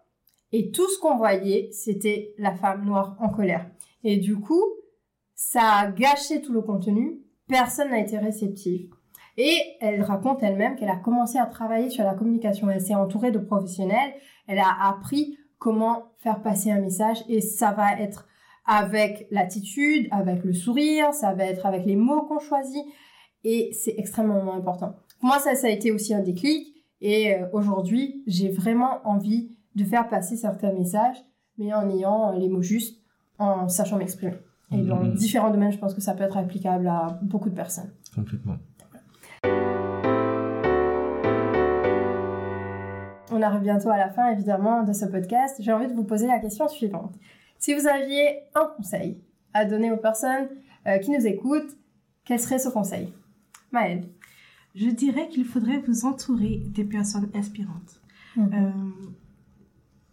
et 0.51 0.71
tout 0.71 0.89
ce 0.89 0.99
qu'on 0.99 1.15
voyait, 1.15 1.69
c'était 1.71 2.33
la 2.37 2.53
femme 2.53 2.83
noire 2.83 3.15
en 3.21 3.29
colère. 3.29 3.65
Et 4.03 4.17
du 4.17 4.35
coup, 4.37 4.61
ça 5.35 5.61
a 5.61 5.91
gâché 5.91 6.41
tout 6.41 6.51
le 6.51 6.61
contenu, 6.61 7.21
personne 7.47 7.91
n'a 7.91 7.99
été 7.99 8.17
réceptif. 8.17 8.89
Et 9.37 9.57
elle 9.79 10.01
raconte 10.01 10.43
elle-même 10.43 10.75
qu'elle 10.75 10.89
a 10.89 10.97
commencé 10.97 11.37
à 11.37 11.45
travailler 11.45 11.89
sur 11.89 12.03
la 12.03 12.13
communication, 12.13 12.69
elle 12.69 12.81
s'est 12.81 12.93
entourée 12.93 13.31
de 13.31 13.39
professionnels, 13.39 14.13
elle 14.47 14.59
a 14.59 14.89
appris 14.89 15.37
comment 15.59 16.11
faire 16.17 16.41
passer 16.41 16.71
un 16.71 16.81
message 16.81 17.23
et 17.29 17.39
ça 17.39 17.71
va 17.71 17.97
être 18.01 18.27
avec 18.67 19.27
l'attitude, 19.31 20.07
avec 20.11 20.43
le 20.43 20.53
sourire, 20.53 21.13
ça 21.13 21.33
va 21.33 21.45
être 21.45 21.65
avec 21.65 21.85
les 21.85 21.95
mots 21.95 22.23
qu'on 22.23 22.39
choisit 22.39 22.83
et 23.43 23.71
c'est 23.73 23.95
extrêmement 23.97 24.53
important. 24.53 24.95
Pour 25.19 25.29
moi, 25.29 25.39
ça, 25.39 25.55
ça 25.55 25.67
a 25.67 25.69
été 25.69 25.91
aussi 25.91 26.13
un 26.13 26.21
déclic. 26.21 26.75
Et 26.99 27.33
euh, 27.35 27.45
aujourd'hui, 27.53 28.23
j'ai 28.27 28.49
vraiment 28.49 28.99
envie 29.05 29.55
de 29.75 29.83
faire 29.83 30.09
passer 30.09 30.35
certains 30.35 30.73
messages, 30.73 31.17
mais 31.57 31.73
en 31.73 31.87
ayant 31.89 32.33
euh, 32.33 32.37
les 32.37 32.49
mots 32.49 32.61
justes, 32.63 32.99
en 33.39 33.67
sachant 33.69 33.97
m'exprimer. 33.97 34.33
Et 34.71 34.81
dans 34.81 34.97
Mhm. 35.03 35.13
différents 35.13 35.49
domaines, 35.51 35.71
je 35.71 35.77
pense 35.77 35.93
que 35.93 36.01
ça 36.01 36.13
peut 36.13 36.23
être 36.23 36.37
applicable 36.37 36.87
à 36.87 37.19
beaucoup 37.21 37.49
de 37.49 37.55
personnes. 37.55 37.91
Complètement. 38.13 38.57
On 43.31 43.41
arrive 43.41 43.61
bientôt 43.61 43.89
à 43.89 43.97
la 43.97 44.09
fin, 44.09 44.29
évidemment, 44.31 44.83
de 44.83 44.93
ce 44.93 45.05
podcast. 45.05 45.57
J'ai 45.59 45.71
envie 45.71 45.87
de 45.87 45.93
vous 45.93 46.03
poser 46.05 46.27
la 46.27 46.39
question 46.39 46.67
suivante. 46.67 47.13
Si 47.59 47.73
vous 47.73 47.87
aviez 47.87 48.39
un 48.55 48.65
conseil 48.77 49.17
à 49.53 49.65
donner 49.65 49.91
aux 49.91 49.97
personnes 49.97 50.47
euh, 50.87 50.97
qui 50.99 51.11
nous 51.11 51.25
écoutent, 51.25 51.75
quel 52.25 52.39
serait 52.39 52.59
ce 52.59 52.69
conseil? 52.69 53.13
Maëlle 53.71 54.07
Je 54.75 54.89
dirais 54.89 55.27
qu'il 55.29 55.45
faudrait 55.45 55.79
vous 55.79 56.05
entourer 56.05 56.61
des 56.67 56.83
personnes 56.83 57.29
inspirantes. 57.33 58.01
Mhm. 58.35 58.49
Euh, 58.53 59.09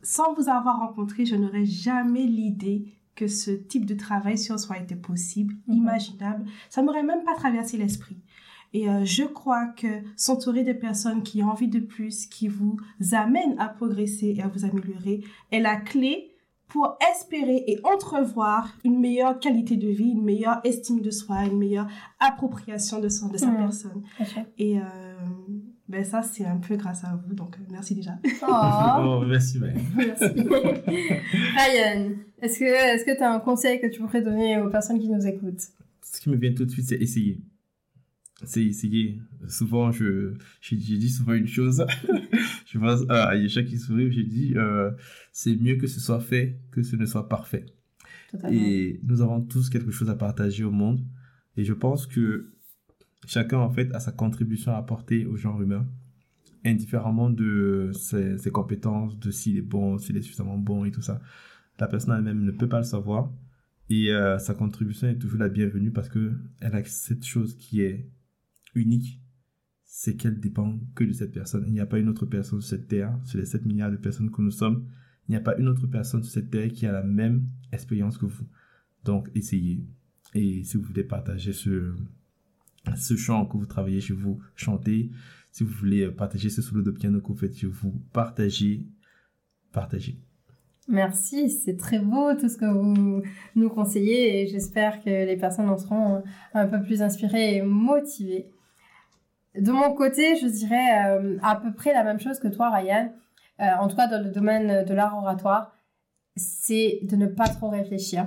sans 0.02 0.34
vous 0.34 0.48
avoir 0.48 0.78
rencontré, 0.78 1.24
je 1.24 1.36
n'aurais 1.36 1.64
jamais 1.64 2.24
l'idée 2.24 2.86
que 3.14 3.26
ce 3.28 3.50
type 3.52 3.86
de 3.86 3.94
travail 3.94 4.36
sur 4.36 4.58
soi 4.58 4.78
était 4.78 4.96
possible, 4.96 5.54
Mhm. 5.68 5.76
imaginable. 5.76 6.44
Ça 6.68 6.82
m'aurait 6.82 7.02
même 7.04 7.24
pas 7.24 7.34
traversé 7.34 7.76
l'esprit. 7.76 8.18
Et 8.72 8.88
euh, 8.88 9.04
je 9.04 9.22
crois 9.22 9.66
que 9.68 9.86
s'entourer 10.16 10.64
des 10.64 10.74
personnes 10.74 11.22
qui 11.22 11.42
ont 11.44 11.48
envie 11.48 11.68
de 11.68 11.78
plus, 11.78 12.26
qui 12.26 12.48
vous 12.48 12.76
amènent 13.12 13.56
à 13.60 13.68
progresser 13.68 14.34
et 14.36 14.42
à 14.42 14.48
vous 14.48 14.64
améliorer, 14.64 15.22
est 15.52 15.60
la 15.60 15.76
clé 15.76 16.33
pour 16.74 16.98
espérer 17.08 17.62
et 17.68 17.78
entrevoir 17.84 18.76
une 18.84 18.98
meilleure 18.98 19.38
qualité 19.38 19.76
de 19.76 19.86
vie, 19.86 20.10
une 20.10 20.24
meilleure 20.24 20.58
estime 20.64 21.00
de 21.00 21.10
soi, 21.12 21.44
une 21.44 21.56
meilleure 21.56 21.86
appropriation 22.18 22.98
de, 22.98 23.08
son, 23.08 23.28
de 23.28 23.36
sa 23.38 23.52
personne. 23.52 24.02
Et 24.58 24.80
euh, 24.80 24.82
ben 25.88 26.02
ça, 26.02 26.22
c'est 26.22 26.44
un 26.44 26.56
peu 26.56 26.74
grâce 26.74 27.04
à 27.04 27.14
vous, 27.14 27.32
donc 27.32 27.54
euh, 27.54 27.62
merci 27.70 27.94
déjà. 27.94 28.18
Oh, 28.42 28.46
Oh, 29.22 29.22
merci. 29.24 29.60
Ryan, 31.56 32.10
est-ce 32.42 32.58
que 32.58 32.64
est-ce 32.64 33.04
que 33.04 33.16
tu 33.16 33.22
as 33.22 33.32
un 33.32 33.38
conseil 33.38 33.80
que 33.80 33.86
tu 33.86 34.00
pourrais 34.00 34.22
donner 34.22 34.60
aux 34.60 34.68
personnes 34.68 34.98
qui 34.98 35.08
nous 35.08 35.24
écoutent? 35.24 35.62
Ce 36.02 36.20
qui 36.20 36.28
me 36.28 36.34
vient 36.34 36.54
tout 36.54 36.64
de 36.64 36.70
suite, 36.72 36.88
c'est 36.88 37.00
essayer. 37.00 37.40
C'est 38.42 38.64
essayer. 38.64 39.20
Souvent, 39.48 39.92
je, 39.92 40.34
je 40.60 40.74
dis 40.74 41.08
souvent 41.08 41.34
une 41.34 41.46
chose. 41.46 41.84
je 42.66 42.78
pense 42.78 43.08
à 43.08 43.36
Yesha 43.36 43.62
qui 43.62 43.78
sourit, 43.78 44.12
je 44.12 44.20
dis, 44.20 44.54
euh, 44.56 44.90
c'est 45.32 45.56
mieux 45.56 45.76
que 45.76 45.86
ce 45.86 46.00
soit 46.00 46.20
fait 46.20 46.58
que 46.72 46.82
ce 46.82 46.96
ne 46.96 47.06
soit 47.06 47.28
parfait. 47.28 47.66
Totalement. 48.30 48.56
Et 48.56 49.00
nous 49.04 49.22
avons 49.22 49.40
tous 49.40 49.70
quelque 49.70 49.92
chose 49.92 50.10
à 50.10 50.16
partager 50.16 50.64
au 50.64 50.72
monde. 50.72 51.04
Et 51.56 51.64
je 51.64 51.72
pense 51.72 52.06
que 52.06 52.52
chacun, 53.26 53.58
en 53.58 53.70
fait, 53.70 53.94
a 53.94 54.00
sa 54.00 54.10
contribution 54.10 54.72
à 54.72 54.78
apporter 54.78 55.26
au 55.26 55.36
genre 55.36 55.62
humain, 55.62 55.86
indifféremment 56.64 57.30
de 57.30 57.92
ses, 57.94 58.36
ses 58.38 58.50
compétences, 58.50 59.18
de 59.18 59.30
s'il 59.30 59.56
est 59.58 59.62
bon, 59.62 59.98
s'il 59.98 60.16
est 60.16 60.22
suffisamment 60.22 60.58
bon 60.58 60.84
et 60.84 60.90
tout 60.90 61.02
ça. 61.02 61.20
La 61.78 61.86
personne 61.86 62.14
elle-même 62.16 62.44
ne 62.44 62.50
peut 62.50 62.68
pas 62.68 62.78
le 62.78 62.84
savoir. 62.84 63.32
Et 63.90 64.10
euh, 64.12 64.38
sa 64.38 64.54
contribution 64.54 65.08
est 65.08 65.18
toujours 65.18 65.40
la 65.40 65.48
bienvenue 65.48 65.90
parce 65.90 66.08
que 66.08 66.32
elle 66.60 66.74
a 66.74 66.82
cette 66.84 67.24
chose 67.24 67.56
qui 67.56 67.82
est 67.82 68.08
unique, 68.74 69.20
c'est 69.84 70.16
qu'elle 70.16 70.40
dépend 70.40 70.78
que 70.94 71.04
de 71.04 71.12
cette 71.12 71.32
personne. 71.32 71.64
Il 71.66 71.72
n'y 71.72 71.80
a 71.80 71.86
pas 71.86 71.98
une 71.98 72.08
autre 72.08 72.26
personne 72.26 72.60
sur 72.60 72.68
cette 72.68 72.88
terre, 72.88 73.18
sur 73.24 73.38
les 73.38 73.46
7 73.46 73.64
milliards 73.64 73.90
de 73.90 73.96
personnes 73.96 74.30
que 74.30 74.42
nous 74.42 74.50
sommes, 74.50 74.86
il 75.28 75.32
n'y 75.32 75.36
a 75.36 75.40
pas 75.40 75.56
une 75.56 75.68
autre 75.68 75.86
personne 75.86 76.22
sur 76.22 76.32
cette 76.32 76.50
terre 76.50 76.70
qui 76.70 76.86
a 76.86 76.92
la 76.92 77.02
même 77.02 77.46
expérience 77.72 78.18
que 78.18 78.26
vous. 78.26 78.44
Donc, 79.04 79.30
essayez. 79.34 79.84
Et 80.34 80.64
si 80.64 80.76
vous 80.76 80.82
voulez 80.82 81.04
partager 81.04 81.52
ce, 81.52 81.94
ce 82.96 83.16
chant 83.16 83.46
que 83.46 83.56
vous 83.56 83.66
travaillez 83.66 84.00
chez 84.00 84.14
vous, 84.14 84.40
chantez. 84.54 85.10
Si 85.50 85.64
vous 85.64 85.72
voulez 85.72 86.10
partager 86.10 86.50
ce 86.50 86.60
solo 86.60 86.82
de 86.82 86.90
piano 86.90 87.20
que 87.20 87.28
vous 87.28 87.36
faites 87.36 87.56
chez 87.56 87.66
vous, 87.66 87.92
partagez. 88.12 88.86
Partagez. 89.72 90.18
Merci, 90.86 91.48
c'est 91.48 91.76
très 91.76 91.98
beau 91.98 92.34
tout 92.34 92.48
ce 92.48 92.58
que 92.58 92.66
vous 92.66 93.22
nous 93.54 93.68
conseillez 93.70 94.42
et 94.42 94.46
j'espère 94.46 95.02
que 95.02 95.08
les 95.08 95.36
personnes 95.36 95.70
en 95.70 95.78
seront 95.78 96.22
un 96.52 96.66
peu 96.66 96.82
plus 96.82 97.00
inspirées 97.00 97.56
et 97.56 97.62
motivées. 97.62 98.53
De 99.58 99.70
mon 99.72 99.92
côté, 99.92 100.36
je 100.36 100.46
dirais 100.46 101.06
euh, 101.08 101.36
à 101.42 101.56
peu 101.56 101.72
près 101.72 101.92
la 101.92 102.02
même 102.04 102.18
chose 102.20 102.38
que 102.40 102.48
toi, 102.48 102.70
Ryan. 102.70 103.12
Euh, 103.60 103.64
en 103.80 103.88
tout 103.88 103.96
cas, 103.96 104.08
dans 104.08 104.22
le 104.22 104.30
domaine 104.30 104.84
de 104.84 104.94
l'art 104.94 105.16
oratoire, 105.16 105.72
c'est 106.36 106.98
de 107.02 107.16
ne 107.16 107.26
pas 107.26 107.46
trop 107.48 107.68
réfléchir. 107.68 108.26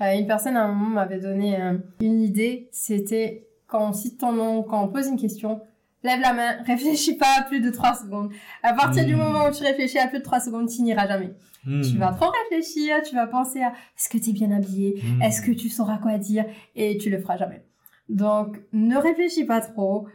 Euh, 0.00 0.12
une 0.16 0.26
personne 0.26 0.56
à 0.56 0.62
un 0.64 0.72
moment 0.72 0.90
m'avait 0.90 1.18
donné 1.18 1.58
une 2.00 2.22
idée, 2.22 2.68
c'était 2.70 3.48
quand 3.66 3.88
on 3.88 3.92
cite 3.92 4.18
ton 4.20 4.32
nom, 4.32 4.62
quand 4.62 4.82
on 4.84 4.88
pose 4.88 5.08
une 5.08 5.18
question, 5.18 5.60
Lève 6.04 6.20
la 6.20 6.32
main, 6.32 6.62
réfléchis 6.64 7.16
pas 7.16 7.26
à 7.40 7.42
plus 7.42 7.58
de 7.58 7.70
3 7.70 7.94
secondes. 7.94 8.30
À 8.62 8.72
partir 8.72 9.04
du 9.04 9.16
Hmm. 9.16 9.18
moment 9.18 9.48
où 9.48 9.50
tu 9.52 9.64
réfléchis 9.64 9.98
à 9.98 10.06
plus 10.06 10.20
de 10.20 10.22
3 10.22 10.38
secondes, 10.38 10.68
tu 10.68 10.82
n'iras 10.82 11.08
jamais. 11.08 11.34
Hmm. 11.66 11.80
Tu 11.80 11.98
vas 11.98 12.12
trop 12.12 12.30
réfléchir, 12.44 13.02
tu 13.02 13.16
vas 13.16 13.26
penser 13.26 13.62
à 13.62 13.70
est-ce 13.96 14.08
que 14.08 14.16
tu 14.16 14.30
es 14.30 14.32
bien 14.32 14.52
habillé, 14.52 15.02
Hmm. 15.02 15.22
est-ce 15.22 15.42
que 15.42 15.50
tu 15.50 15.68
sauras 15.68 15.98
quoi 15.98 16.16
dire? 16.16 16.44
Et 16.76 16.98
tu 16.98 17.10
le 17.10 17.18
feras 17.18 17.36
jamais. 17.36 17.64
Donc, 18.08 18.60
ne 18.72 18.96
réfléchis 18.96 19.44
pas 19.44 19.60
trop, 19.60 20.06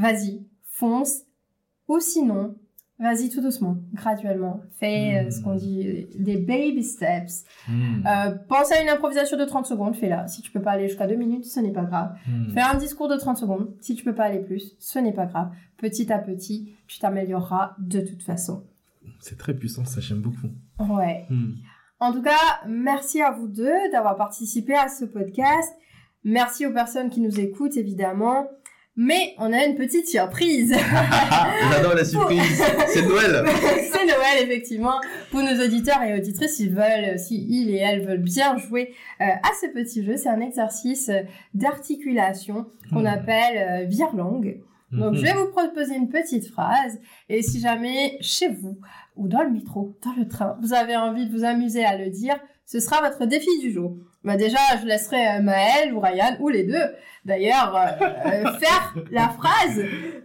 vas-y, 0.00 0.46
fonce 0.64 1.22
ou 1.88 2.00
sinon, 2.00 2.56
vas-y 2.98 3.30
tout 3.30 3.40
doucement, 3.40 3.76
graduellement. 3.94 4.60
Fais 4.78 5.18
euh, 5.18 5.26
Hmm. 5.26 5.30
ce 5.30 5.42
qu'on 5.42 5.54
dit 5.54 5.86
euh, 5.86 6.06
des 6.18 6.36
baby 6.36 6.84
steps. 6.84 7.44
Hmm. 7.68 8.06
Euh, 8.06 8.30
pense 8.48 8.70
à 8.72 8.80
une 8.82 8.88
improvisation 8.88 9.36
de 9.36 9.44
30 9.44 9.66
secondes, 9.66 9.96
fais-la. 9.96 10.26
Si 10.28 10.42
tu 10.42 10.50
peux 10.50 10.62
pas 10.62 10.72
aller 10.72 10.88
jusqu'à 10.88 11.06
2 11.06 11.14
minutes, 11.16 11.44
ce 11.44 11.60
n'est 11.60 11.72
pas 11.72 11.84
grave. 11.84 12.16
Hmm. 12.26 12.52
Fais 12.52 12.60
un 12.60 12.76
discours 12.76 13.08
de 13.08 13.16
30 13.16 13.36
secondes. 13.38 13.74
Si 13.80 13.94
tu 13.94 14.04
peux 14.04 14.14
pas 14.14 14.24
aller 14.24 14.40
plus, 14.40 14.76
ce 14.78 14.98
n'est 14.98 15.12
pas 15.12 15.26
grave. 15.26 15.50
Petit 15.76 16.12
à 16.12 16.18
petit, 16.18 16.74
tu 16.86 16.98
t'amélioreras 16.98 17.74
de 17.78 18.00
toute 18.00 18.22
façon. 18.22 18.64
C'est 19.20 19.38
très 19.38 19.54
puissant, 19.54 19.84
ça 19.84 20.00
j'aime 20.00 20.20
beaucoup. 20.20 20.48
Ouais. 20.78 21.26
Hmm. 21.30 21.52
En 21.98 22.12
tout 22.12 22.22
cas, 22.22 22.60
merci 22.66 23.20
à 23.20 23.30
vous 23.30 23.48
deux 23.48 23.90
d'avoir 23.92 24.16
participé 24.16 24.74
à 24.74 24.88
ce 24.88 25.04
podcast. 25.04 25.70
Merci 26.24 26.66
aux 26.66 26.72
personnes 26.72 27.10
qui 27.10 27.20
nous 27.20 27.40
écoutent, 27.40 27.76
évidemment. 27.76 28.46
Mais 29.02 29.34
on 29.38 29.50
a 29.50 29.64
une 29.64 29.76
petite 29.76 30.06
surprise. 30.08 30.74
J'adore 31.72 31.94
la 31.94 32.04
surprise. 32.04 32.62
C'est 32.88 33.00
Noël. 33.06 33.44
C'est 33.90 34.04
Noël, 34.04 34.42
effectivement. 34.42 35.00
Pour 35.30 35.40
nos 35.40 35.64
auditeurs 35.64 36.02
et 36.02 36.12
auditrices, 36.18 36.56
s'ils 36.56 36.74
veulent, 36.74 37.18
si 37.18 37.46
ils 37.48 37.70
et 37.70 37.78
elles 37.78 38.06
veulent 38.06 38.18
bien 38.22 38.58
jouer 38.58 38.92
euh, 39.22 39.24
à 39.24 39.50
ce 39.58 39.68
petit 39.72 40.04
jeu, 40.04 40.18
c'est 40.18 40.28
un 40.28 40.40
exercice 40.40 41.10
d'articulation 41.54 42.66
qu'on 42.92 43.02
Hmm. 43.04 43.06
appelle 43.06 43.56
euh, 43.56 43.84
virlangue. 43.86 44.60
Donc, 44.92 45.12
Mhm. 45.12 45.16
je 45.16 45.22
vais 45.22 45.32
vous 45.34 45.46
proposer 45.50 45.94
une 45.94 46.08
petite 46.10 46.48
phrase. 46.50 46.98
Et 47.30 47.42
si 47.42 47.58
jamais, 47.60 48.18
chez 48.20 48.48
vous, 48.48 48.78
ou 49.16 49.28
dans 49.28 49.42
le 49.42 49.50
métro, 49.50 49.96
dans 50.04 50.12
le 50.20 50.28
train, 50.28 50.58
vous 50.60 50.74
avez 50.74 50.96
envie 50.96 51.26
de 51.26 51.32
vous 51.36 51.44
amuser 51.44 51.84
à 51.84 51.96
le 51.96 52.10
dire, 52.10 52.36
ce 52.66 52.80
sera 52.80 53.00
votre 53.00 53.24
défi 53.24 53.48
du 53.60 53.72
jour. 53.72 53.96
Bah 54.22 54.36
déjà, 54.36 54.58
je 54.80 54.86
laisserai 54.86 55.38
euh, 55.38 55.42
Maëlle 55.42 55.94
ou 55.94 56.00
Ryan, 56.00 56.36
ou 56.40 56.48
les 56.50 56.64
deux, 56.64 56.94
d'ailleurs, 57.24 57.74
euh, 57.74 58.04
euh, 58.26 58.52
faire 58.58 58.94
la 59.10 59.30
phrase. 59.30 59.78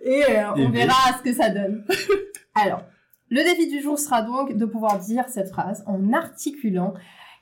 Et 0.04 0.24
euh, 0.30 0.52
on 0.56 0.58
Et 0.58 0.68
verra 0.68 1.18
ce 1.18 1.24
que 1.24 1.34
ça 1.34 1.50
donne. 1.50 1.86
Alors, 2.56 2.84
le 3.30 3.44
défi 3.44 3.68
du 3.68 3.82
jour 3.82 3.98
sera 3.98 4.22
donc 4.22 4.56
de 4.56 4.66
pouvoir 4.66 5.00
dire 5.00 5.26
cette 5.30 5.50
phrase 5.50 5.84
en 5.88 6.14
articulant 6.14 6.94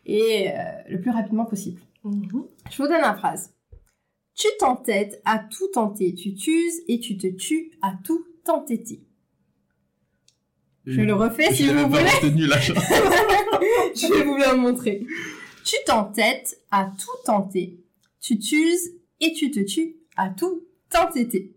et 0.05 0.49
euh, 0.49 0.53
le 0.89 1.01
plus 1.01 1.11
rapidement 1.11 1.45
possible. 1.45 1.81
Mhm. 2.03 2.45
Je 2.71 2.77
vous 2.77 2.87
donne 2.87 3.01
la 3.01 3.15
phrase. 3.15 3.53
Tu 4.35 4.47
t'entêtes 4.59 5.21
à 5.25 5.39
tout 5.39 5.67
tenter, 5.73 6.13
tu 6.15 6.33
t'uses 6.33 6.81
et 6.87 6.99
tu 6.99 7.17
te 7.17 7.27
tues 7.27 7.71
à 7.81 7.93
tout 8.03 8.25
t'entêter. 8.43 9.01
Je 10.85 11.01
le 11.01 11.13
refais 11.13 11.53
si 11.53 11.67
vous 11.67 11.87
voulez. 11.87 12.03
Je 13.95 14.13
vais 14.13 14.23
vous 14.23 14.35
le 14.35 14.57
montrer. 14.57 15.05
Tu 15.63 15.75
t'entêtes 15.85 16.57
à 16.71 16.85
tout 16.97 17.17
tenter, 17.25 17.77
tu 18.21 18.37
t'uses 18.39 18.91
et 19.21 19.33
tu 19.33 19.49
te 19.51 19.59
tues 19.61 19.95
à 20.17 20.29
tout 20.29 20.63
t'entêter. 20.89 21.51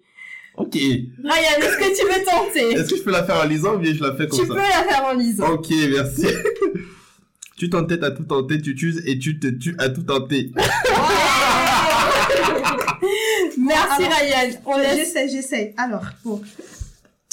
Ok. 0.57 0.74
Ryan, 0.74 1.59
est-ce 1.59 1.76
que 1.76 1.96
tu 2.00 2.07
veux 2.18 2.24
tenter? 2.24 2.72
Est-ce 2.80 2.90
que 2.90 2.96
je 2.96 3.02
peux 3.02 3.11
la 3.11 3.24
faire 3.24 3.36
en 3.42 3.44
lisant 3.46 3.74
ou 3.74 3.78
bien 3.78 3.92
je 3.94 4.02
la 4.02 4.14
fais 4.16 4.26
comme 4.26 4.38
Tu 4.38 4.46
ça? 4.46 4.54
peux 4.54 4.61
la 4.61 4.84
faire 4.84 5.04
en 5.04 5.12
lisant. 5.14 5.50
Ok, 5.52 5.68
merci. 5.90 6.26
tu 7.59 7.68
t'entêtes 7.68 8.02
à 8.02 8.11
tout 8.11 8.24
tenter, 8.24 8.61
tu 8.62 8.74
tues 8.74 8.94
et 9.07 9.18
tu 9.18 9.38
te 9.38 9.48
tues 9.48 9.74
à 9.78 9.88
tout 9.90 10.02
tenter. 10.02 10.52
Merci 13.59 14.04
Alors, 14.04 14.18
Ryan. 14.18 14.59
On 14.66 14.78
laisse 14.78 14.96
J'essaie, 14.98 15.28
j'essaie. 15.28 15.74
Alors, 15.76 16.04
bon. 16.24 16.40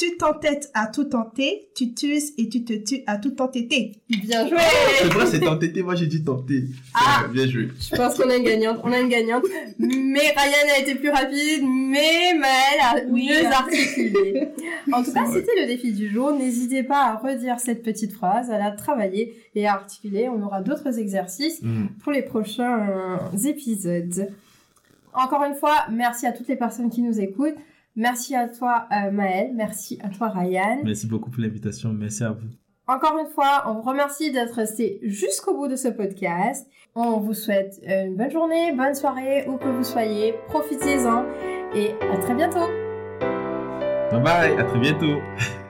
Tu 0.03 0.17
t'entêtes 0.17 0.69
à 0.73 0.87
tout 0.87 1.05
tenter, 1.05 1.69
tu 1.75 1.93
t'uses 1.93 2.33
et 2.37 2.49
tu 2.49 2.65
te 2.65 2.73
tues 2.73 3.03
à 3.07 3.17
tout 3.17 3.31
t'entêter. 3.31 3.93
bien 4.09 4.47
joué. 4.49 4.57
C'est 4.99 5.07
vrai, 5.13 5.25
c'est 5.27 5.39
tenter. 5.39 5.81
Moi, 5.81 5.95
j'ai 5.95 6.07
dit 6.07 6.23
tenter. 6.23 6.65
Ah. 6.93 7.23
Bien 7.31 7.47
joué. 7.47 7.69
Je 7.79 7.95
pense 7.95 8.17
qu'on 8.17 8.29
a 8.29 8.35
une 8.35 8.43
gagnante. 8.43 8.79
On 8.83 8.91
a 8.91 8.99
une 8.99 9.07
gagnante. 9.07 9.43
Mais 9.79 10.19
Ryan 10.19 10.73
a 10.75 10.79
été 10.81 10.95
plus 10.95 11.09
rapide, 11.09 11.63
mais 11.63 12.33
Maëlle 12.37 12.81
a 12.81 12.95
Oui. 13.09 13.29
mieux 13.29 13.45
articulé. 13.47 14.47
En 14.91 15.01
tout 15.03 15.13
cas, 15.13 15.25
c'était 15.31 15.61
le 15.61 15.67
défi 15.67 15.93
du 15.93 16.09
jour. 16.09 16.33
N'hésitez 16.33 16.83
pas 16.83 17.03
à 17.05 17.15
redire 17.15 17.59
cette 17.61 17.81
petite 17.83 18.11
phrase, 18.11 18.51
à 18.51 18.57
la 18.57 18.71
travailler 18.71 19.33
et 19.55 19.65
à 19.67 19.73
articuler. 19.75 20.27
On 20.27 20.41
aura 20.43 20.61
d'autres 20.61 20.99
exercices 20.99 21.61
Hmm. 21.61 21.85
pour 22.03 22.11
les 22.11 22.21
prochains 22.23 22.89
épisodes. 23.45 24.27
Encore 25.13 25.43
une 25.45 25.55
fois, 25.55 25.85
merci 25.91 26.25
à 26.25 26.33
toutes 26.33 26.49
les 26.49 26.55
personnes 26.57 26.89
qui 26.89 27.01
nous 27.01 27.19
écoutent. 27.21 27.55
Merci 27.95 28.35
à 28.35 28.47
toi 28.47 28.87
euh, 28.91 29.11
Maëlle, 29.11 29.51
merci 29.53 29.99
à 30.03 30.09
toi 30.09 30.29
Ryan. 30.29 30.79
Merci 30.83 31.07
beaucoup 31.07 31.29
pour 31.29 31.41
l'invitation. 31.41 31.93
Merci 31.93 32.23
à 32.23 32.31
vous. 32.31 32.47
Encore 32.87 33.17
une 33.17 33.31
fois, 33.31 33.63
on 33.67 33.75
vous 33.75 33.81
remercie 33.81 34.31
d'être 34.31 34.55
resté 34.55 34.99
jusqu'au 35.03 35.55
bout 35.55 35.67
de 35.67 35.75
ce 35.75 35.87
podcast. 35.87 36.67
On 36.95 37.19
vous 37.19 37.33
souhaite 37.33 37.79
euh, 37.87 38.05
une 38.05 38.17
bonne 38.17 38.31
journée, 38.31 38.73
bonne 38.73 38.93
soirée, 38.93 39.47
où 39.47 39.57
que 39.57 39.69
vous 39.69 39.83
soyez. 39.83 40.33
Profitez-en 40.47 41.23
et 41.73 41.91
à 42.11 42.17
très 42.17 42.33
bientôt. 42.33 42.67
Bye 44.11 44.21
bye. 44.21 44.59
À 44.59 44.63
très 44.63 44.79
bientôt. 44.79 45.21